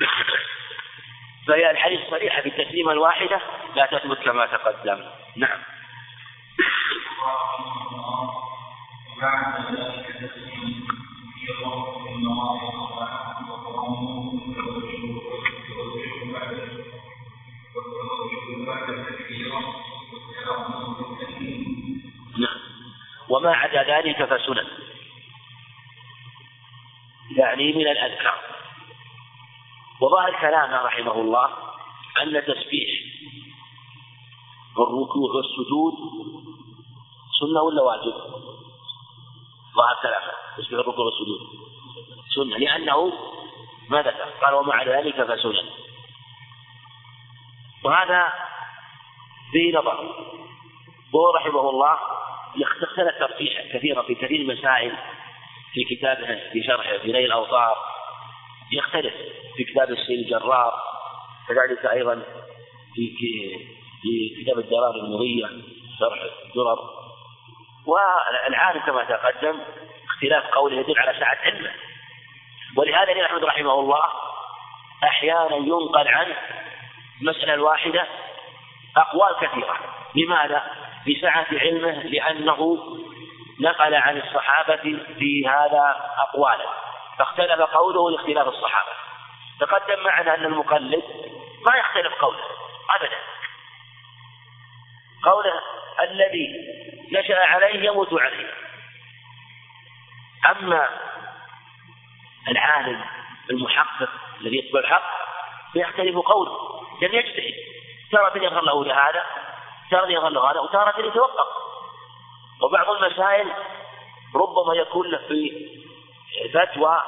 فهي 1.48 1.70
الحديث 1.70 2.00
صريحة 2.10 2.42
في 2.42 2.48
التسليمة 2.48 2.92
الواحدة 2.92 3.40
لا 3.76 3.86
تثبت 3.86 4.18
كما 4.18 4.46
تقدم. 4.46 5.04
نعم. 5.36 5.58
نعم 9.22 9.66
وما 23.28 23.52
عدا 23.52 23.82
ذلك 23.82 24.24
فسنن. 24.24 24.66
يعني 27.36 27.72
من 27.72 27.88
الأذكار. 27.88 28.38
وظاهر 30.00 30.40
كلامه 30.40 30.82
رحمه 30.82 31.12
الله 31.12 31.48
أن 32.22 32.42
تسبيح 32.42 32.88
الركوع 34.78 35.30
والسجود 35.34 35.94
سنة 37.40 37.60
ولا 37.60 37.82
واجب؟ 37.82 38.14
ظاهر 39.76 39.96
كلامه 40.02 40.32
تسبيح 40.56 40.78
الركوع 40.78 41.04
والسجود. 41.04 41.40
سنة. 42.34 42.58
لأنه 42.58 43.12
ما 43.90 44.02
ذكر 44.02 44.30
قال 44.42 44.54
ومع 44.54 44.82
ذلك 44.82 45.22
فسنن. 45.22 45.70
وهذا 47.84 48.32
فيه 49.52 49.78
نظر. 49.78 50.00
وهو 51.12 51.30
رحمه 51.36 51.70
الله 51.70 52.15
اختلف 52.62 53.18
ترجيح 53.18 53.62
كثيرا 53.72 54.02
في 54.02 54.14
كثير 54.14 54.40
المسائل 54.40 54.92
في 55.72 55.96
كتابه 55.96 56.50
في 56.52 56.62
شرحه 56.66 56.98
في 56.98 57.12
نيل 57.12 57.26
الأوطار 57.26 57.76
يختلف 58.72 59.14
في 59.56 59.64
كتاب 59.64 59.90
السيد 59.90 60.18
الجرار 60.18 60.74
كذلك 61.48 61.86
أيضا 61.92 62.22
في 62.94 63.16
في 64.02 64.42
كتاب 64.42 64.58
الدرار 64.58 64.94
المضية 64.94 65.46
شرح 66.00 66.18
الدرر. 66.44 66.78
والعالم 67.86 68.80
كما 68.80 69.04
تقدم 69.04 69.60
اختلاف 70.10 70.44
قوله 70.44 70.80
يدل 70.80 70.98
على 70.98 71.18
سعة 71.20 71.38
علمه. 71.44 71.72
ولهذا 72.76 73.12
الإمام 73.12 73.24
أحمد 73.24 73.44
رحمه 73.44 73.80
الله 73.80 74.04
أحيانا 75.04 75.56
ينقل 75.56 76.08
عنه 76.08 76.36
المسألة 77.20 77.54
الواحدة 77.54 78.06
أقوال 78.96 79.36
كثيرة. 79.40 79.78
لماذا؟ 80.14 80.85
لسعة 81.06 81.46
علمه 81.52 82.02
لأنه 82.02 82.78
نقل 83.60 83.94
عن 83.94 84.16
الصحابة 84.16 84.98
في 85.18 85.48
هذا 85.48 86.12
أقوالا 86.18 86.66
فاختلف 87.18 87.60
قوله 87.60 88.10
لاختلاف 88.10 88.48
الصحابة. 88.48 88.90
تقدم 89.60 90.04
معنا 90.04 90.34
أن 90.34 90.44
المقلد 90.44 91.02
ما 91.66 91.76
يختلف 91.76 92.14
قوله 92.14 92.44
أبدا. 92.96 93.18
قوله 95.22 95.60
الذي 96.02 96.48
نشأ 97.12 97.38
عليه 97.38 97.88
يموت 97.88 98.08
عليه. 98.12 98.52
أما 100.50 100.88
العالم 102.48 103.04
المحقق 103.50 104.10
الذي 104.40 104.58
يتبع 104.58 104.80
الحق 104.80 105.10
فيختلف 105.72 106.16
قوله 106.16 106.82
لم 107.02 107.14
يجتهد. 107.14 107.54
تارة 108.12 108.38
يظهر 108.38 108.62
له 108.62 108.84
لهذا؟ 108.84 109.24
تارة 109.90 110.10
يظهر 110.10 110.28
له 110.28 110.50
هذا 110.50 110.60
وتارة 110.60 111.06
يتوقف. 111.06 111.46
وبعض 112.62 112.90
المسائل 112.90 113.52
ربما 114.34 114.74
يكون 114.74 115.10
له 115.10 115.18
في 115.18 115.68
فتوى 116.54 117.02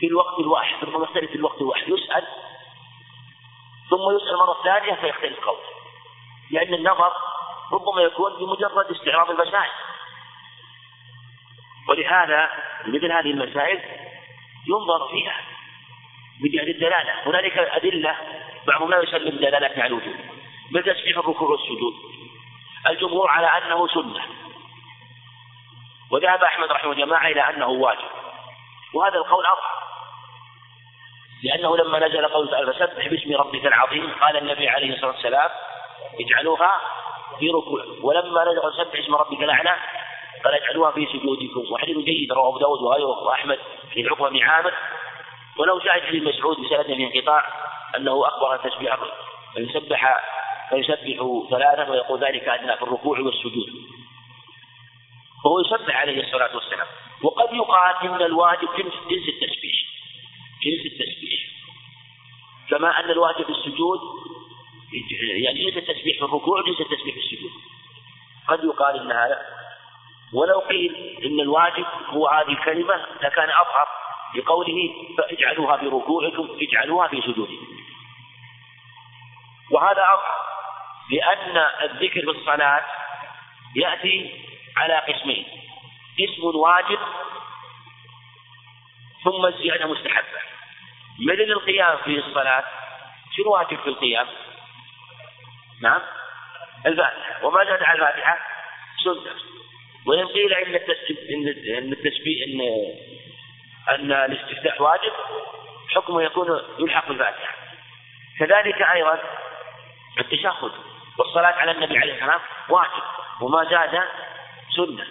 في 0.00 0.06
الوقت 0.06 0.38
الواحد 0.40 0.84
ربما 0.84 1.04
يختلف 1.04 1.30
في 1.30 1.36
الوقت 1.36 1.60
الواحد. 1.60 1.88
يسأل 1.88 2.26
ثم 3.90 4.16
يسأل 4.16 4.36
مرة 4.36 4.56
ثانية 4.64 4.94
فيختلف 4.94 5.44
قوله 5.44 5.60
لأن 6.50 6.74
النظر 6.74 7.12
ربما 7.72 8.02
يكون 8.02 8.32
بمجرد 8.32 8.90
استعراض 8.90 9.30
المسائل. 9.30 9.70
ولهذا 11.88 12.50
مثل 12.86 13.12
هذه 13.12 13.30
المسائل 13.30 13.80
ينظر 14.68 15.08
فيها 15.08 15.40
من 16.40 16.50
جهة 16.50 16.62
الدلالة. 16.62 17.22
هنالك 17.26 17.58
أدلة 17.58 18.16
بعضهم 18.66 18.90
لا 18.90 19.02
يسلم 19.02 19.36
دلالة 19.38 19.82
على 19.82 19.86
الوجود. 19.86 20.37
مثل 20.70 20.94
تسبيح 20.94 21.18
الركوع 21.18 21.48
والسجود؟ 21.48 21.94
الجمهور 22.90 23.30
على 23.30 23.46
أنه 23.46 23.88
سنة. 23.88 24.22
وذهب 26.10 26.42
أحمد 26.42 26.72
رحمه 26.72 26.94
جماعة 26.94 27.26
إلى 27.26 27.40
أنه 27.40 27.68
واجب. 27.68 28.08
وهذا 28.94 29.16
القول 29.16 29.46
أظهر. 29.46 29.78
لأنه 31.44 31.76
لما 31.76 32.08
نزل 32.08 32.26
قول 32.26 32.50
تعالى 32.50 32.72
فسبح 32.72 33.08
باسم 33.08 33.36
ربك 33.36 33.66
العظيم 33.66 34.12
قال 34.20 34.36
النبي 34.36 34.68
عليه 34.68 34.94
الصلاة 34.94 35.10
والسلام 35.10 35.50
اجعلوها 36.20 36.80
في 37.38 37.50
ركوع. 37.50 37.84
ولما 38.02 38.44
نزل 38.44 38.74
سبح 38.76 38.98
اسم 38.98 39.14
ربك 39.14 39.42
الأعلى 39.42 39.76
قال 40.44 40.54
اجعلوها 40.54 40.90
في 40.90 41.06
سجودكم. 41.06 41.72
وحديث 41.72 41.96
جيد 41.96 42.32
رواه 42.32 42.48
أبو 42.48 42.58
داود 42.58 42.82
وغيره 42.82 43.22
وأحمد 43.22 43.58
في 43.92 44.08
عقبة 44.08 44.28
بن 44.28 44.42
عامر. 44.42 44.74
ولو 45.58 45.80
شاهد 45.80 46.02
حديث 46.02 46.22
مسعود 46.22 46.56
بسند 46.60 46.86
في 46.86 47.04
انقطاع 47.04 47.44
أنه 47.96 48.28
أخبر 48.28 48.54
أن 48.54 48.70
تسبيح 48.70 48.98
فيسبح 49.54 50.18
فيسبح 50.70 51.46
ثلاثا 51.50 51.90
ويقول 51.90 52.20
ذلك 52.20 52.48
أدنى 52.48 52.76
في 52.76 52.82
الركوع 52.82 53.18
والسجود. 53.20 53.68
فهو 55.44 55.60
يسبح 55.60 55.96
عليه 55.96 56.22
الصلاة 56.22 56.54
والسلام. 56.54 56.86
وقد 57.22 57.54
يقال 57.54 57.96
إن 58.02 58.22
الواجب 58.22 58.68
جنس 58.78 58.92
جنس 59.10 59.28
التسبيح. 59.28 59.76
جنس 60.62 60.86
التسبيح. 60.86 61.40
كما 62.70 63.00
أن 63.00 63.10
الواجب 63.10 63.44
في 63.44 63.50
السجود 63.50 64.00
يعني 65.20 65.64
جنس 65.64 65.76
التسبيح 65.76 66.16
في 66.18 66.24
الركوع 66.24 66.62
جنس 66.62 66.80
التسبيح 66.80 67.14
في 67.14 67.20
السجود. 67.20 67.50
قد 68.48 68.64
يقال 68.64 69.00
إن 69.00 69.12
هذا. 69.12 69.46
ولو 70.32 70.58
قيل 70.58 70.94
إن 71.24 71.40
الواجب 71.40 71.86
هو 72.08 72.28
هذه 72.28 72.48
الكلمة 72.48 73.06
لكان 73.22 73.50
أظهر 73.50 73.86
لقوله 74.34 74.94
فاجعلوها 75.18 75.76
في 75.76 75.86
ركوعكم 75.86 76.48
اجعلوها 76.62 77.08
في 77.08 77.20
سجودكم. 77.20 77.66
وهذا 79.70 80.02
أظهر. 80.02 80.47
لأن 81.10 81.56
الذكر 81.82 82.20
في 82.20 82.30
الصلاة 82.30 82.84
يأتي 83.76 84.44
على 84.76 84.94
قسمين. 84.94 85.46
اسم 86.20 86.44
واجب 86.44 86.98
ثم 89.24 89.46
الزيادة 89.46 89.86
مستحبة. 89.86 90.38
مثل 91.20 91.52
القيام 91.52 91.96
في 91.96 92.18
الصلاة 92.18 92.64
شنو 93.36 93.52
واجب 93.52 93.80
في 93.80 93.88
القيام؟ 93.88 94.26
نعم. 95.82 96.00
الفاتحة. 96.86 97.46
وما 97.46 97.64
زاد 97.64 97.82
على 97.82 97.98
الفاتحة؟ 97.98 98.38
سنة. 99.04 99.34
وإن 100.06 100.26
قيل 100.26 100.54
إن 100.54 100.74
إن 101.78 101.92
التشبيه 101.92 102.44
إن 102.44 102.60
أن 103.88 104.12
الاستفتاح 104.12 104.80
واجب 104.80 105.12
حكمه 105.94 106.22
يكون 106.22 106.62
يلحق 106.78 107.08
بالفاتحة. 107.08 107.54
كذلك 108.38 108.82
أيضا 108.82 109.20
التشهد. 110.18 110.72
والصلاة 111.18 111.52
على 111.52 111.70
النبي 111.70 111.98
عليه 111.98 112.12
والسلام 112.12 112.40
واجب 112.68 113.02
وما 113.40 113.64
زاد 113.64 114.08
سنة. 114.76 115.06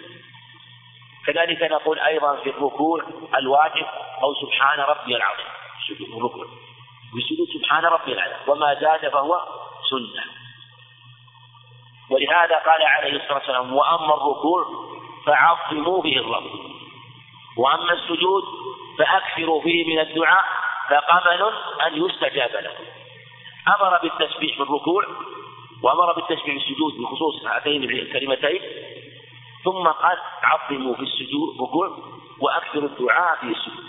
كذلك 1.26 1.62
نقول 1.62 1.98
أيضا 1.98 2.36
في 2.36 2.50
الركوع 2.50 3.04
الواجب 3.38 3.86
أو 4.22 4.34
سبحان 4.34 4.80
ربي 4.80 5.16
العظيم. 5.16 5.46
الركوع. 6.16 6.46
بسجود 7.16 7.48
سبحان 7.60 7.84
ربي 7.84 8.12
العظيم. 8.12 8.36
وما 8.46 8.74
زاد 8.74 9.08
فهو 9.08 9.40
سنة. 9.90 10.24
ولهذا 12.10 12.58
قال 12.58 12.82
عليه 12.82 13.16
الصلاة 13.16 13.34
والسلام 13.34 13.72
وأما 13.72 14.14
الركوع 14.14 14.66
فعظموا 15.26 16.02
به 16.02 16.16
الرب. 16.16 16.50
وأما 17.56 17.92
السجود 17.92 18.44
فأكثروا 18.98 19.62
فيه 19.62 19.94
من 19.94 20.00
الدعاء 20.00 20.44
فقبل 20.90 21.52
أن 21.86 22.04
يستجاب 22.04 22.50
لكم 22.50 22.84
أمر 23.68 23.98
بالتسبيح 24.02 24.56
في 24.56 24.62
الركوع 24.62 25.04
وأمر 25.82 26.12
بالتسبيح 26.12 26.44
في 26.44 26.56
السجود 26.56 26.94
بخصوص 27.02 27.44
هاتين 27.44 27.82
الكلمتين 27.84 28.60
ثم 29.64 29.88
قال 29.88 30.18
عظموا 30.42 30.94
في 30.94 31.02
السجود 31.02 31.60
ركوع 31.60 31.98
وأكثروا 32.40 32.88
الدعاء 32.88 33.36
في 33.40 33.46
السجود. 33.46 33.84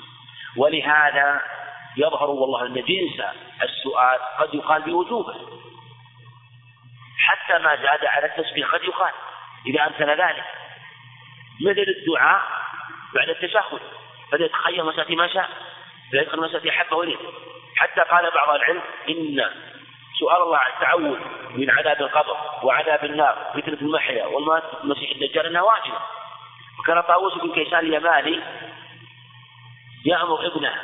ولهذا 0.58 1.42
يظهر 1.98 2.30
والله 2.30 2.66
أن 2.66 2.74
جنس 2.74 3.22
السؤال 3.64 4.20
قد 4.40 4.54
يقال 4.54 4.82
بوجوبه. 4.82 5.36
حتى 7.18 7.64
ما 7.64 7.76
زاد 7.76 8.06
على 8.06 8.26
التسبيح 8.26 8.76
قد 8.76 8.84
يقال. 8.84 9.14
إذا 9.68 9.88
أمكن 9.88 10.06
ذلك 10.06 10.46
مثل 11.62 11.86
الدعاء 11.98 12.42
بعد 13.16 13.30
التشهد 13.30 13.80
فليتخير 14.32 14.84
مسألة 14.84 15.16
ما 15.16 15.28
شاء 15.28 15.50
فيدخل 16.12 16.40
مسألة 16.40 16.70
أحبه 16.70 17.04
إليه 17.04 17.18
حتى 17.76 18.02
قال 18.02 18.32
بعض 18.32 18.56
العلم 18.56 18.82
إن 19.10 19.52
سؤال 20.20 20.41
الله 20.41 20.67
التعوذ 20.67 21.20
من 21.49 21.70
عذاب 21.70 22.01
القبر 22.01 22.38
وعذاب 22.63 23.05
النار 23.05 23.51
فتنة 23.53 23.78
المحيا 23.82 24.26
والمات 24.26 24.63
المسيح 24.84 25.11
الدجال 25.11 25.45
انها 25.45 25.61
واجبة 25.61 25.99
وكان 26.80 27.01
طاووس 27.01 27.34
بن 27.34 27.53
كيسان 27.53 27.80
اليماني 27.80 28.39
يأمر 30.05 30.47
ابنه 30.47 30.82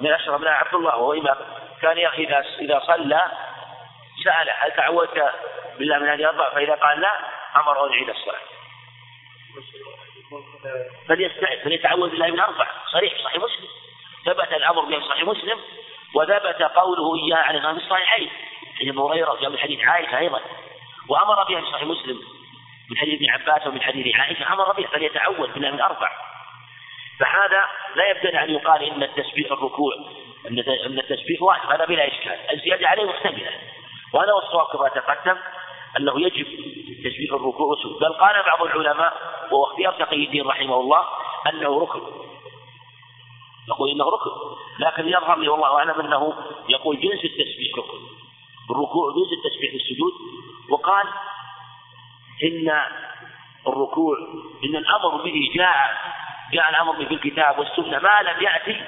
من 0.00 0.12
أشرف 0.12 0.34
ابناء 0.34 0.52
عبد 0.52 0.74
الله 0.74 0.96
وهو 0.96 1.12
إمام. 1.12 1.36
كان 1.82 1.98
إذا 1.98 2.44
إذا 2.60 2.82
صلى 2.86 3.22
سأله 4.24 4.52
هل 4.58 4.72
تعودت 4.72 5.32
بالله 5.78 5.98
من 5.98 6.08
هذه 6.08 6.20
الأربع؟ 6.20 6.50
فإذا 6.50 6.74
قال 6.74 7.00
لا 7.00 7.10
أمره 7.56 7.86
أن 7.86 7.92
يعيد 7.92 8.08
الصلاة. 8.08 8.40
فليستعد 11.08 11.58
فليتعوذ 11.58 12.10
بالله 12.10 12.26
من 12.26 12.40
أربع. 12.40 12.66
صريح 12.92 13.14
صحيح 13.24 13.42
مسلم. 13.42 13.68
ثبت 14.26 14.52
الأمر 14.52 14.82
به 14.82 15.00
صحيح 15.08 15.24
مسلم. 15.24 15.58
وثبت 16.14 16.62
قوله 16.62 17.24
إياه 17.24 17.36
عليه 17.36 17.58
الصلاة 17.58 17.74
في 17.74 17.84
الصحيحين. 17.84 18.30
حديث 18.78 18.92
أبو 18.92 19.08
هريرة 19.08 19.32
وجاء 19.32 19.50
من 19.50 19.58
حديث 19.58 19.80
عائشة 19.80 20.18
أيضا. 20.18 20.40
وأمر 21.08 21.44
بها 21.44 21.60
في 21.60 21.66
صحيح 21.66 21.82
مسلم 21.82 22.18
من 22.90 22.96
حديث 22.96 23.14
ابن 23.14 23.30
عباس 23.30 23.66
ومن 23.66 23.82
حديث 23.82 24.16
عائشة. 24.16 24.52
أمر 24.52 24.72
بها 24.72 24.86
فليتعوذ 24.86 25.52
بالله 25.52 25.70
من 25.70 25.80
أربع. 25.80 26.10
فهذا 27.20 27.64
لا 27.94 28.10
يبتدع 28.10 28.44
أن 28.44 28.50
يقال 28.50 28.82
إن 28.82 29.02
التسبيح 29.02 29.52
الركوع 29.52 29.92
أن 30.86 30.98
التسبيح 30.98 31.42
واجب. 31.42 31.70
هذا 31.70 31.84
بلا 31.84 32.08
إشكال. 32.08 32.38
الزيادة 32.52 32.88
عليه 32.88 33.04
محتملة 33.04 33.50
وهذا 34.12 34.32
هو 34.32 34.38
الصواب 34.38 34.66
كما 34.66 34.88
تقدم 34.88 35.36
أنه 35.96 36.20
يجب 36.20 36.46
تسبيح 37.04 37.32
الركوع 37.32 37.66
والسجود 37.66 37.98
بل 38.00 38.12
قال 38.12 38.42
بعض 38.46 38.62
العلماء 38.62 39.12
وهو 39.50 39.64
اختيار 39.64 39.92
تقي 39.92 40.24
الدين 40.24 40.46
رحمه 40.46 40.80
الله 40.80 41.04
أنه 41.48 41.80
ركن. 41.80 42.27
يقول 43.68 43.90
إنه 43.90 44.04
ركن. 44.04 44.30
لكن 44.78 45.08
يظهر 45.08 45.38
لي 45.38 45.48
والله 45.48 45.78
أعلم 45.78 46.00
أنه 46.00 46.34
يقول 46.68 47.00
جنس 47.00 47.24
التسبيح 47.24 47.78
ركن. 47.78 47.98
الركوع 48.70 49.12
جنس 49.12 49.32
التسبيح 49.32 49.72
والسجود 49.74 50.12
وقال 50.70 51.06
إن 52.44 52.82
الركوع 53.66 54.16
إن 54.64 54.76
الأمر 54.76 55.22
به 55.24 55.50
جاء 55.54 56.00
جاء 56.52 56.70
الأمر 56.70 56.92
به 56.92 57.04
في 57.04 57.14
الكتاب 57.14 57.58
والسنة 57.58 57.98
ما 57.98 58.22
لم 58.22 58.42
يأتي 58.42 58.84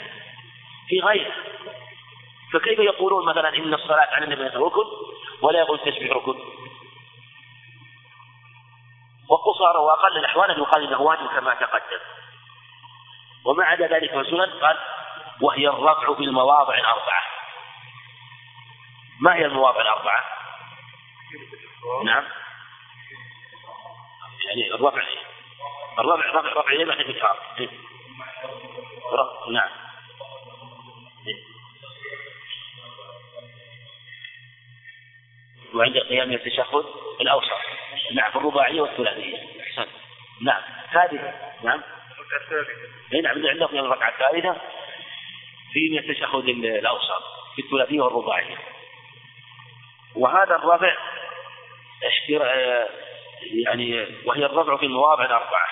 في 0.89 1.01
غيره. 1.01 1.33
فكيف 2.53 2.79
يقولون 2.79 3.27
مثلا 3.27 3.57
إن 3.57 3.75
الصلاة 3.75 4.09
على 4.15 4.25
النبي 4.25 4.43
ركن 4.43 4.85
ولا 5.43 5.59
يقول 5.59 5.79
التسبيح 5.79 6.13
ركن؟ 6.13 6.35
وقصر 9.31 9.81
وأقل 9.81 10.19
الأحوال 10.19 10.51
أن 10.51 10.59
يقال 10.61 10.87
إنه 10.87 11.01
واجب 11.01 11.27
كما 11.27 11.55
تقدم. 11.55 12.01
وما 13.45 13.65
عدا 13.65 13.87
ذلك 13.87 14.15
من 14.15 14.21
السنن 14.21 14.61
قال 14.61 14.79
وهي 15.41 15.69
الرفع 15.69 16.15
في 16.15 16.23
المواضع 16.23 16.75
الأربعة. 16.75 17.23
ما 19.21 19.35
هي 19.35 19.47
المواضع 19.47 19.81
الأربعة؟ 19.81 20.25
نعم. 22.05 22.25
يعني 24.47 24.75
الرفع 24.75 25.03
الرفع 25.99 26.41
رفع 26.41 26.61
رفع 26.61 26.73
اليد 26.73 26.89
بعد 26.89 27.01
الإكرام 27.01 27.37
نعم. 29.53 29.71
وعند 35.75 35.97
القيام 35.97 36.33
التشهد 36.33 36.85
الأوسط. 37.21 37.51
نعم 38.13 38.31
في 38.31 38.37
الرباعية 38.37 38.81
والثلاثية. 38.81 39.49
نعم. 40.41 40.63
هذه 40.89 41.35
نعم. 41.63 41.83
الثالثة 42.37 43.23
نعم 43.23 43.47
عندكم 43.47 43.77
الركعة 43.77 44.09
الثالثة 44.09 44.57
في 45.73 45.89
من 45.91 45.99
التشهد 45.99 46.49
الأوسط 46.49 47.23
في 47.57 47.63
الثلاثية 47.63 48.01
والرباعية. 48.01 48.57
وهذا 50.17 50.57
الرفع 50.57 50.97
يعني 53.43 54.07
وهي 54.27 54.47
الرفع 54.47 54.77
في 54.77 54.87
المواضع 54.87 55.25
الأربعة. 55.25 55.67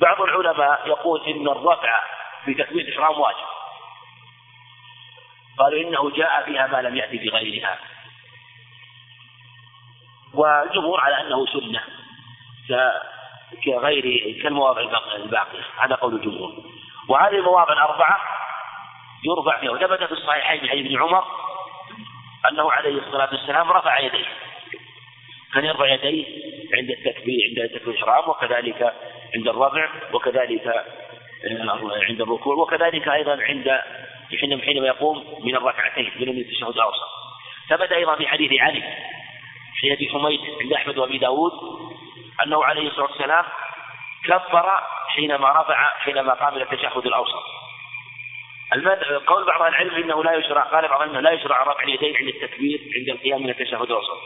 بعض 0.00 0.20
العلماء 0.22 0.88
يقول 0.88 1.20
إن 1.26 1.48
الرفع 1.48 2.02
في 2.44 2.54
تكبير 2.54 2.88
الإحرام 2.88 3.20
واجب. 3.20 3.46
قالوا 5.58 5.80
إنه 5.80 6.10
جاء 6.10 6.44
فيها 6.44 6.66
ما 6.66 6.82
لم 6.82 6.96
يأتي 6.96 7.18
في 7.18 7.28
غيرها. 7.28 7.78
والجمهور 10.34 11.00
على 11.00 11.20
أنه 11.20 11.46
سنة. 11.46 11.82
كغير 13.64 14.42
كالمواضع 14.42 14.80
الباقية 15.16 15.64
هذا 15.78 15.94
قول 15.94 16.14
الجمهور. 16.14 16.52
وهذه 17.08 17.34
المواضع 17.34 17.72
الأربعة 17.72 18.20
يرفع 19.24 19.60
فيها. 19.60 19.70
وثبت 19.70 20.04
في 20.04 20.12
الصحيحين 20.12 20.62
من 20.62 20.86
ابن 20.86 21.02
عمر 21.02 21.24
أنه 22.50 22.72
عليه 22.72 22.98
الصلاة 22.98 23.28
والسلام 23.32 23.72
رفع 23.72 23.98
يديه. 23.98 24.26
كان 25.54 25.64
يرفع 25.64 25.86
يديه 25.86 26.26
عند 26.74 26.90
التكبير 26.90 27.54
عند 27.58 27.70
تكبير 27.70 27.94
الإحرام 27.94 28.30
وكذلك 28.30 28.94
عند 29.34 29.48
الرفع 29.48 29.88
وكذلك 30.12 30.84
عند 32.08 32.20
الركوع 32.20 32.54
وكذلك 32.56 33.08
أيضا 33.08 33.42
عند 33.42 33.80
حينما 34.60 34.86
يقوم 34.86 35.40
من 35.44 35.56
الركعتين 35.56 36.10
من 36.20 36.28
التشهد 36.28 36.68
الأوسط. 36.68 37.08
ثبت 37.68 37.92
أيضا 37.92 38.16
في 38.16 38.28
حديث 38.28 38.60
علي 38.60 38.82
في 39.80 39.92
أبي 39.92 40.08
حميد 40.08 40.40
عند 40.60 40.72
أحمد 40.72 40.98
وأبي 40.98 41.18
داود 41.18 41.52
أنه 42.42 42.64
عليه 42.64 42.88
الصلاة 42.88 43.06
والسلام 43.06 43.44
كبر 44.24 44.80
حينما 45.08 45.50
رفع 45.50 45.98
حينما 45.98 46.34
قام 46.34 46.54
إلى 46.54 46.62
التشهد 46.62 47.06
الأوسط 47.06 47.42
قول 49.26 49.46
بعض 49.46 49.62
العلم 49.62 49.94
إنه 49.94 50.24
لا 50.24 50.34
يشرع 50.34 50.62
قال 50.62 50.88
بعض 50.88 51.02
إنه 51.02 51.20
لا 51.20 51.30
يشرع 51.30 51.62
رفع 51.62 51.82
اليدين 51.82 52.16
عند 52.16 52.28
التكبير 52.28 52.80
عند 52.96 53.08
القيام 53.08 53.42
من 53.42 53.50
التشهد 53.50 53.82
الأوسط 53.82 54.18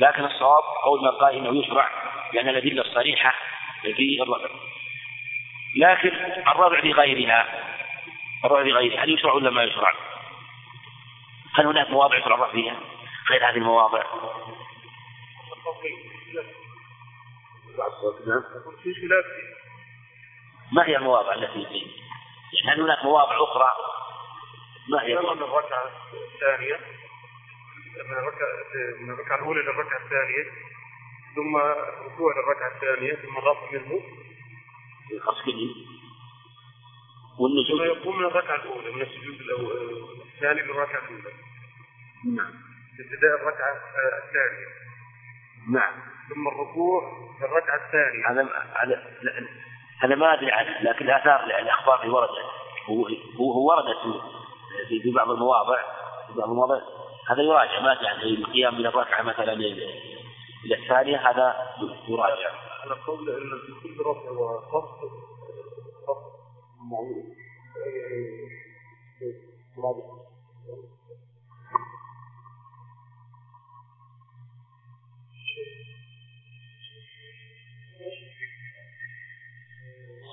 لكن 0.00 0.24
الصواب 0.24 0.62
قول 0.84 1.00
من 1.00 1.10
قال 1.10 1.34
إنه 1.34 1.60
يشرع 1.60 1.90
لأن 2.32 2.48
الأدلة 2.48 2.82
الصريحة 2.82 3.34
في 3.82 4.22
الرفع 4.22 4.48
لكن 5.76 6.12
الرفع 6.48 6.80
في 6.80 6.92
غيرها 6.92 7.46
الرفع 8.44 8.62
في 8.62 8.72
غيرها 8.72 9.04
هل 9.04 9.14
يشرع 9.14 9.32
ولا 9.32 9.50
ما 9.50 9.64
يشرع؟ 9.64 9.94
هل 11.54 11.66
هناك 11.66 11.90
مواضع 11.90 12.18
يشرع 12.18 12.34
الرفع 12.34 12.52
فيها 12.52 12.76
غير 13.30 13.50
هذه 13.50 13.56
المواضع؟ 13.56 14.02
ما 20.72 20.86
هي 20.86 20.96
المواضع 20.96 21.34
التي 21.34 21.66
فيه؟ 21.68 21.86
يعني 22.52 22.76
هل 22.76 22.80
هناك 22.82 23.04
مواضع 23.04 23.36
أخرى؟ 23.44 23.70
ما 24.90 25.02
هي؟ 25.02 25.14
من 25.14 25.42
الركعة 25.42 25.90
الثانية. 26.34 26.80
من 28.04 28.12
الركعة 28.12 28.48
من 29.00 29.10
الركعة 29.10 29.36
الأولى 29.36 29.60
إلى 29.60 29.70
الركعة 29.70 30.04
الثانية 30.04 30.44
ثم 31.36 31.56
ركوع 32.06 32.34
للركعة 32.36 32.74
الثانية 32.76 33.14
ثم 33.14 33.38
الرفع 33.38 33.72
منه. 33.72 34.00
الخصكلي 35.12 35.86
والنزول 37.38 37.86
يقوم 37.86 38.18
من 38.18 38.24
الركعة 38.24 38.54
الأولى 38.54 38.90
من 38.90 39.02
السجود 39.02 39.40
الثاني 40.34 40.62
للركعة 40.62 41.02
الأولى. 41.04 41.32
نعم. 42.24 42.54
ابتداء 43.00 43.34
الركعة 43.42 43.72
الثانية. 44.24 44.87
نعم. 45.68 45.92
ثم 46.28 46.48
الركوع 46.48 47.02
في 47.38 47.44
الركعة 47.44 47.76
الثانية. 47.86 48.30
هذا 48.30 48.48
هذا 48.74 49.02
هذا 50.00 50.14
ما 50.14 50.34
أدري 50.34 50.52
عنه 50.52 50.82
لكن 50.82 51.04
الآثار 51.04 51.44
الأخبار 51.44 52.02
اللي 52.02 52.14
وردت 52.14 52.30
هو 53.38 53.68
وردت 53.68 54.22
في 54.88 55.10
بعض 55.10 55.30
المواضع 55.30 55.76
في 56.26 56.38
بعض 56.38 56.48
المواضع. 56.48 56.80
هذا 57.28 57.42
يراجع 57.42 57.80
ما 57.80 57.94
جاء 58.02 58.24
القيام 58.24 58.74
من 58.78 58.86
الركعة 58.86 59.22
مثلا 59.22 59.52
إلى 59.52 60.74
الثانية 60.82 61.30
هذا 61.30 61.56
يراجع. 62.08 62.50
على 62.84 62.94
قول 63.06 63.30
إن 63.30 63.58
في 63.66 63.88
كل 63.88 64.00
ركعة 64.00 64.28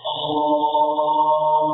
الله 0.08 1.66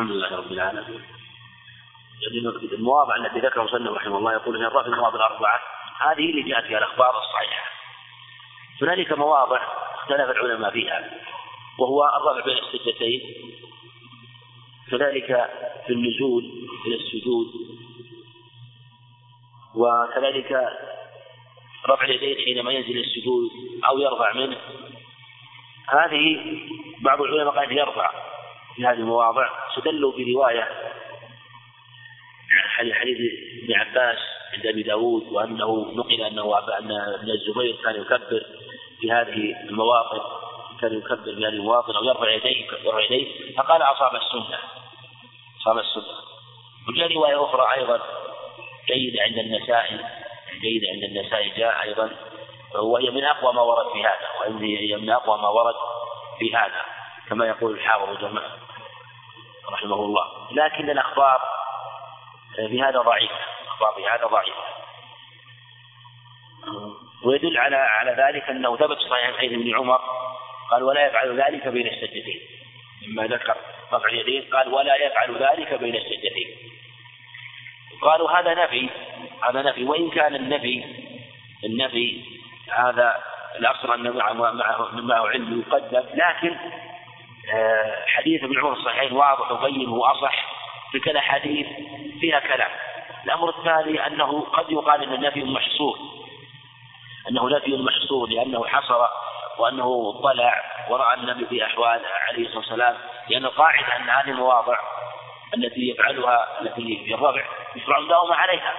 وخفض 0.00 0.30
خفض 0.30 0.52
معروف 0.52 0.86
المواضع 2.72 3.16
التي 3.16 3.38
ذكرها 3.38 3.64
مسلم 3.64 3.88
رحمه 3.88 4.18
الله 4.18 4.32
يقول 4.32 4.56
إن 4.56 4.64
الرفع 4.64 4.86
المواضع 4.86 5.16
الأربعة 5.16 5.60
هذه 6.00 6.30
اللي 6.30 6.42
جاءت 6.42 6.64
فيها 6.64 6.78
الأخبار 6.78 7.18
الصحيحة. 7.18 7.70
هنالك 8.82 9.12
مواضع 9.12 9.60
اختلف 9.94 10.30
العلماء 10.30 10.70
فيها 10.70 11.10
وهو 11.78 12.04
الرفع 12.04 12.44
بين 12.44 12.58
السجدتين. 12.58 13.20
كذلك 14.90 15.50
في 15.86 15.92
النزول 15.92 16.44
إلى 16.86 16.96
السجود 16.96 17.46
وكذلك 19.74 20.68
رفع 21.88 22.04
اليدين 22.04 22.44
حينما 22.44 22.72
ينزل 22.72 22.98
السجود 22.98 23.50
أو 23.88 23.98
يرفع 23.98 24.32
منه. 24.32 24.58
هذه 25.88 26.56
بعض 27.00 27.22
العلماء 27.22 27.54
قال 27.54 27.78
يرفع 27.78 28.10
في 28.76 28.86
هذه 28.86 28.94
المواضع. 28.94 29.48
استدلوا 29.80 30.12
برواية 30.12 30.68
حديث 32.92 33.18
ابن 33.62 33.74
عباس 33.74 34.18
عند 34.54 34.66
أبي 34.66 34.82
داود 34.82 35.32
وأنه 35.32 35.92
نقل 35.94 36.22
أنه 36.22 36.58
أن 36.58 36.92
ابن 36.92 37.30
الزبير 37.30 37.76
كان 37.84 38.00
يكبر 38.00 38.46
في 39.00 39.12
هذه 39.12 39.56
المواطن 39.68 40.20
كان 40.80 40.98
يكبر 40.98 41.16
في 41.16 41.30
هذه 41.30 41.48
المواطن 41.48 41.96
أو 41.96 42.04
يرفع 42.04 42.30
يديه 42.30 42.66
يرفع 42.84 43.00
يديه 43.00 43.56
فقال 43.56 43.82
أصاب 43.82 44.16
السنة. 44.16 44.58
أصاب 45.60 45.78
السنة. 45.78 46.14
وجاء 46.88 47.12
رواية 47.14 47.44
أخرى 47.44 47.74
أيضا 47.76 48.00
جيدة 48.86 49.22
عند 49.22 49.38
النسائي 49.38 49.98
جيدة 50.60 50.86
عند 50.94 51.04
النسائي 51.04 51.50
جاء 51.50 51.82
أيضا 51.82 52.10
وهي 52.74 53.10
من 53.10 53.24
أقوى 53.24 53.52
ما 53.52 53.62
ورد 53.62 53.92
في 53.92 54.00
هذا 54.00 54.54
وهي 54.54 54.96
من 54.96 55.10
أقوى 55.10 55.38
ما 55.38 55.48
ورد 55.48 55.74
في 56.38 56.54
هذا 56.56 56.84
كما 57.28 57.46
يقول 57.46 57.72
الحافظ 57.72 58.18
جماعة. 58.20 58.69
رحمه 59.72 59.94
الله 59.94 60.24
لكن 60.52 60.90
الأخبار 60.90 61.40
في 62.68 62.82
هذا 62.82 62.98
ضعيفه 62.98 63.38
الأخبار 63.62 63.92
في 63.92 64.08
هذا 64.08 64.26
ضعيفه 64.26 64.80
ويدل 67.24 67.58
على 67.58 67.76
على 67.76 68.10
ذلك 68.10 68.50
أنه 68.50 68.76
ثبت 68.76 68.98
صحيح 68.98 69.36
حديث 69.38 69.52
ابن 69.52 69.76
عمر 69.76 70.00
قال 70.70 70.82
ولا 70.82 71.06
يفعل 71.06 71.40
ذلك 71.40 71.68
بين 71.68 71.86
السجدتين. 71.86 72.40
مما 73.06 73.26
ذكر 73.26 73.56
رفع 73.92 74.08
اليدين 74.08 74.44
قال 74.52 74.74
ولا 74.74 74.96
يفعل 74.96 75.36
ذلك 75.36 75.74
بين 75.74 75.96
السجدتين. 75.96 76.56
قالوا 78.02 78.30
هذا 78.30 78.54
نفي 78.54 78.90
هذا 79.48 79.62
نفي. 79.62 79.84
وإن 79.84 80.10
كان 80.10 80.34
النفي 80.34 80.84
النفي 81.64 82.24
هذا 82.72 83.22
الأصل 83.58 83.92
أن 83.92 84.16
معه 84.16 84.32
معه 84.92 85.28
علم 85.28 85.60
يقدم 85.60 86.04
لكن 86.14 86.56
آه، 86.56 86.89
حديث 88.06 88.44
ابن 88.44 88.58
عمر 88.58 88.72
الصحيحين 88.72 89.12
واضح 89.12 89.50
وبين 89.50 89.88
واصح 89.88 90.46
تلك 90.92 91.08
الاحاديث 91.08 91.66
فيها 92.20 92.40
كلام. 92.40 92.70
الأمر 93.24 93.48
الثاني 93.48 94.06
أنه 94.06 94.40
قد 94.40 94.72
يقال 94.72 95.02
إن 95.02 95.12
النفي 95.12 95.44
محصور 95.44 95.98
أنه 97.30 97.56
نفي 97.56 97.76
محصور 97.76 98.28
لأنه 98.28 98.66
حصر 98.66 99.06
وأنه 99.58 100.20
طلع 100.22 100.64
ورأى 100.90 101.14
النبي 101.14 101.46
في 101.46 101.64
أحوال 101.66 102.00
عليه 102.28 102.46
الصلاة 102.46 102.58
والسلام 102.58 102.96
لأن 103.28 103.44
القاعدة 103.44 103.96
أن 103.96 104.10
هذه 104.10 104.30
المواضع 104.30 104.78
التي 105.54 105.90
يفعلها 105.90 106.60
التي 106.60 107.04
في 107.06 107.14
الرفع 107.14 107.44
يشرع 107.76 107.98
المداومه 107.98 108.34
عليها. 108.34 108.74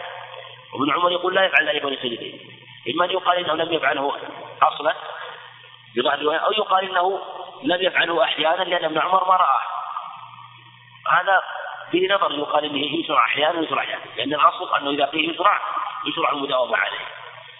وابن 0.74 0.92
عمر 0.92 1.12
يقول 1.12 1.36
لا 1.36 1.46
يفعل 1.46 1.70
ذلك 1.70 1.86
السجدين 1.86 2.40
إما 2.94 3.06
أن 3.06 3.12
يقال 3.12 3.38
إنه 3.38 3.54
لم 3.54 3.74
يفعله 3.74 4.18
أصلا 4.62 4.94
بظاهر 5.96 6.14
الرواية 6.14 6.38
أو 6.38 6.52
يقال 6.52 6.90
إنه 6.90 7.22
لم 7.64 7.82
يفعله 7.82 8.24
أحيانا 8.24 8.64
لأن 8.64 8.86
ابن 8.86 8.98
عمر 8.98 9.28
ما 9.28 9.36
رآه. 9.36 9.62
هذا 11.10 11.42
فيه 11.92 12.14
نظر 12.14 12.32
يقال 12.32 12.66
إنه 12.66 13.00
يشرع 13.00 13.26
أحيانا 13.26 13.60
ويشرع 13.60 13.84
أحيانا 13.84 14.02
لأن 14.18 14.34
الأصل 14.34 14.76
أنه 14.78 14.90
إذا 14.90 15.06
قيل 15.06 15.30
يشرع 15.30 15.62
يشرع 16.08 16.32
المداومة 16.32 16.78
عليه. 16.78 17.06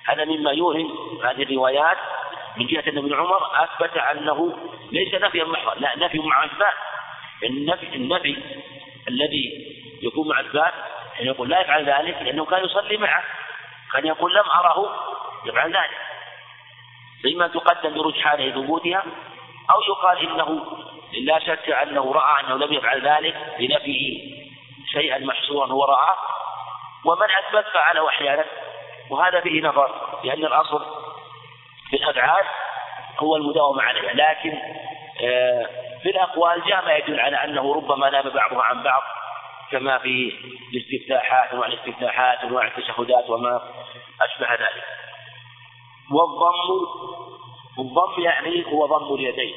هذا 0.08 0.26
مما 0.26 0.52
يوهم 0.52 1.20
هذه 1.24 1.44
الروايات 1.44 1.98
من 2.58 2.68
جهة 2.68 2.84
أن 2.88 2.98
ابن 2.98 3.14
عمر 3.14 3.64
أثبت 3.64 3.98
أنه 3.98 4.58
ليس 4.92 5.14
نفيا 5.14 5.44
محضا 5.44 5.76
لا 5.76 5.98
نفي 5.98 6.20
مع 6.20 6.46
أثبات. 6.46 6.74
النفي 7.44 7.96
النفي 7.96 8.38
الذي 9.08 9.76
يكون 10.02 10.28
مع 10.28 10.40
أثبات 10.40 10.74
أن 11.20 11.26
يقول 11.26 11.50
لا 11.50 11.62
يفعل 11.62 11.86
ذلك 11.90 12.22
لأنه 12.22 12.46
كان 12.46 12.66
يصلي 12.66 12.98
معه. 12.98 13.24
كان 13.94 14.06
يقول 14.06 14.34
لم 14.34 14.50
أره 14.50 14.96
يفعل 15.46 15.74
ذلك. 15.74 15.98
فإما 17.24 17.48
تقدم 17.48 17.94
برجحان 17.94 18.52
ثبوتها 18.52 19.04
أو 19.72 19.82
يقال 19.90 20.30
إنه 20.30 20.66
لا 21.22 21.40
شك 21.40 21.70
أنه 21.70 22.14
رأى 22.14 22.40
أنه 22.40 22.66
لم 22.66 22.74
يفعل 22.74 23.08
ذلك 23.08 23.36
لنفيه 23.60 24.32
شيئا 24.92 25.18
محصورا 25.18 25.68
هو 25.68 25.86
رآه 25.86 26.16
ومن 27.06 27.28
أثبت 27.32 27.66
فعله 27.74 28.10
أحيانا. 28.10 28.46
وهذا 29.10 29.42
فيه 29.42 29.62
نظر 29.62 30.20
لأن 30.24 30.46
الأصل 30.46 30.86
في 31.90 31.96
الأفعال 31.96 32.46
هو 33.20 33.36
المداومة 33.36 33.84
عليها. 33.84 34.14
لكن 34.14 34.58
آه، 35.24 35.70
في 36.04 36.10
الأقوال 36.10 36.62
جاء 36.68 36.86
ما 36.86 36.96
يدل 36.96 37.20
على 37.20 37.44
أنه 37.44 37.76
ربما 37.76 38.10
نام 38.10 38.30
بعضها 38.30 38.62
عن 38.62 38.84
بعض 38.84 39.02
كما 39.72 39.98
في 39.98 40.34
الاستفتاحات 40.74 41.52
انواع 41.52 41.68
الاستفتاحات 41.68 42.40
انواع 42.40 42.68
التشهدات 42.68 43.30
وما 43.30 43.62
أشبه 44.22 44.54
ذلك. 44.54 44.84
والضم 46.12 46.86
الضم 47.80 48.24
يعني 48.24 48.66
هو 48.66 48.86
ضم 48.86 49.16
اليدين. 49.16 49.56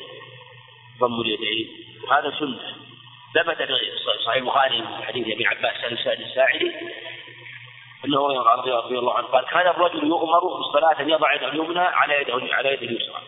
ضم 1.00 1.20
اليدين. 1.20 1.68
وهذا 2.08 2.30
سنة. 2.38 2.74
ثبت 3.34 3.56
في 3.56 3.74
صحيح 4.24 4.36
البخاري 4.36 4.78
من 4.78 5.04
حديث 5.04 5.34
أبي 5.34 5.46
عباس 5.46 5.84
الساعدي 6.06 6.72
أنه 8.04 8.26
رضي 8.26 8.98
الله 8.98 9.14
عنه 9.14 9.26
قال 9.26 9.44
كان 9.44 9.66
الرجل 9.66 10.06
يؤمر 10.06 10.40
بالصلاة 10.56 11.00
أن 11.00 11.10
يضع 11.10 11.34
يده 11.34 11.48
اليمنى 11.48 11.80
على 11.80 12.20
يده 12.20 12.54
على 12.54 12.72
يده 12.72 12.86
اليسرى. 12.86 13.22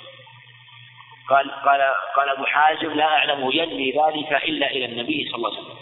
قال 1.28 1.50
قال 1.50 1.80
قال 2.16 2.28
أبو 2.28 2.44
حازم 2.44 2.94
لا 2.94 3.04
اعلمه 3.04 3.54
ينمي 3.54 3.90
ذلك 3.90 4.32
إلا 4.32 4.70
إلى 4.70 4.84
النبي 4.84 5.28
صلى 5.28 5.36
الله 5.36 5.50
عليه 5.50 5.60
وسلم. 5.60 5.76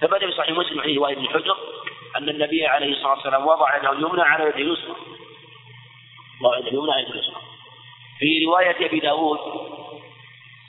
ثبت 0.00 0.24
في 0.24 0.32
صحيح 0.32 0.50
مسلم 0.50 0.82
حديث 0.82 0.98
وائل 0.98 1.14
بن 1.14 1.28
حجر 1.28 1.56
أن 2.16 2.28
النبي 2.28 2.66
عليه 2.66 2.92
الصلاة 2.92 3.12
والسلام 3.12 3.46
وضع 3.46 3.76
يده 3.76 3.92
اليمنى 3.92 4.22
على 4.22 4.44
يده 4.44 4.56
اليسرى. 4.56 4.96
وضع 6.42 6.58
يده 6.58 6.68
اليمنى 6.68 6.92
على 6.92 7.02
يده 7.02 7.14
اليسرى. 7.14 7.42
في 8.18 8.44
رواية 8.46 8.86
أبي 8.86 9.00
داود 9.00 9.38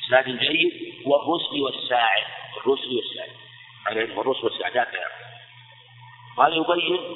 إسناد 0.06 0.26
جيد 0.26 1.04
والرسل 1.06 1.62
والساعد 1.62 2.24
الرسل 2.58 2.96
والساعد. 2.96 3.30
على 3.88 4.04
الرسل 4.04 4.46
والساعد 4.46 4.78
هكذا 4.78 5.06
وهذا 6.38 6.56
يبين 6.56 7.16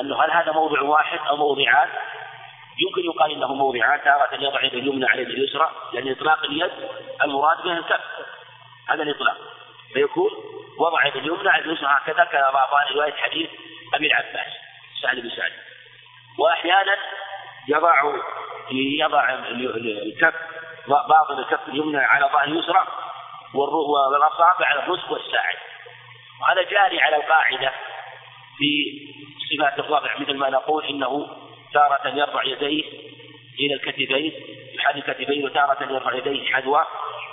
انه 0.00 0.22
هل 0.22 0.30
هذا 0.30 0.52
موضع 0.52 0.82
واحد 0.82 1.18
أو 1.18 1.36
موضعان 1.36 1.88
يمكن 2.78 3.04
يقال 3.04 3.32
إنه 3.32 3.54
موضعان 3.54 4.00
تارة 4.04 4.34
يضع 4.34 4.64
يده 4.64 4.78
اليمنى 4.78 5.06
على 5.06 5.22
يده 5.22 5.30
اليسرى 5.30 5.70
لأن 5.92 6.08
إطلاق 6.08 6.44
اليد 6.44 6.72
المراد 7.24 7.62
بها 7.64 7.78
الكف. 7.78 8.00
هذا 8.88 9.02
الإطلاق. 9.02 9.36
فيكون 9.92 10.30
وضع 10.78 11.06
يده 11.06 11.20
اليمنى 11.20 11.48
على 11.48 11.64
اليسرى 11.64 11.88
هكذا 11.90 12.24
كما 12.24 12.50
ضاف 12.50 12.92
رواية 12.92 13.12
حديث 13.12 13.50
أبي 13.94 14.06
العباس 14.06 14.52
سعد 15.02 15.16
بن 15.16 15.30
سعد. 15.30 15.52
وأحيانا 16.38 16.96
يضع 17.68 18.02
يضع 18.70 19.34
الكف 20.06 20.34
باطن 20.88 21.38
الكف 21.38 21.68
اليمنى 21.68 21.98
على 21.98 22.30
ظهر 22.32 22.44
اليسرى 22.44 22.86
والأصابع 23.54 24.66
على 24.66 24.82
الرزق 24.82 25.12
والساعد. 25.12 25.56
وهذا 26.40 26.62
جاري 26.62 27.00
على 27.00 27.16
القاعدة 27.16 27.72
في 28.58 29.00
صفات 29.50 29.78
الرفع 29.78 30.18
مثل 30.18 30.36
ما 30.36 30.50
نقول 30.50 30.84
إنه 30.84 31.28
تارة 31.74 32.08
يرفع 32.08 32.44
يديه 32.44 32.84
إلى 33.60 33.74
الكتفين 33.74 34.32
يحاذي 34.74 34.98
الكتفين 34.98 35.44
وتارة 35.44 35.92
يرفع 35.92 36.14
يديه 36.14 36.52
حذو 36.52 36.78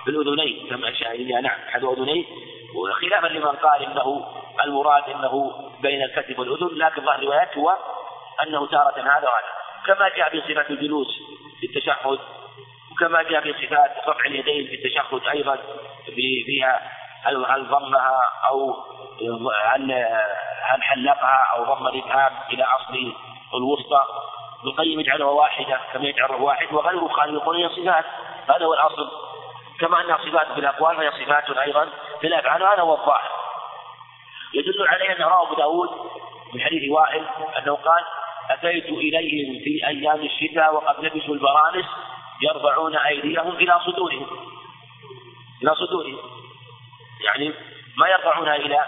الأذنين 0.07 0.69
كما 0.69 0.93
شاهدنا 0.93 1.41
نعم 1.41 1.59
حذو 1.71 1.93
أذنيه 1.93 2.25
وخلافا 2.75 3.27
لمن 3.27 3.45
قال 3.45 3.84
إنه 3.84 4.27
المراد 4.63 5.03
أنه 5.09 5.53
بين 5.82 6.03
الكتف 6.03 6.39
والأذن 6.39 6.77
لكن 6.77 7.05
ظاهر 7.05 7.19
الروايات 7.19 7.57
هو 7.57 7.77
أنه 8.43 8.67
تارة 8.67 8.99
هذا 8.99 9.29
وهذا. 9.29 9.61
كما 9.86 10.09
جاء 10.09 10.29
في 10.29 10.41
صفات 10.41 10.69
الجلوس 10.69 11.07
في 11.59 11.67
التشهد 11.67 12.19
وكما 12.91 13.23
جاء 13.23 13.41
في 13.41 13.67
صفات 13.67 13.91
رفع 14.07 14.25
اليدين 14.25 14.67
في 14.67 14.75
التشهد 14.75 15.27
أيضا 15.27 15.55
في 16.05 16.43
فيها 16.45 16.91
هل 17.23 17.67
ضمها 17.67 18.21
أو 18.49 18.75
هل 19.65 19.91
هل 20.63 20.84
حلقها 20.84 21.47
أو 21.53 21.63
ضم 21.63 21.88
الإبهام 21.88 22.32
إلى 22.49 22.63
أصل 22.63 23.13
الوسطى. 23.53 24.03
ابن 24.59 24.69
القيم 24.69 24.99
يجعلها 24.99 25.27
واحدة 25.27 25.79
كما 25.93 26.05
يجعلها 26.05 26.36
واحد 26.36 26.73
وغيره 26.73 27.07
قال 27.07 27.34
يقول 27.34 27.55
هي 27.55 27.69
صفات 27.69 28.05
هذا 28.49 28.65
هو 28.65 28.73
الأصل. 28.73 29.11
كما 29.79 30.01
أنها 30.01 30.17
صفات 30.17 30.47
في 30.47 30.59
الأقوال 30.59 30.97
فهي 30.97 31.11
صفات 31.11 31.57
أيضا 31.57 31.89
في 32.21 32.27
الأفعال 32.27 32.63
هذا 32.63 32.82
هو 32.82 32.93
الظاهر. 32.93 33.32
يدل 34.53 34.88
عليه 34.88 35.11
ما 35.12 35.22
رواه 35.21 35.47
أبو 35.47 35.55
داود 35.55 35.89
من 36.53 36.61
حديث 36.61 36.91
وائل 36.91 37.25
أنه 37.57 37.75
قال 37.75 38.03
أتيت 38.50 38.86
إليهم 38.86 39.64
في 39.64 39.88
أيام 39.88 40.22
الشتاء 40.22 40.76
وقد 40.76 41.06
لبسوا 41.06 41.36
البرانس 41.36 41.86
يرفعون 42.42 42.98
أيديهم 42.98 43.56
إلى 43.56 43.80
صدورهم. 43.86 44.28
إلى 45.64 45.76
صدورهم. 45.76 46.18
يعني 47.26 47.54
ما 47.98 48.08
يرفعونها 48.08 48.56
إلى 48.56 48.86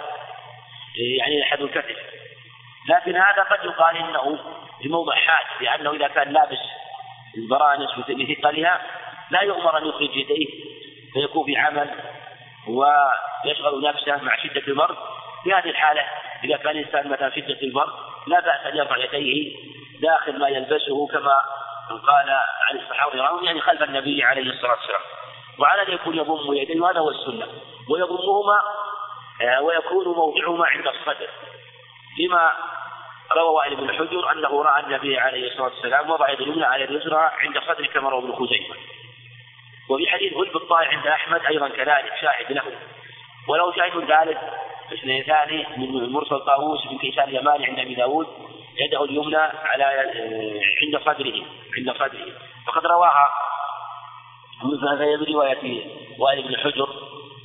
يعني 1.19 1.43
حد 1.43 1.61
الكتف. 1.61 1.97
لكن 2.89 3.15
هذا 3.15 3.43
قد 3.43 3.65
يقال 3.65 3.97
إنه 3.97 4.39
في 4.81 4.89
موضع 4.89 5.15
حاجة 5.15 5.45
لأنه 5.61 5.91
إذا 5.91 6.07
كان 6.07 6.33
لابس 6.33 6.59
البرانس 7.37 7.89
لثقلها 8.09 8.81
لا 9.31 9.41
يؤمر 9.41 9.77
أن 9.77 9.87
يخرج 9.87 10.15
يديه 10.15 10.47
فيكون 11.13 11.45
في 11.45 11.57
عمل 11.57 11.89
ويشغل 12.67 13.83
نفسه 13.83 14.23
مع 14.23 14.35
شدة 14.35 14.63
المرض. 14.67 14.97
في 15.43 15.53
هذه 15.53 15.69
الحالة 15.69 16.01
إذا 16.43 16.57
كان 16.57 16.77
الإنسان 16.77 17.09
مثلا 17.09 17.35
شدة 17.35 17.61
المرض 17.63 18.12
لا 18.27 18.39
بأس 18.39 18.65
أن 18.65 18.77
يرفع 18.77 18.97
يديه 18.97 19.55
داخل 20.01 20.39
ما 20.39 20.49
يلبسه 20.49 21.07
كما 21.07 21.41
قال 21.89 22.29
عن 22.69 22.79
الصحابة 22.79 23.43
يعني 23.45 23.61
خلف 23.61 23.83
النبي 23.83 24.23
عليه 24.23 24.41
الصلاة 24.41 24.71
والسلام 24.71 25.01
وعلى 25.59 25.81
أن 25.81 25.93
يكون 25.93 26.17
يضم 26.17 26.53
يديه 26.53 26.81
وهذا 26.81 26.99
هو 26.99 27.09
السنة 27.09 27.47
ويضمهما 27.89 28.61
آه، 29.41 29.61
ويكون 29.61 30.07
موضعهما 30.07 30.65
عند 30.65 30.87
الصدر 30.87 31.29
لما 32.19 32.51
روى 33.31 33.49
وائل 33.49 33.75
بن 33.75 33.93
حجر 33.93 34.31
أنه 34.31 34.63
رأى 34.63 34.83
النبي 34.83 35.19
عليه 35.19 35.51
الصلاة 35.51 35.67
والسلام 35.67 36.09
وضع 36.09 36.29
يد 36.29 36.41
اليمنى 36.41 36.65
على 36.65 36.83
اليسرى 36.83 37.31
عند 37.37 37.59
صدر 37.59 37.85
كما 37.85 38.09
روى 38.09 38.23
ابن 38.23 38.33
خزيمة. 38.33 38.75
وفي 39.89 40.07
حديث 40.07 40.33
غلب 40.33 40.55
الطائع 40.55 40.89
عند 40.89 41.07
أحمد 41.07 41.45
أيضا 41.45 41.69
كذلك 41.69 42.13
شاهد 42.21 42.51
له. 42.51 42.63
ولو 43.47 43.71
شاهد 43.71 44.05
ثالث 44.05 44.37
ثاني 45.27 45.65
من 45.77 46.11
مرسل 46.11 46.39
طاووس 46.39 46.87
بن 46.87 46.97
كيسان 46.97 47.29
اليماني 47.29 47.65
عند 47.65 47.79
أبي 47.79 47.95
داود 47.95 48.27
يده 48.77 49.03
اليمنى 49.03 49.35
على 49.37 49.83
آه، 49.83 50.61
عند 50.81 51.03
صدره 51.05 51.45
عند 51.77 51.91
صدره. 51.97 52.31
فقد 52.67 52.85
رواها 52.85 53.29
من 54.63 55.33
رواية 55.33 55.85
وائل 56.19 56.47
بن 56.47 56.57
حجر 56.57 56.89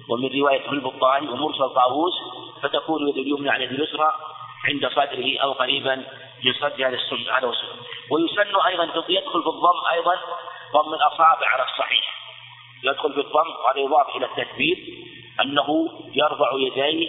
ومن 0.08 0.40
رواية 0.40 0.66
ابن 0.66 0.76
البطاني 0.76 1.28
ومرسل 1.28 1.68
طاووس 1.68 2.14
فتكون 2.62 3.08
يد 3.08 3.16
اليمنى 3.16 3.50
على 3.50 3.64
يد 3.64 3.72
اليسرى 3.72 4.12
عند 4.64 4.86
صدره 4.88 5.38
أو 5.42 5.52
قريبا 5.52 5.94
من 6.44 6.52
صدر 6.52 6.88
هذا 6.88 6.96
السنة 6.96 7.38
هذا 7.38 7.52
ويسن 8.10 8.56
أيضا 8.66 8.84
يدخل 9.08 9.42
في 9.42 9.48
الضم 9.48 9.80
أيضا 9.92 10.14
ضم 10.72 10.94
الأصابع 10.94 11.46
على 11.48 11.62
الصحيح. 11.62 12.18
يدخل 12.84 13.12
في 13.12 13.20
الضم 13.20 13.50
وهذا 13.64 13.78
يضاف 13.78 14.16
إلى 14.16 14.26
التثبيت 14.26 14.78
أنه 15.40 15.88
يرفع 16.14 16.50
يديه 16.54 17.08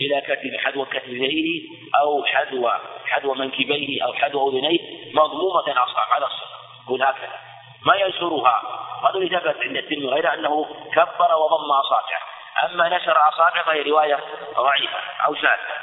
إلى 0.00 0.20
كتف 0.20 0.64
حذو 0.64 0.84
كتفيه 0.84 1.68
أو 2.00 2.24
حذو 2.24 2.70
حذو 3.06 3.34
منكبيه 3.34 4.04
أو 4.04 4.12
حذو 4.12 4.50
أذنيه 4.50 4.78
مضمومة 5.14 5.62
أصابع 5.68 6.14
على 6.14 6.26
الصحيح 6.26 6.58
يقول 6.86 7.02
هكذا. 7.02 7.38
ما 7.86 7.94
ينشرها؟ 7.94 8.62
هذا 9.02 9.14
اللي 9.14 9.28
ثبت 9.28 9.56
عند 9.62 9.76
الترمذي 9.76 10.06
غير 10.06 10.34
أنه 10.34 10.66
كبر 10.92 11.34
وضم 11.34 11.70
أصابعه. 11.84 12.22
أما 12.64 12.96
نشر 12.96 13.16
أصابعه 13.28 13.64
فهي 13.64 13.82
رواية 13.82 14.20
ضعيفة 14.56 14.98
أو 15.26 15.34
شاذة 15.34 15.82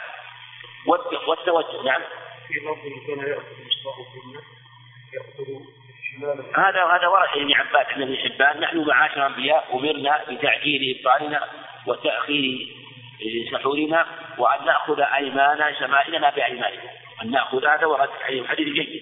والتوجه 1.28 1.84
نعم. 1.84 2.02
في 2.48 2.54
لفظ 2.54 3.08
كان 3.08 3.28
يأخذ 3.28 3.50
هذا 6.56 6.86
هذا 6.86 7.08
ورد 7.08 7.30
ابن 7.36 7.54
عباس 7.54 7.88
عن 7.88 8.02
ابن 8.02 8.18
حبان 8.18 8.60
نحن 8.60 8.88
معاشر 8.88 9.18
الأنبياء 9.18 9.68
أمرنا 9.74 10.24
بتعجيل 10.30 10.98
افطارنا 10.98 11.48
وتأخير 11.90 12.68
سحورنا 13.52 14.06
وأن 14.38 14.66
نأخذ 14.66 15.00
ايمان 15.00 15.76
شمائلنا 15.80 16.30
بأيماننا. 16.30 16.92
أن 17.24 17.32
نأخذ 17.32 17.66
هذا 17.66 17.86
ورد 17.86 18.10
حديث 18.48 18.68
جيد. 18.68 19.02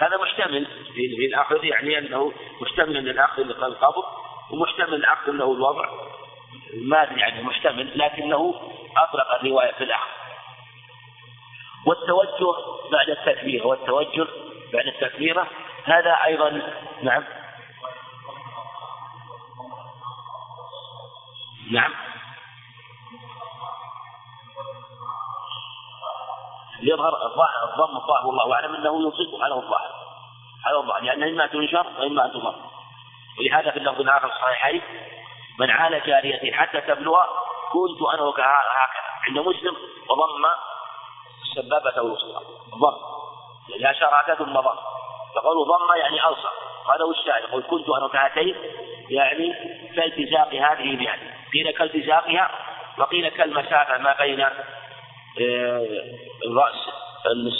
هذا 0.00 0.16
محتمل 0.16 0.66
في 0.94 1.26
الاخذ 1.26 1.64
يعني 1.64 1.98
أنه 1.98 2.32
محتمل 2.60 2.96
أن 2.96 3.08
الأخذ 3.08 3.42
للقبض 3.42 4.04
ومحتمل 4.50 4.94
الاخذ 4.94 5.32
له 5.32 5.52
الوضع. 5.52 5.88
ما 6.74 7.02
أدري 7.02 7.20
يعني 7.20 7.42
محتمل 7.42 7.98
لكنه 7.98 8.54
أطلق 8.96 9.34
الرواية 9.34 9.72
في 9.72 9.84
الاخذ 9.84 10.20
والتوجه 11.86 12.56
بعد 12.92 13.10
التكبيره 13.10 13.66
والتوجه 13.66 14.26
بعد 14.72 14.86
التكبيره 14.86 15.46
هذا 15.84 16.18
أيضا 16.24 16.62
نعم 17.02 17.24
نعم. 21.70 21.94
يظهر 26.82 27.12
الضم 27.64 27.96
الظاهر 27.96 28.26
والله 28.26 28.54
أعلم 28.54 28.74
أنه 28.74 29.08
يصيب 29.08 29.42
على 29.42 29.54
الظاهر 29.54 29.94
على 30.66 30.76
الظاهر 30.78 31.02
لأنه 31.02 31.26
إما 31.26 31.46
تنشر 31.46 31.86
وإما 31.98 32.24
أن 32.24 32.30
تضم 32.30 32.54
ولهذا 33.38 33.70
في 33.70 33.76
اللفظ 33.76 34.00
الآخر 34.00 34.26
الصحيحين 34.26 34.82
من 35.58 35.70
عال 35.70 36.02
جاريته 36.06 36.52
حتى 36.52 36.80
تبلغ 36.80 37.26
كنت 37.72 38.02
أنا 38.14 38.30
هكذا. 38.30 39.10
عند 39.28 39.38
مسلم 39.38 39.76
وضم 40.10 40.46
السبابة 41.42 41.96
الوسطى 41.96 42.40
ضم 42.78 42.96
لا 43.78 43.92
شراكة 43.92 44.34
ثم 44.34 44.52
ضم. 44.52 44.78
فقالوا 45.34 45.64
ضم 45.64 45.98
يعني 46.00 46.28
ألصق. 46.28 46.52
هذا 46.94 47.04
هو 47.04 47.10
الشاهد 47.10 47.42
يقول 47.48 47.62
كنت 47.62 47.88
أنا 47.88 48.08
كهاتين 48.08 48.56
يعني 49.10 49.54
كالتزاق 49.96 50.54
هذه 50.54 50.96
بهذه 50.96 51.39
قيل 51.52 51.70
كالتزاقها 51.70 52.50
وقيل 52.98 53.28
كالمسافة 53.28 53.98
ما 53.98 54.16
بين 54.18 54.40
آه، 54.40 55.86
الرأس 56.46 56.88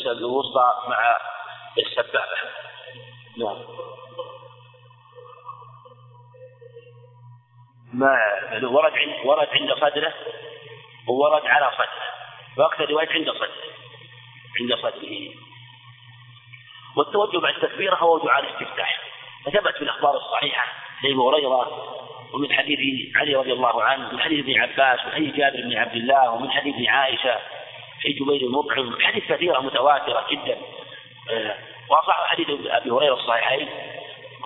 الوسطى 0.07 0.74
مع 0.88 1.16
السبابة. 1.78 2.36
نعم. 3.38 3.57
ما 7.93 8.16
ورد 8.62 8.93
عند 8.93 9.26
ورد 9.26 9.49
عند 9.49 9.72
صدره 9.74 10.14
وورد 11.09 11.47
على 11.47 11.70
صدره. 11.72 12.11
وأكثر 12.59 12.91
رواية 12.91 13.09
عند 13.09 13.30
صدره 13.30 13.51
عند 14.61 14.74
صدره. 14.74 15.30
والتوجه 16.97 17.38
بعد 17.38 17.55
التكبير 17.55 17.95
هو 17.95 18.18
دعاء 18.18 18.41
الاستفتاح. 18.41 19.01
فثبت 19.45 19.76
في 19.76 19.82
الأخبار 19.82 20.16
الصحيحة 20.16 20.66
لأبي 21.03 21.14
هريرة 21.14 22.09
ومن 22.35 22.53
حديث 22.53 22.78
علي 23.16 23.35
رضي 23.35 23.53
الله 23.53 23.83
عنه 23.83 24.09
ومن 24.09 24.20
حديث 24.20 24.45
ابن 24.45 24.61
عباس 24.61 25.01
ومن 25.05 25.14
حديث 25.14 25.35
جابر 25.35 25.61
بن 25.61 25.76
عبد 25.76 25.97
الله 25.97 26.31
ومن 26.31 26.51
حديث 26.51 26.89
عائشة 26.89 27.39
في 28.01 28.12
جبير 28.12 28.41
المطعم 28.41 29.01
حديث 29.01 29.24
كثيرة 29.28 29.61
متواترة 29.61 30.26
جدا 30.31 30.59
آه، 31.31 31.55
وأصح 31.91 32.26
حديث 32.26 32.49
أبي 32.66 32.91
هريرة 32.91 33.14
الصحيحين 33.14 33.68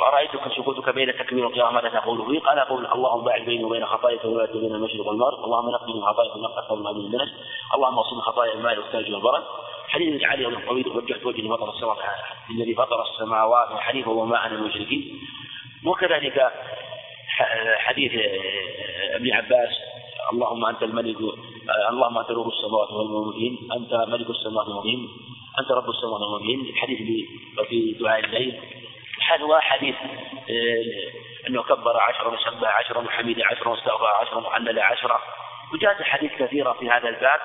ورأيتك 0.01 0.53
سكوتك 0.57 0.95
بين 0.95 1.18
تكبير 1.18 1.47
القيامة 1.47 1.70
ماذا 1.70 1.89
تقول 1.89 2.26
فيه؟ 2.26 2.41
قال 2.41 2.59
أقول 2.59 2.87
اللهم 2.87 3.24
باعد 3.24 3.45
بيني 3.45 3.64
وبين 3.64 3.87
خطاياك 3.87 4.24
ولا 4.24 4.53
بين 4.53 4.75
المشرق 4.75 5.07
والمغرب، 5.07 5.45
اللهم 5.45 5.71
نقني 5.71 5.95
من 5.95 6.03
خطاياك 6.03 6.37
ونقى 6.37 6.67
ثوب 6.68 6.79
من 6.79 6.87
الدنس، 6.87 7.29
اللهم 7.75 7.99
اصوم 7.99 8.21
خطايا 8.21 8.53
المال 8.53 8.79
والثلج 8.79 9.13
والبرد. 9.13 9.42
حديث 9.88 10.25
علي 10.25 10.46
بن 10.46 10.67
طويل 10.67 10.88
وجهت 10.88 11.26
وجهي 11.26 11.49
فطر 11.49 11.71
السماوات 11.71 11.99
الذي 12.50 12.75
فطر 12.75 13.03
السماوات 13.03 13.72
وحنيفا 13.72 14.11
وما 14.11 14.46
أنا 14.46 14.54
المشركين. 14.54 15.21
وكذلك 15.87 16.53
حديث 17.78 18.12
ابن 19.14 19.32
عباس 19.32 19.70
اللهم 20.32 20.66
أنت 20.66 20.82
الملك 20.82 21.16
اللهم 21.90 22.18
أنت 22.18 22.30
نور 22.30 22.48
السماوات 22.48 22.90
والمؤمنين 22.90 23.58
أنت 23.76 23.92
ملك 24.08 24.30
السماوات 24.30 24.66
والمؤمنين 24.66 25.08
أنت 25.61 25.70
رب 25.70 25.90
السماوات 25.90 26.20
والمؤمنين 26.20 26.74
حديث 26.76 26.98
في 27.68 27.96
دعاء 28.00 28.24
الليل. 28.24 28.61
هذا 29.28 29.61
حديث 29.61 29.94
آه، 30.50 31.48
أنه 31.48 31.62
كبر 31.62 32.00
عشرا 32.00 32.28
وسبح 32.28 32.78
عشرا 32.78 32.98
وحمد 32.98 33.40
عشرا 33.40 33.68
واستغفر 33.68 34.06
عشرا 34.06 34.38
وحلل 34.38 34.80
عشرا 34.80 35.20
وجاءت 35.72 36.02
حديث 36.02 36.32
كثيرة 36.32 36.72
في 36.72 36.90
هذا 36.90 37.08
الباب 37.08 37.40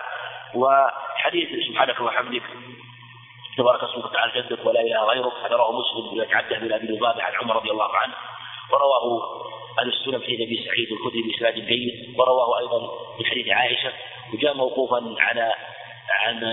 وحديث 0.56 1.50
سبحانك 1.68 2.02
وحمدك 2.02 2.44
تبارك 3.58 3.84
اسمك 3.84 4.06
وتعالى 4.06 4.42
جدك 4.42 4.66
ولا 4.66 4.82
إله 4.82 5.04
غيرك 5.06 5.34
هذا 5.46 5.56
رواه 5.56 5.72
مسلم 5.72 6.22
يتعدى 6.22 6.66
من 6.66 6.74
أبي 6.74 6.88
لبابة 6.88 7.24
عن 7.24 7.34
عمر 7.42 7.56
رضي 7.56 7.72
الله 7.72 7.96
عنه 7.96 8.14
ورواه 8.72 9.20
أهل 9.80 9.88
السنن 9.88 10.20
في 10.20 10.44
أبي 10.44 10.64
سعيد 10.66 10.92
الخدري 10.92 11.22
باسناد 11.22 11.66
جيد 11.66 12.20
ورواه 12.20 12.60
أيضا 12.60 12.80
من 13.20 13.26
حديث 13.26 13.48
عائشة 13.48 13.92
وجاء 14.34 14.54
موقوفا 14.54 15.16
على 15.20 15.54
عن 16.10 16.44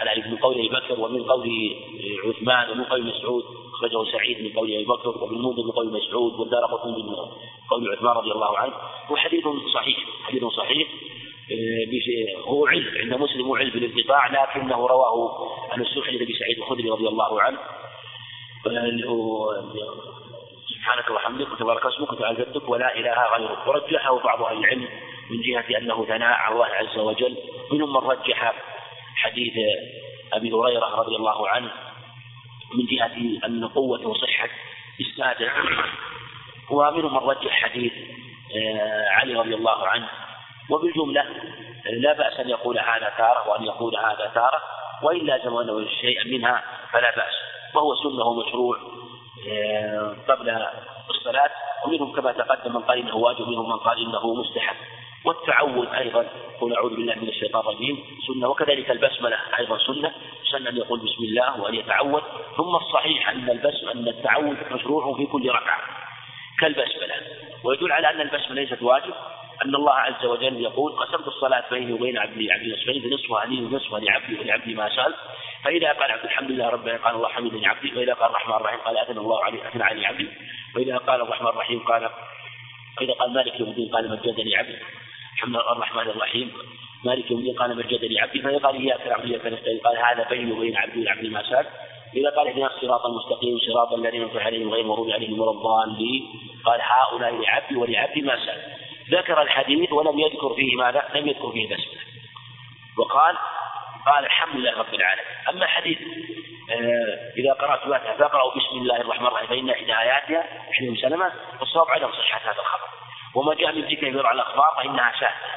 على 0.00 0.12
ابن 0.12 0.36
قول 0.36 0.54
أبي 0.54 0.68
بكر 0.68 1.00
ومن 1.00 1.22
قول 1.22 1.76
عثمان 2.24 2.70
ومن 2.70 2.84
قول 2.84 3.06
مسعود 3.06 3.44
أخرجه 3.74 4.10
سعيد 4.12 4.42
من 4.42 4.52
قول 4.52 4.74
أبي 4.74 4.84
بكر 4.84 5.08
وابن 5.08 5.36
المنذر 5.36 5.62
من 5.62 5.70
قول 5.70 5.92
مسعود 5.92 6.40
والدار 6.40 6.64
قطن 6.64 6.88
من 6.88 7.14
قول 7.70 7.92
عثمان 7.92 8.16
رضي 8.16 8.32
الله 8.32 8.58
عنه. 8.58 8.72
وحديث 9.10 9.44
صحيح 9.74 9.98
حديث 10.22 10.44
صحيح 10.44 10.88
آه، 11.52 12.40
هو 12.40 12.66
علم 12.66 12.86
عند 12.96 13.14
مسلم 13.14 13.52
علم 13.52 13.70
بالانقطاع 13.70 14.26
لكنه 14.26 14.86
رواه 14.86 15.48
عن 15.70 15.80
السوحي 15.80 16.18
لابي 16.18 16.32
سعيد 16.32 16.58
الخدري 16.58 16.90
رضي 16.90 17.08
الله 17.08 17.40
عنه. 17.40 17.58
سبحانك 20.86 21.10
وحمدك 21.10 21.52
وتبارك 21.52 21.86
اسمك 21.86 22.38
جدك 22.38 22.68
ولا 22.68 22.94
إله 22.94 23.36
غيرك. 23.36 23.66
ورجحه 23.66 24.18
بعض 24.18 24.42
أهل 24.42 24.58
العلم 24.58 24.88
من 25.30 25.42
جهة 25.42 25.78
أنه 25.78 26.04
ثناء 26.04 26.28
على 26.28 26.54
الله 26.54 26.66
عز 26.66 26.98
وجل. 26.98 27.36
منهم 27.72 27.92
من 27.92 28.10
رجح 28.10 28.52
حديث 29.16 29.54
أبي 30.32 30.52
هريرة 30.52 30.86
رضي 30.86 31.16
الله 31.16 31.48
عنه 31.48 31.70
من 32.74 32.86
جهة 32.86 33.46
أن 33.46 33.68
قوة 33.68 34.06
وصحة 34.06 34.48
إسناده 35.00 35.52
ومنهم 36.70 37.12
من 37.12 37.30
رجح 37.30 37.50
حديث 37.50 37.92
آه، 38.56 39.08
علي 39.08 39.34
رضي 39.34 39.54
الله 39.54 39.86
عنه. 39.86 40.08
وبالجملة 40.70 41.24
لا 41.92 42.12
بأس 42.12 42.40
أن 42.40 42.48
يقول 42.48 42.78
هذا 42.78 43.12
تارة 43.18 43.48
وأن 43.48 43.64
يقول 43.64 43.96
هذا 43.96 44.30
تارة. 44.34 44.62
وإن 45.02 45.26
لازم 45.26 45.56
أنه 45.56 45.86
شيئا 46.00 46.24
منها 46.24 46.62
فلا 46.92 47.16
بأس. 47.16 47.34
وهو 47.74 47.94
سنة 47.94 48.34
مشروع. 48.40 48.76
آه، 48.76 48.95
قبل 50.28 50.66
الصلاة 51.10 51.50
ومنهم 51.84 52.12
كما 52.12 52.32
تقدم 52.32 52.74
من 52.74 52.82
قال 52.82 52.98
إنه 52.98 53.16
واجب 53.16 53.40
ومنهم 53.40 53.68
من 53.68 53.76
قال 53.76 53.98
إنه 54.06 54.34
مستحب. 54.34 54.76
والتعوذ 55.24 55.94
أيضا 55.94 56.26
قل 56.60 56.76
أعوذ 56.76 56.96
بالله 56.96 57.14
من 57.14 57.28
الشيطان 57.28 57.60
الرجيم 57.60 58.04
سنة 58.26 58.48
وكذلك 58.48 58.90
البسملة 58.90 59.36
أيضا 59.58 59.78
سنة. 59.78 60.12
سنة 60.50 60.70
أن 60.70 60.76
يقول 60.76 61.00
بسم 61.00 61.24
الله 61.24 61.60
وأن 61.60 61.74
يتعوذ 61.74 62.22
ثم 62.56 62.76
الصحيح 62.76 63.28
أن 63.28 63.50
البسم 63.50 63.88
أن 63.88 64.08
التعوذ 64.08 64.56
مشروع 64.72 65.16
في 65.16 65.26
كل 65.26 65.50
ركعة. 65.50 65.80
كالبسملة. 66.60 67.14
ويدل 67.64 67.92
على 67.92 68.10
أن 68.10 68.20
البسملة 68.20 68.62
ليست 68.62 68.82
واجب. 68.82 69.14
أن 69.64 69.74
الله 69.74 69.92
عز 69.92 70.24
وجل 70.24 70.60
يقول 70.60 70.92
قسمت 70.92 71.28
الصلاة 71.28 71.64
بيني 71.70 71.92
وبين 71.92 72.18
عبدي 72.18 72.52
عبدي 72.52 72.72
نصفين 72.72 73.02
بنصفها 73.02 73.44
لي 73.44 73.62
ونصفها 73.62 74.00
لعبدي 74.00 74.38
ولعبدي 74.40 74.74
ما 74.74 74.88
سأل 74.96 75.14
فإذا 75.64 75.92
قال 75.92 76.10
عبد 76.10 76.24
الحمد 76.24 76.50
لله 76.50 76.68
رب 76.68 76.88
قال 76.88 77.14
الله 77.14 77.28
حمدني 77.28 77.66
عبدي 77.66 77.92
وإذا 77.96 78.14
قال 78.14 78.30
الرحمن 78.30 78.54
الرحيم 78.54 78.80
قال 78.80 78.98
أثنى 78.98 79.18
الله 79.18 79.44
علي 79.44 79.68
أثنى 79.68 79.82
علي 79.82 80.06
عبدي. 80.06 80.28
وإذا 80.76 80.96
قال 80.96 81.20
الرحمن 81.20 81.48
الرحيم 81.48 81.78
قال 81.78 82.10
وإذا 83.00 83.12
قال 83.12 83.32
مالك 83.32 83.60
يوم 83.60 83.68
الدين 83.68 83.88
قال 83.88 84.10
مجدني 84.10 84.56
عبدي. 84.56 84.76
الحمد 85.34 85.50
لله 85.50 85.72
الرحمن 85.72 86.10
الرحيم. 86.10 86.52
مالك 87.04 87.30
يوم 87.30 87.40
الدين 87.40 87.54
قال 87.54 87.76
مجدني 87.76 88.20
عبدي. 88.20 88.42
فيقال 88.42 88.74
إياك 88.74 89.06
نعبد 89.06 89.24
وإياك 89.24 89.46
نستعين 89.46 89.78
قال 89.78 89.96
هذا 89.98 90.26
بيني 90.30 90.52
وبين 90.52 90.76
عبدي 90.76 91.06
وعبدي 91.06 91.28
ما 91.28 91.42
سأل 91.42 91.66
إذا 92.16 92.30
قال 92.30 92.48
اهدنا 92.48 92.66
الصراط 92.66 93.06
المستقيم 93.06 93.58
صراط 93.58 93.92
الذين 93.92 94.22
أنعمت 94.22 94.36
عليهم 94.36 94.70
غير 94.72 94.82
المغضوب 94.82 95.10
عليهم 95.10 95.40
ولا 95.40 95.50
الضالين. 95.50 96.22
قال 96.64 96.80
هؤلاء 96.80 97.34
لعبدي 97.34 97.76
ولعبدي 97.76 98.22
ما 98.22 98.36
سأل 98.46 98.85
ذكر 99.10 99.42
الحديث 99.42 99.92
ولم 99.92 100.18
يذكر 100.18 100.54
فيه 100.54 100.76
ماذا؟ 100.76 101.08
لم 101.14 101.28
يذكر 101.28 101.52
فيه 101.52 101.64
البسملة 101.64 102.00
وقال 102.98 103.38
قال 104.06 104.24
الحمد 104.24 104.56
لله 104.56 104.78
رب 104.78 104.94
العالمين. 104.94 105.26
أما 105.48 105.66
حديث 105.66 105.98
آه 106.70 107.32
إذا 107.38 107.52
قرأت 107.52 107.80
فاتحة 107.80 108.16
فاقرأوا 108.16 108.50
بسم 108.50 108.76
الله 108.76 109.00
الرحمن 109.00 109.26
الرحيم 109.26 109.46
فإن 109.46 109.70
إحدى 109.70 109.98
آياتها 109.98 110.44
حين 110.72 110.96
سلمة 110.96 111.32
فالصواب 111.58 111.90
عدم 111.90 112.12
صحة 112.12 112.40
هذا 112.50 112.60
الخبر. 112.60 112.88
وما 113.34 113.54
جاء 113.54 113.72
من 113.72 113.82
ذكر 113.82 114.06
يدل 114.06 114.26
على 114.26 114.42
الأخبار 114.42 114.74
فإنها 114.76 115.12
شاهدة 115.20 115.56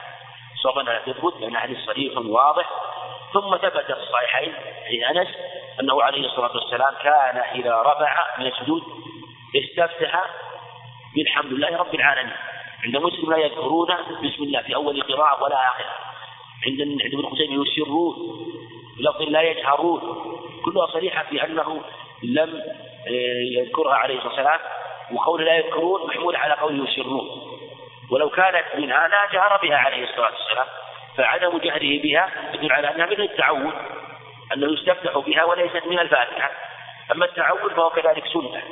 صواب 0.64 0.80
أنها 0.80 1.00
تثبت 1.00 1.42
لأن 1.42 1.58
حديث 1.58 1.78
صريح 1.86 2.18
واضح. 2.18 2.70
ثم 3.34 3.58
ثبت 3.58 3.86
في 3.86 3.94
الصحيحين 3.94 4.54
عن 5.04 5.18
أنس 5.18 5.28
أنه 5.80 6.04
عليه 6.04 6.26
الصلاة 6.26 6.52
والسلام 6.52 6.94
كان 7.04 7.38
إذا 7.38 7.82
رفع 7.82 8.38
من 8.38 8.46
السجود 8.46 8.84
استفتح 9.56 10.26
بالحمد 11.16 11.54
لله 11.54 11.78
رب 11.78 11.96
العالمين. 11.96 12.36
عند 12.86 12.98
مسلم 12.98 13.32
لا 13.32 13.38
يذكرون 13.38 13.88
بسم 14.24 14.44
الله 14.44 14.62
في 14.62 14.76
أول 14.76 15.02
قراءة 15.02 15.44
ولا 15.44 15.56
آخرها 15.56 16.10
عند 16.68 16.82
عند 16.82 17.14
ابن 17.14 17.30
خزيمة 17.30 17.66
يسرون 17.66 18.16
بلفظ 18.98 19.22
لا 19.22 19.42
يجهرون. 19.42 20.02
كلها 20.66 20.88
صريحة 20.88 21.24
في 21.24 21.44
أنه 21.44 21.82
لم 22.24 22.62
آه، 23.08 23.60
يذكرها 23.60 23.96
عليه 23.96 24.16
الصلاة 24.16 24.32
والسلام 24.32 24.60
وقول 25.12 25.46
لا 25.46 25.58
يذكرون 25.58 26.08
محمول 26.08 26.36
على 26.36 26.54
قول 26.54 26.88
يسرون. 26.88 27.28
ولو 28.12 28.30
كانت 28.30 28.66
من 28.76 28.92
هذا 28.92 29.26
جهر 29.34 29.60
بها 29.64 29.78
عليه 29.78 30.04
الصلاة 30.04 30.32
والسلام. 30.32 30.66
فعدم 31.18 31.58
جهره 31.58 32.02
بها 32.02 32.30
يدل 32.54 32.72
على 32.72 32.96
أنها 32.96 33.06
مثل 33.06 33.22
التعود 33.22 33.74
أنه 34.54 34.74
يستفتح 34.74 35.18
بها 35.18 35.44
وليست 35.44 35.88
من 35.88 36.00
الفاتحة. 36.00 36.52
أما 37.12 37.26
التعود 37.26 37.74
فهو 37.74 37.90
كذلك 37.90 38.24
سنة. 38.34 38.64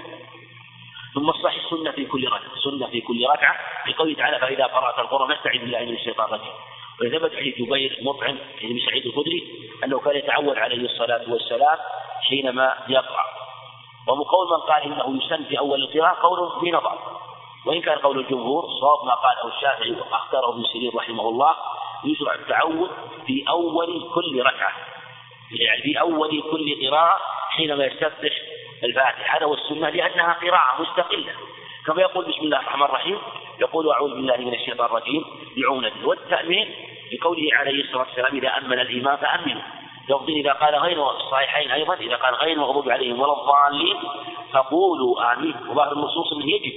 ثم 1.18 1.30
الصحيح 1.30 1.69
سنة 1.69 1.91
في 1.91 2.06
كل 2.06 2.27
ركعة 2.27 2.56
سنة 2.64 2.88
في 2.88 3.02
كل 3.02 3.26
ركعة. 3.26 3.56
لقوله 3.88 4.14
تعالى 4.14 4.39
فإذا 4.39 4.65
قرأت 4.65 4.99
القرآن 4.99 5.35
فاستعذ 5.35 5.60
بالله 5.60 5.80
من 5.80 5.94
الشيطان 5.94 6.26
الرجيم. 6.26 6.53
وثبت 7.02 7.35
حديث 7.35 7.57
جبير 7.57 7.98
مطعم 8.02 8.38
بن 8.61 8.80
سعيد 8.85 9.06
الخدري 9.06 9.69
أنه 9.84 9.99
كان 9.99 10.15
يتعود 10.15 10.57
عليه 10.57 10.85
الصلاة 10.85 11.31
والسلام 11.31 11.77
حينما 12.30 12.77
يقرأ. 12.88 13.26
وقول 14.07 14.48
من 14.52 14.61
قال 14.69 14.81
إنه 14.84 15.23
يسن 15.23 15.44
في 15.44 15.60
أول 15.60 15.81
القراءة 15.81 16.22
قول 16.22 16.61
في 16.61 16.72
نظر. 16.72 16.98
وإن 17.65 17.81
كان 17.81 17.98
قول 17.98 18.19
الجمهور 18.19 18.64
صواب 18.80 19.06
ما 19.06 19.14
قاله 19.15 19.56
الشافعي 19.56 19.91
واختاره 19.91 20.49
ابن 20.49 20.64
سيرين 20.64 20.91
رحمه 20.95 21.30
الله 21.30 21.56
يشرع 22.06 22.35
التعود 22.35 22.89
في 23.27 23.45
أول 23.49 24.10
كل 24.15 24.41
ركعة 24.41 24.72
يعني 25.52 25.81
في 25.81 25.99
أول 25.99 26.44
كل 26.52 26.88
قراءة 26.88 27.18
حينما 27.49 27.85
يستفتح 27.85 28.31
الفاتحة 28.84 29.38
هذا 29.38 29.45
هو 29.45 29.54
السنة 29.54 29.90
لأنها 29.90 30.34
قراءة 30.34 30.82
مستقلة. 30.82 31.34
كما 31.86 32.02
يقول 32.02 32.26
بسم 32.26 32.41
الله 32.41 32.60
الرحمن 32.60 32.84
الرحيم 32.84 33.18
يقول 33.60 33.91
أعوذ 33.91 34.10
بالله 34.10 34.38
من 34.38 34.54
الشيطان 34.54 34.86
الرجيم 34.86 35.24
بعونة 35.58 35.91
والتأمين 36.04 36.76
لقوله 37.14 37.49
عليه 37.54 37.84
الصلاة 37.84 38.06
والسلام 38.08 38.36
إذا 38.36 38.58
أمن 38.58 38.80
الإمام 38.80 39.18
فأمنوا. 39.18 39.62
لفظ 40.10 40.30
إذا 40.30 40.54
قال 40.54 40.76
غير 40.76 41.10
الصحيحين 41.10 41.72
أيضا 41.72 41.94
إذا 41.94 42.16
قال 42.16 42.36
غير 42.36 42.54
المغضوب 42.54 42.90
عليهم 42.90 43.20
ولا 43.20 43.34
الضالين 43.34 43.98
فقولوا 44.54 45.34
آمين. 45.34 45.56
وظاهر 45.70 45.91
النصوص 45.91 46.34
من 46.34 46.49
يجب 46.49 46.74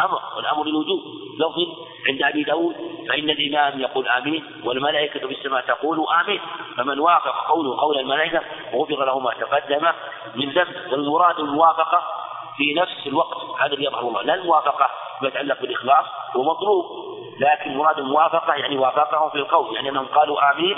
أمر 0.00 0.20
والأمر 0.36 0.64
للوجوب. 0.64 1.00
لفظ 1.38 1.68
عند 2.08 2.22
أبي 2.22 2.42
داود 2.42 2.76
فإن 3.08 3.30
الإمام 3.30 3.80
يقول 3.80 4.08
آمين 4.08 4.44
والملائكة 4.64 5.28
في 5.28 5.34
السماء 5.34 5.60
تقول 5.60 6.06
آمين. 6.20 6.40
فمن 6.76 6.98
وافق 6.98 7.46
قوله 7.48 7.80
قول 7.80 7.98
الملائكة 7.98 8.42
غفر 8.74 9.04
له 9.04 9.18
ما 9.18 9.30
تقدم 9.40 9.88
من 10.34 10.50
ذنب 10.50 10.92
والمراد 10.92 11.38
الموافقة 11.38 12.02
في 12.56 12.74
نفس 12.74 13.06
الوقت. 13.06 13.60
هذا 13.60 13.72
اللي 13.72 13.84
يظهر 13.84 14.00
الله. 14.00 14.22
لا 14.22 14.34
الموافقة 14.34 14.90
فيما 15.18 15.28
يتعلق 15.28 15.60
بالإخلاص 15.60 16.06
هو 16.36 16.42
مطلوب 16.42 16.84
لكن 17.38 17.76
مراد 17.76 17.98
الموافقة 17.98 18.54
يعني 18.54 18.78
وافقهم 18.78 19.30
في 19.30 19.38
القول. 19.38 19.74
يعني 19.74 19.88
أنهم 19.88 20.06
قالوا 20.06 20.52
آمين 20.52 20.76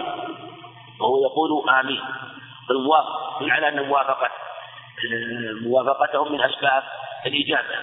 وهو 1.00 1.22
يقول 1.22 1.70
آمين. 1.70 2.02
فالموافقة 2.68 3.52
على 3.52 3.68
أن 3.68 3.88
موافقة 3.88 4.30
موافقتهم 5.62 6.32
من 6.32 6.40
أسباب 6.40 6.82
الإجابة. 7.26 7.76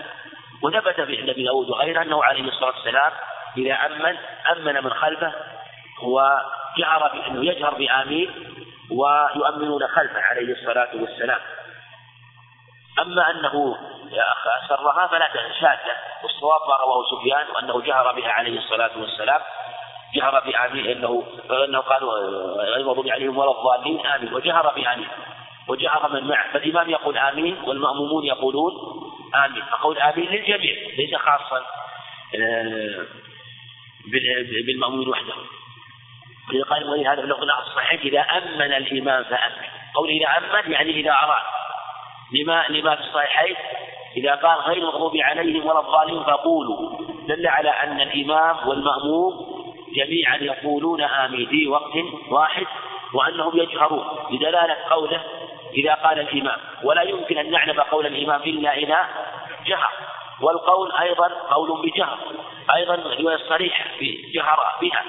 وثبت 0.63 1.01
في 1.01 1.17
عند 1.17 1.29
أبي 1.29 1.43
داود 1.43 1.69
وغيره 1.69 2.01
أنه 2.01 2.23
عليه 2.23 2.43
الصلاة 2.43 2.71
والسلام 2.75 3.11
إذا 3.57 3.73
أمن 3.73 4.17
أمن 4.51 4.83
من 4.83 4.89
خلفه 4.89 5.33
وجهر 6.03 7.11
بأنه 7.13 7.45
يجهر 7.45 7.73
بآمين 7.73 8.29
ويؤمنون 8.91 9.87
خلفه 9.87 10.21
عليه 10.21 10.53
الصلاة 10.53 10.89
والسلام. 10.93 11.39
أما 12.99 13.31
أنه 13.31 13.77
سرها 14.69 15.07
فلا 15.07 15.29
شاذة. 15.61 15.95
والصواب 16.23 16.61
ما 16.67 16.75
رواه 16.75 17.03
سفيان 17.11 17.45
وانه 17.55 17.81
جهر 17.81 18.11
بها 18.11 18.31
عليه 18.31 18.59
الصلاة 18.59 18.91
والسلام. 18.97 19.41
جهر 20.15 20.39
بآمين 20.39 20.85
انه 20.85 21.23
إنه 21.65 21.79
قالوا 21.79 22.13
غير 22.63 22.75
المغضوب 22.75 23.07
عليهم 23.07 23.37
ولا 23.37 23.51
الضالين 23.51 24.05
آمين. 24.05 24.33
وجهر 24.33 24.73
بآمين. 24.75 25.07
وجهر 25.67 26.09
من 26.13 26.27
معه. 26.27 26.53
فالإمام 26.53 26.89
يقول 26.89 27.17
آمين 27.17 27.61
والمأمومون 27.63 28.25
يقولون 28.25 28.73
آمين. 29.45 29.63
فقول 29.65 29.97
آمين 29.97 30.29
للجميع 30.29 30.75
ليس 30.97 31.15
خاصا 31.15 31.65
آه، 32.35 33.05
بالمأمون 34.65 35.07
وحده. 35.07 35.33
قال 36.69 36.89
ولهذا 36.89 37.21
لو 37.21 37.35
قلنا 37.35 37.59
الصحيح 37.59 38.01
إذا 38.01 38.21
أمن 38.21 38.73
الإمام 38.73 39.23
فأمن. 39.23 39.65
قول 39.95 40.09
إذا 40.09 40.27
أمن 40.37 40.71
يعني 40.71 40.91
إذا 40.91 41.11
أراد. 41.11 41.43
لما 42.33 42.65
لما 42.69 42.95
في 42.95 43.01
الصحيحين؟ 43.01 43.55
إذا 44.17 44.35
قال 44.35 44.59
غير 44.59 44.77
المغضوب 44.77 45.17
عليهم 45.17 45.65
ولا 45.65 45.79
الضالين 45.79 46.23
فقولوا. 46.23 46.99
دل 47.27 47.47
على 47.47 47.69
أن 47.69 48.01
الإمام 48.01 48.67
والمأموم 48.67 49.61
جميعا 49.95 50.37
يقولون 50.37 51.01
آمين. 51.01 51.47
في 51.47 51.67
وقت 51.67 51.93
واحد 52.29 52.67
وأنهم 53.13 53.51
يجهرون. 53.59 54.05
بدلالة 54.31 54.77
قوله 54.89 55.21
إذا 55.73 55.93
قال 55.93 56.19
الإمام 56.19 56.57
ولا 56.83 57.01
يمكن 57.01 57.37
أن 57.37 57.51
نعلم 57.51 57.81
قول 57.81 58.05
الإمام 58.05 58.41
إلا 58.41 58.77
إذا 58.77 59.07
جهر. 59.65 59.91
والقول 60.41 60.91
أيضا 60.91 61.27
قول 61.27 61.81
بجهر. 61.81 62.17
أيضا 62.75 62.95
رواية 62.95 63.37
صريحة 63.49 63.85
جهر 64.33 64.59
بها. 64.81 65.03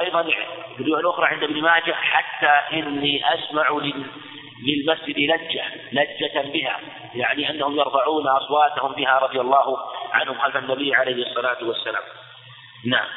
أيضا 0.00 0.20
رواية 0.80 1.10
أخرى 1.10 1.26
عند 1.26 1.42
ابن 1.42 1.62
ماجه 1.62 1.92
حتى 1.92 2.76
إني 2.76 3.34
أسمع 3.34 3.68
للمسجد 4.62 5.18
لجة 5.18 5.64
لجة 5.92 6.52
بها 6.52 6.80
يعني 7.14 7.50
أنهم 7.50 7.76
يرفعون 7.78 8.26
أصواتهم 8.26 8.92
بها 8.92 9.18
رضي 9.18 9.40
الله 9.40 9.78
عنهم 10.12 10.38
خلف 10.38 10.56
النبي 10.56 10.94
عليه 10.94 11.26
الصلاة 11.26 11.64
والسلام. 11.64 12.02
نعم. 12.84 13.08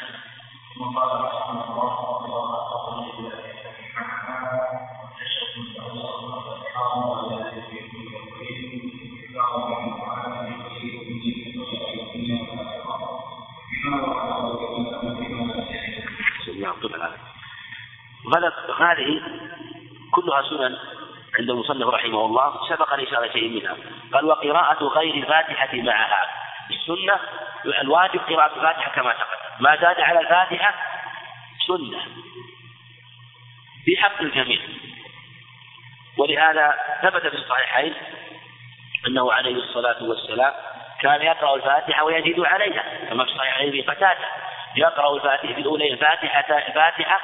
هذه 18.79 19.21
كلها 20.11 20.41
سنن 20.41 20.77
عند 21.39 21.49
المصنف 21.49 21.87
رحمه 21.87 22.25
الله 22.25 22.69
سبق 22.69 22.93
الإشارة 22.93 23.31
شيء 23.31 23.49
منها. 23.49 23.75
قال 24.13 24.25
وقراءة 24.25 24.83
غير 24.83 25.13
الفاتحة 25.13 25.69
معها. 25.73 26.29
السنة 26.71 27.19
الواجب 27.81 28.19
قراءة 28.19 28.55
الفاتحة 28.55 28.91
كما 28.91 29.13
تقدم 29.13 29.63
ما 29.63 29.75
زاد 29.75 30.01
على 30.01 30.19
الفاتحة 30.19 30.73
سنة. 31.67 31.99
في 33.85 33.97
حق 33.97 34.21
الجميع. 34.21 34.59
ولهذا 36.17 36.73
ثبت 37.01 37.27
في 37.27 37.35
الصحيحين 37.35 37.93
أنه 39.07 39.33
عليه 39.33 39.55
الصلاة 39.55 40.03
والسلام 40.03 40.53
كان 41.01 41.21
يقرأ 41.21 41.55
الفاتحة 41.55 42.03
ويزيد 42.03 42.39
عليها 42.39 42.83
كما 43.09 43.25
في 43.25 43.31
صحيح 43.37 43.57
عليه 43.57 43.83
قتادة. 43.83 44.27
يقرأ 44.75 45.15
الفاتحة 45.15 45.53
في 45.53 45.61
الأولى 45.61 45.93
الفاتحة 45.93 46.57
الفاتحة 46.67 47.21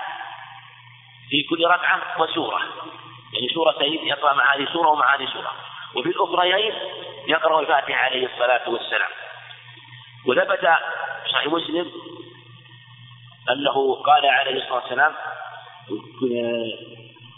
في 1.30 1.44
كل 1.50 1.66
ركعة 1.66 2.22
وسورة. 2.22 2.60
يعني 3.34 3.48
سورتين 3.54 4.08
يقرأ 4.08 4.34
مع 4.34 4.56
هذه 4.56 4.68
سورة 4.74 4.90
ومع 4.90 5.16
هذه 5.16 5.26
سورة 5.26 5.52
وفي 5.95 6.10
الأخريين 6.10 6.74
يقرأ 7.28 7.60
الفاتحة 7.60 8.06
عليه 8.06 8.26
الصلاة 8.26 8.70
والسلام. 8.70 9.10
وثبت 10.28 10.70
صحيح 11.32 11.48
مسلم 11.48 11.91
أنه 13.50 13.95
قال 14.04 14.26
عليه 14.26 14.64
الصلاة 14.64 14.76
والسلام 14.76 15.14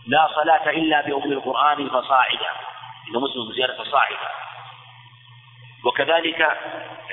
لا 0.08 0.28
صلاة 0.36 0.70
إلا 0.70 1.02
بأم 1.02 1.32
القرآن 1.32 1.90
فصاعدا. 1.90 2.50
إن 3.10 3.22
مسلم 3.22 3.52
زيادة 3.56 3.84
فصاعدا 3.84 4.30
وكذلك 5.86 6.42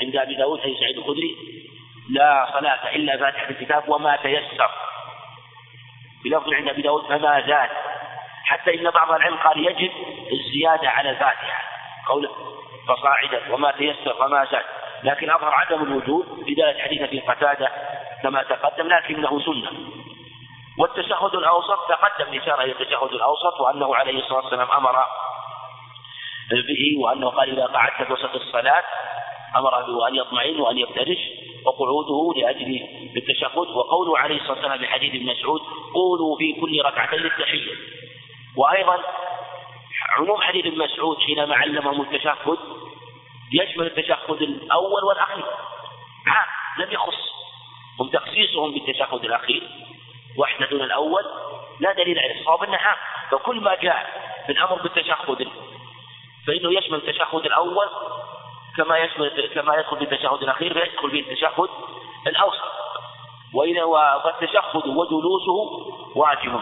عند 0.02 0.16
أبي 0.16 0.34
داود 0.34 0.60
حديث 0.60 0.78
سعيد 0.78 0.98
الخدري 0.98 1.36
لا 2.10 2.48
صلاة 2.52 2.94
إلا 2.96 3.16
فاتحة 3.16 3.50
الكتاب 3.50 3.88
وما 3.88 4.16
تيسر. 4.16 4.70
بلفظ 6.24 6.52
عند 6.52 6.68
أبي 6.68 6.82
داود 6.82 7.04
فما 7.04 7.40
زاد 7.46 7.70
حتى 8.44 8.74
إن 8.74 8.90
بعض 8.90 9.12
العلم 9.12 9.36
قال 9.36 9.66
يجب 9.66 9.92
الزيادة 10.32 10.90
على 10.90 11.10
الفاتحة. 11.10 11.62
قوله 12.08 12.30
فصاعدا 12.88 13.54
وما 13.54 13.70
تيسر 13.70 14.14
فما 14.14 14.44
زاد. 14.44 14.64
لكن 15.02 15.30
أظهر 15.30 15.54
عدم 15.54 15.82
الوجوب 15.82 16.26
بدلالة 16.46 16.82
حديث 16.82 17.02
في 17.02 17.20
قتادة 17.20 17.68
كما 18.22 18.42
تقدم 18.42 18.88
لكنه 18.88 19.40
سنة. 19.40 19.70
والتشهد 20.78 21.34
الأوسط 21.34 21.88
تقدم 21.88 22.32
الإشارة 22.32 22.62
إلى 22.62 22.72
التشهد 22.72 23.12
الأوسط 23.12 23.60
وأنه 23.60 23.96
عليه 23.96 24.18
الصلاة 24.18 24.40
والسلام 24.40 24.70
أمر 24.70 25.04
به 26.50 27.04
وأنه 27.04 27.30
قال 27.30 27.50
إذا 27.50 27.66
قعدت 27.66 28.02
في 28.02 28.12
وسط 28.12 28.34
الصلاة 28.34 28.84
أمر 29.56 29.82
به 29.82 30.08
أن 30.08 30.14
يطمئن 30.14 30.60
وأن 30.60 30.78
يفترش 30.78 31.18
وقعوده 31.64 32.40
لأجل 32.40 32.88
التشهد. 33.16 33.68
وقوله 33.68 34.18
عليه 34.18 34.36
الصلاة 34.36 34.52
والسلام 34.52 34.78
في 34.78 34.86
حديث 34.86 35.14
ابن 35.14 35.26
مسعود 35.26 35.60
قولوا 35.94 36.36
في 36.38 36.52
كل 36.52 36.82
ركعتين 36.84 37.24
التحية. 37.26 37.72
وأيضا 38.56 38.98
عموم 40.18 40.40
حديث 40.40 40.66
ابن 40.66 40.78
مسعود 40.78 41.18
حينما 41.18 41.54
علمهم 41.54 42.00
التشهد 42.00 42.58
يشمل 43.52 43.86
التشهد 43.86 44.42
الأول 44.42 45.04
والأخير. 45.04 45.44
عام 46.26 46.48
لم 46.78 46.92
يخص. 46.92 47.32
هم 48.00 48.08
تخصيصهم 48.08 48.72
بالتشهد 48.72 49.24
الأخير. 49.24 49.62
وحدة 50.38 50.66
دون 50.66 50.82
الأول 50.82 51.22
لا 51.80 51.92
دليل 51.92 52.18
على 52.18 52.40
الصواب 52.40 52.62
أنه 52.62 52.76
عام. 52.76 52.96
فكل 53.30 53.60
ما 53.60 53.74
جاء 53.74 54.22
في 54.46 54.52
الأمر 54.52 54.82
بالتشهد 54.82 55.48
فإنه 56.46 56.78
يشمل 56.78 56.98
التشهد 56.98 57.46
الأول 57.46 57.86
كما 58.76 58.98
يشمل 58.98 59.50
كما 59.54 59.74
يدخل 59.74 59.96
في 59.96 60.02
التشهد 60.04 60.42
الأخير 60.42 60.74
فيدخل 60.74 61.10
فيه 61.10 61.20
التشهد 61.20 61.68
الأوسط. 62.26 62.72
وإذا 63.54 63.84
والتشهد 63.84 64.86
وجلوسه 64.86 65.86
واجب. 66.14 66.60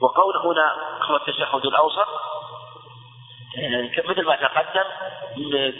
وقول 0.00 0.36
هنا 0.36 0.76
هو 1.02 1.16
التشهد 1.16 1.66
الأوسط. 1.66 2.08
مثل 4.08 4.26
ما 4.26 4.36
تقدم 4.36 4.84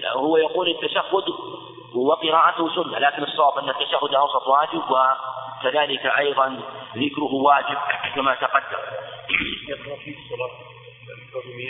هو 0.06 0.36
يقول 0.36 0.68
التشهد 0.68 1.24
وقراءته 1.94 2.74
سنة 2.74 2.98
لكن 2.98 3.22
الصواب 3.22 3.58
أن 3.58 3.68
التشهد 3.68 4.04
الأوسط 4.04 4.46
واجب 4.46 4.82
وكذلك 4.90 6.06
أيضا 6.06 6.60
ذكره 6.96 7.34
واجب 7.34 7.78
كما 8.14 8.34
تقدم. 8.34 8.78
في 10.04 10.16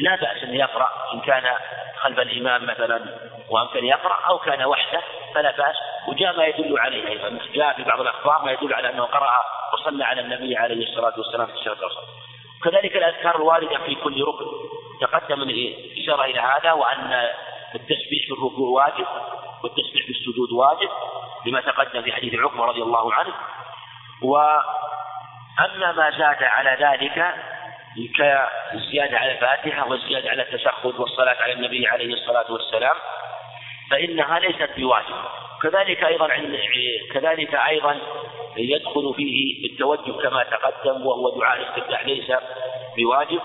لا 0.00 0.16
بأس 0.16 0.42
أن 0.42 0.54
يقرأ 0.54 0.88
إن 1.14 1.20
كان 1.20 1.54
خلف 2.00 2.18
الإمام 2.18 2.66
مثلا 2.66 3.18
وأمكن 3.50 3.84
يقرأ 3.84 4.18
أو 4.28 4.38
كان 4.38 4.64
وحده 4.64 5.00
فلا 5.34 5.50
بأس. 5.50 5.76
وجاء 6.08 6.36
ما 6.36 6.44
يدل 6.44 6.78
عليه 6.78 7.08
أيضا 7.08 7.38
جاء 7.54 7.72
في 7.76 7.82
بعض 7.82 8.00
الأخبار 8.00 8.44
ما 8.44 8.52
يدل 8.52 8.74
على 8.74 8.90
أنه 8.90 9.04
قرأ 9.04 9.30
وصلى 9.72 10.04
على 10.04 10.20
النبي 10.20 10.56
عليه 10.56 10.88
الصلاة 10.88 11.12
والسلام 11.16 11.46
في 11.46 11.52
الشهر 11.52 11.72
الأوسط. 11.72 12.04
كذلك 12.64 12.96
الأذكار 12.96 13.36
الواردة 13.36 13.78
في 13.78 13.94
كل 13.94 14.24
ركن. 14.24 14.46
تقدم 15.00 15.42
الإشارة 15.42 16.24
إلى 16.24 16.40
هذا 16.40 16.72
وأن 16.72 17.30
التسبيح 17.74 18.26
في 18.26 18.32
الركوع 18.32 18.68
واجب 18.68 19.06
والتسبيح 19.64 20.04
في 20.06 20.10
السجود 20.10 20.52
واجب 20.52 20.90
لما 21.46 21.60
تقدم 21.60 22.02
في 22.02 22.12
حديث 22.12 22.34
عقبة 22.34 22.64
رضي 22.64 22.82
الله 22.82 23.14
عنه. 23.14 23.34
وأما 24.22 25.92
ما 25.92 26.10
زاد 26.10 26.42
على 26.42 26.76
ذلك 26.80 27.34
كالزيادة 28.16 29.18
على 29.18 29.32
الفاتحة 29.32 29.90
والزيادة 29.90 30.30
على 30.30 30.42
التشهد 30.42 31.00
والصلاة 31.00 31.36
على 31.42 31.52
النبي 31.52 31.86
عليه 31.86 32.14
الصلاة 32.14 32.52
والسلام 32.52 32.96
فإنها 33.90 34.38
ليست 34.38 34.70
بواجب 34.76 35.16
كذلك 35.62 36.04
أيضا 36.04 36.28
كذلك 37.12 37.54
أيضا 37.54 38.00
يدخل 38.56 39.14
فيه 39.16 39.66
التوجه 39.72 40.12
كما 40.22 40.42
تقدم 40.42 41.06
وهو 41.06 41.38
دعاء 41.38 41.58
الاستفتاح 41.58 42.06
ليس 42.06 42.32
بواجب. 42.96 43.40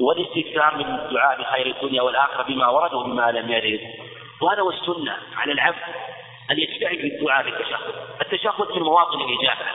والاستكثار 0.00 0.76
من 0.76 0.94
الدعاء 0.94 1.40
بخير 1.40 1.66
الدنيا 1.66 2.02
والآخرة 2.02 2.42
بما 2.42 2.68
ورد 2.68 2.94
وبما 2.94 3.30
لم 3.30 3.52
يرد. 3.52 3.80
وهذا 4.42 4.62
هو 4.62 4.70
السنة 4.70 5.16
على 5.36 5.52
العبد 5.52 5.76
أن 6.50 6.58
يجتهد 6.58 7.00
في 7.00 7.06
الدعاء 7.06 7.42
في 7.42 7.50
التشهد 8.22 8.72
من 8.76 8.82
مواطن 8.82 9.20
الإجابة. 9.20 9.66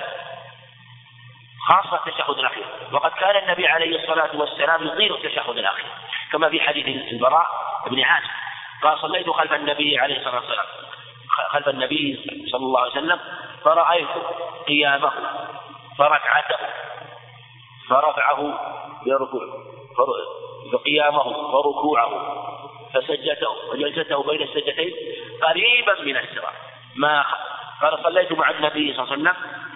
خاصة 1.67 1.99
التشهد 2.07 2.39
الأخير. 2.39 2.65
وقد 2.91 3.11
كان 3.11 3.43
النبي 3.43 3.67
عليه 3.67 4.03
الصلاة 4.03 4.35
والسلام 4.35 4.87
يطيل 4.87 5.15
التشهد 5.15 5.57
الأخير 5.57 5.91
كما 6.31 6.49
في 6.49 6.61
حديث 6.61 6.87
البراء 7.13 7.47
بن 7.87 8.01
عازب. 8.01 8.29
قال 8.83 8.99
صليت 8.99 9.29
خلف 9.29 9.53
النبي 9.53 9.99
عليه 9.99 10.17
الصلاة 10.17 10.35
والسلام 10.35 10.65
خلف 11.49 11.67
النبي 11.67 12.19
صلى 12.51 12.65
الله 12.65 12.81
عليه 12.81 12.91
وسلم 12.91 13.19
فرأيت 13.63 14.07
قيامه 14.67 15.11
فركعته 15.97 16.57
فرفعه 17.89 18.59
بركوع 19.05 19.43
فقيامه 20.73 21.23
فركوعه 21.51 22.09
فسجته 22.93 23.49
وجلسته 23.71 24.23
بين 24.23 24.41
السجدتين 24.41 24.93
قريبا 25.41 26.01
من 26.01 26.17
السواء 26.17 26.53
ما 26.95 27.25
قال 27.81 28.03
صليت 28.03 28.31
مع 28.31 28.49
النبي 28.49 28.93
صلى 28.93 29.03
الله 29.03 29.13
عليه 29.13 29.21
وسلم 29.21 29.35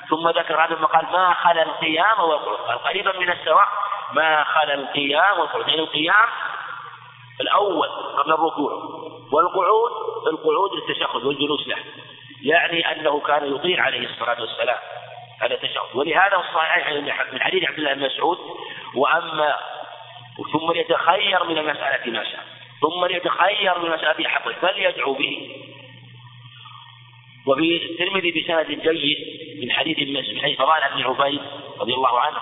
ثم 0.10 0.30
ذكر 0.30 0.66
هذا 0.66 0.74
المقال 0.74 1.06
ما 1.12 1.34
خلا 1.34 1.64
القيام 1.64 2.20
والقعود 2.20 2.60
قال 2.60 2.78
قريبا 2.78 3.20
من 3.20 3.30
السواء 3.30 3.68
ما 4.14 4.44
خلا 4.44 4.74
القيام 4.74 5.40
والقعود 5.40 5.68
يعني 5.68 5.82
القيام 5.82 6.28
الأول 7.42 7.88
قبل 8.18 8.34
الركوع 8.34 8.72
والقعود 9.32 9.92
القعود 10.28 10.72
للتشهد 10.74 11.26
والجلوس 11.26 11.68
له 11.68 11.78
يعني 12.42 12.92
أنه 12.92 13.20
كان 13.20 13.56
يطيع 13.56 13.84
عليه 13.84 14.10
الصلاة 14.10 14.42
والسلام. 14.42 14.78
هذا 15.42 15.54
التشهد 15.54 15.96
ولهذا 15.96 16.36
الصحيح 16.36 16.90
من 17.34 17.42
حديث 17.42 17.70
عبد 17.70 17.78
الله 17.78 17.94
بن 17.94 18.06
مسعود 18.06 18.38
وأما 18.96 19.58
ثم 20.54 20.72
يتخير 20.76 21.44
من 21.44 21.58
المسألة 21.58 22.12
ما 22.12 22.24
شاء 22.24 22.44
ثم 22.82 23.16
يتخير 23.16 23.80
من 23.80 23.86
المسألة 23.86 24.30
حقه 24.30 24.54
فليدعو 24.62 25.14
به. 25.14 25.62
وفي 27.48 27.86
الترمذي 27.86 28.32
بسند 28.32 28.68
جيد 28.68 29.18
من 29.64 29.72
حديث 29.72 30.00
من 30.00 30.42
حديث 30.42 30.58
فضال 30.58 30.82
بن 30.96 31.04
عبيد 31.04 31.42
رضي 31.80 31.94
الله 31.94 32.20
عنه 32.20 32.38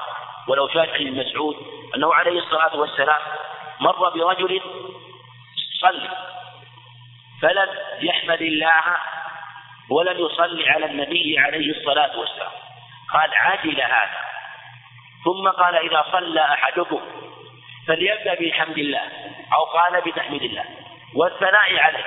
ولو 0.48 0.68
شاهد 0.68 0.94
حديث 0.94 1.14
مسعود 1.14 1.56
أنه 1.96 2.14
عليه 2.14 2.40
الصلاة 2.40 2.76
والسلام 2.76 3.22
مر 3.80 4.10
برجل 4.10 4.62
صلي 5.82 6.10
فلم 7.42 7.70
يحمد 8.02 8.42
الله 8.42 8.84
ولم 9.90 10.26
يصلي 10.26 10.70
على 10.70 10.86
النبي 10.86 11.40
عليه 11.40 11.72
الصلاة 11.72 12.20
والسلام. 12.20 12.52
قال 13.14 13.34
عجل 13.34 13.82
هذا. 13.82 14.22
ثم 15.26 15.50
قال 15.50 15.76
إذا 15.76 16.06
صلى 16.12 16.42
أحدكم 16.42 17.02
فليبدأ 17.88 18.34
بحمد 18.34 18.78
الله 18.78 19.02
أو 19.54 19.64
قال 19.64 20.02
بتحميد 20.02 20.42
الله 20.42 20.66
والثناء 21.16 21.80
عليه. 21.80 22.06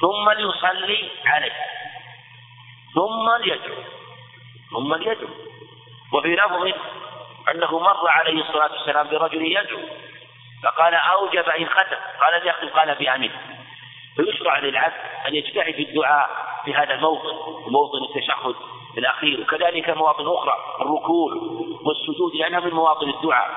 ثم 0.00 0.30
ليصلي 0.30 1.10
عليه 1.26 1.52
ثم 2.94 3.44
ليدعو 3.44 3.82
ثم 4.70 4.94
ليدعو 4.94 5.28
وفي 6.12 6.28
لفظ 6.28 6.72
أنه 7.50 7.78
مر 7.78 8.08
عليه 8.08 8.40
الصلاة 8.40 8.72
والسلام 8.72 9.08
برجل 9.08 9.42
يدعو 9.42 9.80
فقال 10.62 10.94
أوجب 10.94 11.48
إن 11.48 11.66
ختم. 11.66 11.96
قال 12.20 12.46
يختم 12.46 12.68
قال 12.68 12.94
بأمين. 12.94 13.32
فيشرع 14.16 14.58
للعبد 14.58 14.94
أن 15.26 15.34
يجتهد 15.34 15.74
في 15.74 15.82
الدعاء 15.82 16.30
في 16.64 16.74
هذا 16.74 16.94
الموطن 16.94 17.36
موطن 17.66 17.98
التشهد 18.04 18.54
الأخير. 18.98 19.40
وكذلك 19.40 19.90
مواطن 19.90 20.26
أخرى 20.26 20.56
الركوع 20.80 21.32
والسجود 21.84 22.34
لأنها 22.34 22.60
من 22.60 22.70
مواطن 22.70 23.08
الدعاء 23.08 23.50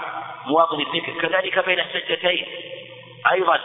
مواطن 0.45 0.79
الذكر. 0.79 1.27
كذلك 1.27 1.65
بين 1.65 1.79
السجدتين. 1.79 2.45
أيضا 3.31 3.59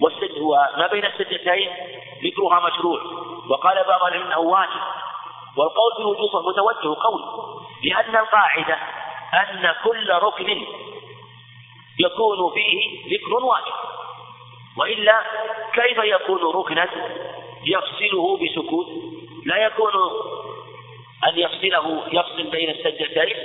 والسجد 0.00 0.38
وما 0.38 0.88
بين 0.92 1.04
السجدتين 1.04 1.70
ذكرها 2.24 2.60
مشروع. 2.60 3.00
وقال 3.48 3.84
بعض 3.88 4.04
العلم 4.04 4.26
إنه 4.26 4.38
واجب. 4.38 4.80
والقول 5.56 5.92
بوجوبه 5.98 6.48
متوجه 6.48 7.00
قول 7.00 7.22
لأن 7.84 8.16
القاعدة 8.16 8.78
أن 9.34 9.74
كل 9.84 10.10
ركن 10.10 10.66
يكون 12.00 12.52
فيه 12.54 13.00
ذكر 13.16 13.44
واجب. 13.44 13.74
وإلا 14.78 15.22
كيف 15.72 15.98
يكون 15.98 16.40
ركنا 16.54 16.88
يفصله 17.64 18.36
بسكوت؟ 18.36 18.86
لا 19.46 19.56
يكون 19.56 19.92
أن 21.28 21.38
يفصله 21.38 22.02
يفصل 22.12 22.50
بين 22.50 22.70
السجدتين 22.70 23.36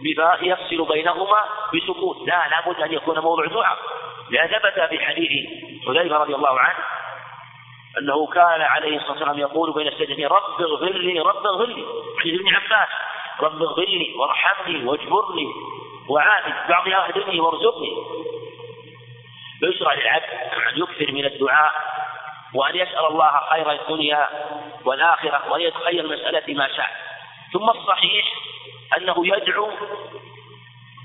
بما 0.00 0.38
يفصل 0.42 0.84
بينهما 0.88 1.44
بسكوت. 1.74 2.28
لا 2.28 2.48
لابد 2.48 2.80
أن 2.80 2.92
يكون 2.92 3.18
موضوع 3.18 3.46
دعاء 3.46 3.78
لأن 4.30 4.48
ثبت 4.48 4.88
في 4.88 5.04
حديث 5.04 5.30
حذيفة 5.86 6.16
رضي 6.16 6.34
الله 6.34 6.60
عنه 6.60 6.78
أنه 7.98 8.26
كان 8.26 8.62
عليه 8.62 8.96
الصلاة 8.96 9.12
والسلام 9.12 9.38
يقول 9.38 9.74
بين 9.74 9.88
السجدتين 9.88 10.26
رب 10.26 10.60
اغفر 10.60 10.92
لي 10.92 11.20
رب 11.20 11.46
اغفر 11.46 11.66
لي 11.66 11.84
حديث 12.18 12.40
ابن 12.40 12.54
عباس 12.54 12.88
رب 13.40 13.62
اغفر 13.62 13.84
لي 13.84 14.14
وارحمني 14.18 14.84
واجبرني 14.84 15.46
وعافني 16.08 16.54
بعضها 16.68 17.08
اهدني 17.08 17.40
وارزقني. 17.40 17.92
فيشرع 19.60 19.94
للعبد 19.94 20.24
أن 20.72 20.82
يكثر 20.82 21.12
من 21.12 21.24
الدعاء 21.24 21.72
وأن 22.54 22.76
يسأل 22.76 23.06
الله 23.06 23.40
خير 23.50 23.72
الدنيا 23.72 24.28
والآخرة 24.84 25.52
وأن 25.52 25.60
يتخير 25.60 26.04
المسألة 26.04 26.54
ما 26.54 26.68
شاء. 26.76 26.90
ثم 27.52 27.70
الصحيح 27.70 28.32
أنه 28.96 29.26
يدعو 29.26 29.70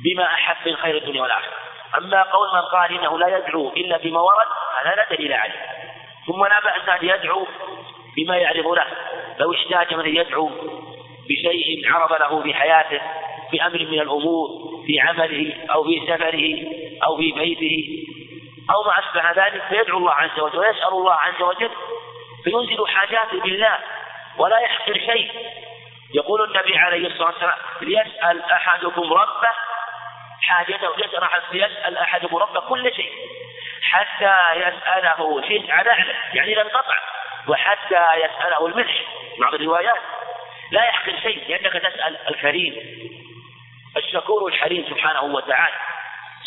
بما 0.03 0.25
أحب 0.25 0.67
من 0.67 0.75
خير 0.75 0.97
الدنيا 0.97 1.21
والآخرة. 1.21 1.53
أما 1.97 2.23
قول 2.23 2.47
من 2.53 2.61
قال 2.61 2.99
إنه 2.99 3.19
لا 3.19 3.37
يدعو 3.37 3.69
إلا 3.69 3.97
بما 3.97 4.21
ورد 4.21 4.47
هذا 4.81 4.95
لا 4.95 5.15
دليل 5.15 5.33
عليه. 5.33 5.65
ثم 6.27 6.45
لا 6.45 6.59
بأس 6.59 6.89
أن 6.89 7.09
يدعو 7.09 7.47
بما 8.17 8.37
يعرض 8.37 8.67
له. 8.67 8.87
لو 9.39 9.53
احتاج 9.53 9.93
من 9.93 10.15
يدعو 10.15 10.51
بشيء 11.29 11.93
عرض 11.93 12.13
له 12.13 12.41
في 12.41 12.53
حياته 12.53 13.01
في 13.51 13.65
أمر 13.65 13.79
من 13.79 13.99
الأمور 13.99 14.49
في 14.85 14.99
عمله 14.99 15.53
أو 15.71 15.83
في 15.83 16.01
سفره 16.07 16.45
أو 17.03 17.17
في 17.17 17.31
بيته 17.31 18.05
أو 18.73 18.83
ما 18.83 18.99
أشبه 18.99 19.45
ذلك 19.45 19.63
فيدعو 19.69 19.97
الله 19.97 20.13
عز 20.13 20.39
وجل 20.39 20.59
ويسأل 20.59 20.87
الله 20.87 21.13
عز 21.13 21.41
وجل 21.41 21.71
فينزل 22.43 22.87
حاجاته 22.87 23.39
بالله 23.41 23.77
ولا 24.37 24.59
يحقر 24.59 24.93
شيء. 24.93 25.31
يقول 26.13 26.43
النبي 26.43 26.77
عليه 26.77 27.07
الصلاة 27.07 27.27
والسلام 27.27 27.57
ليسأل 27.81 28.41
أحدكم 28.41 29.13
ربه 29.13 29.49
حاجته 30.47 30.89
يسأل 30.97 31.29
يسأل 31.51 31.97
أحدكم 31.97 32.35
ربه 32.35 32.59
كل 32.59 32.95
شيء 32.95 33.13
حتى 33.81 34.53
يسأله 34.55 35.41
شيء 35.47 35.71
على 35.71 35.89
يعني 36.33 36.55
لا 36.55 36.61
انقطع 36.61 36.95
وحتى 37.47 38.05
يسأله 38.15 38.67
الملح. 38.67 39.03
بعض 39.39 39.53
الروايات 39.53 40.01
لا 40.71 40.85
يحقر 40.85 41.19
شيء 41.21 41.47
لأنك 41.49 41.73
تسأل 41.73 42.27
الكريم 42.27 42.75
الشكور 43.97 44.47
الحليم 44.47 44.85
سبحانه 44.89 45.21
وتعالى. 45.21 45.75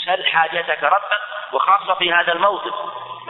سل 0.05 0.27
حاجتك 0.27 0.83
ربك 0.83 1.21
وخاصة 1.53 1.95
في 1.95 2.13
هذا 2.13 2.33
الموطن 2.33 2.73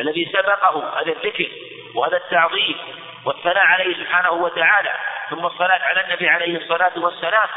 الذي 0.00 0.30
سبقه 0.32 1.00
هذا 1.00 1.12
الذكر 1.12 1.48
وهذا 1.94 2.16
التعظيم 2.16 2.78
والثناء 3.24 3.66
عليه 3.66 3.94
سبحانه 3.94 4.30
وتعالى 4.30 4.94
ثم 5.30 5.46
الصلاة 5.46 5.80
على 5.82 6.04
النبي 6.04 6.28
عليه 6.28 6.56
الصلاة 6.56 6.92
والسلام. 6.96 7.48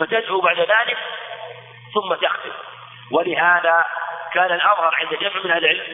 فتدعو 0.00 0.40
بعد 0.40 0.58
ذلك 0.58 0.96
ثم 1.94 2.14
تختم. 2.14 2.52
ولهذا 3.12 3.84
كان 4.32 4.52
الأظهر 4.52 4.94
عند 4.94 5.14
جمع 5.20 5.42
من 5.44 5.52
العلم 5.52 5.84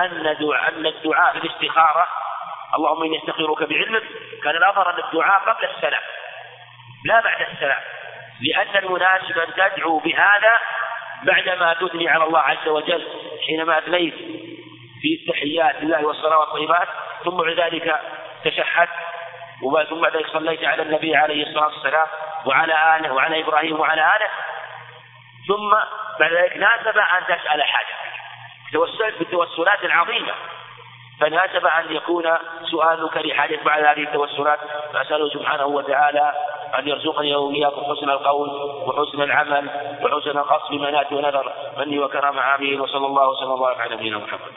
أن 0.00 0.26
أن 0.68 0.86
الدعاء 0.86 1.32
في 1.32 1.38
الاستخارة 1.38 2.06
اللهم 2.76 3.02
إني 3.02 3.18
أستخيرك 3.18 3.62
بعلمك 3.62 4.02
كان 4.42 4.56
الأظهر 4.56 4.90
أن 4.90 5.04
الدعاء 5.04 5.40
قبل 5.40 5.64
السلام 5.64 6.02
لا 7.04 7.20
بعد 7.20 7.40
السلام. 7.40 7.82
لأن 8.40 8.84
المناسب 8.84 9.38
أن 9.38 9.54
تدعو 9.54 9.98
بهذا 9.98 10.52
بعدما 11.22 11.74
تثني 11.74 12.08
على 12.08 12.24
الله 12.24 12.40
عز 12.40 12.68
وجل 12.68 13.08
حينما 13.46 13.78
أثنيت 13.78 14.14
في 15.00 15.20
التحيات 15.20 15.82
لله 15.82 16.06
والصلاة 16.06 16.38
والطيبات 16.38 16.88
ثم 17.24 17.36
بعد 17.36 17.60
ذلك 17.60 18.00
تشهدت 18.44 18.90
ثم 19.88 20.00
بعد 20.00 20.16
ذلك 20.16 20.26
صليت 20.26 20.64
على 20.64 20.82
النبي 20.82 21.16
عليه 21.16 21.46
الصلاة 21.46 21.66
والسلام 21.66 22.06
وعلى 22.44 22.96
آله 22.96 23.12
وعلى 23.12 23.40
إبراهيم 23.40 23.80
وعلى 23.80 24.00
آله. 24.00 24.28
ثم 25.48 25.70
بعد 26.20 26.32
ذلك 26.32 26.56
ناسب 26.56 26.98
أن 26.98 27.24
تسأل 27.24 27.62
حاجة. 27.62 27.94
توسلت 28.72 29.18
بالتوسلات 29.18 29.84
العظيمة 29.84 30.32
فناسب 31.20 31.66
أن 31.66 31.92
يكون 31.92 32.38
سؤالك 32.70 33.16
لحاجة 33.16 33.60
بعد 33.64 33.84
هذه 33.84 34.02
التوسلات. 34.02 34.58
فأسأله 34.92 35.28
سبحانه 35.28 35.66
وتعالى 35.66 36.32
أن 36.78 36.88
يرزقني 36.88 37.34
وإياكم 37.34 37.82
حسن 37.94 38.10
القول 38.10 38.48
وحسن 38.86 39.22
العمل 39.22 39.70
وحسن 40.02 40.38
القصد 40.38 40.70
بمنات 40.70 41.12
ونذر. 41.12 41.52
مني 41.78 41.98
وكرم 41.98 42.38
عامين 42.38 42.80
وصلى 42.80 43.06
الله 43.06 43.28
وسلم 43.28 43.50
وبارك 43.50 43.80
على 43.80 43.94
نبينا 43.94 44.18
محمد. 44.18 44.52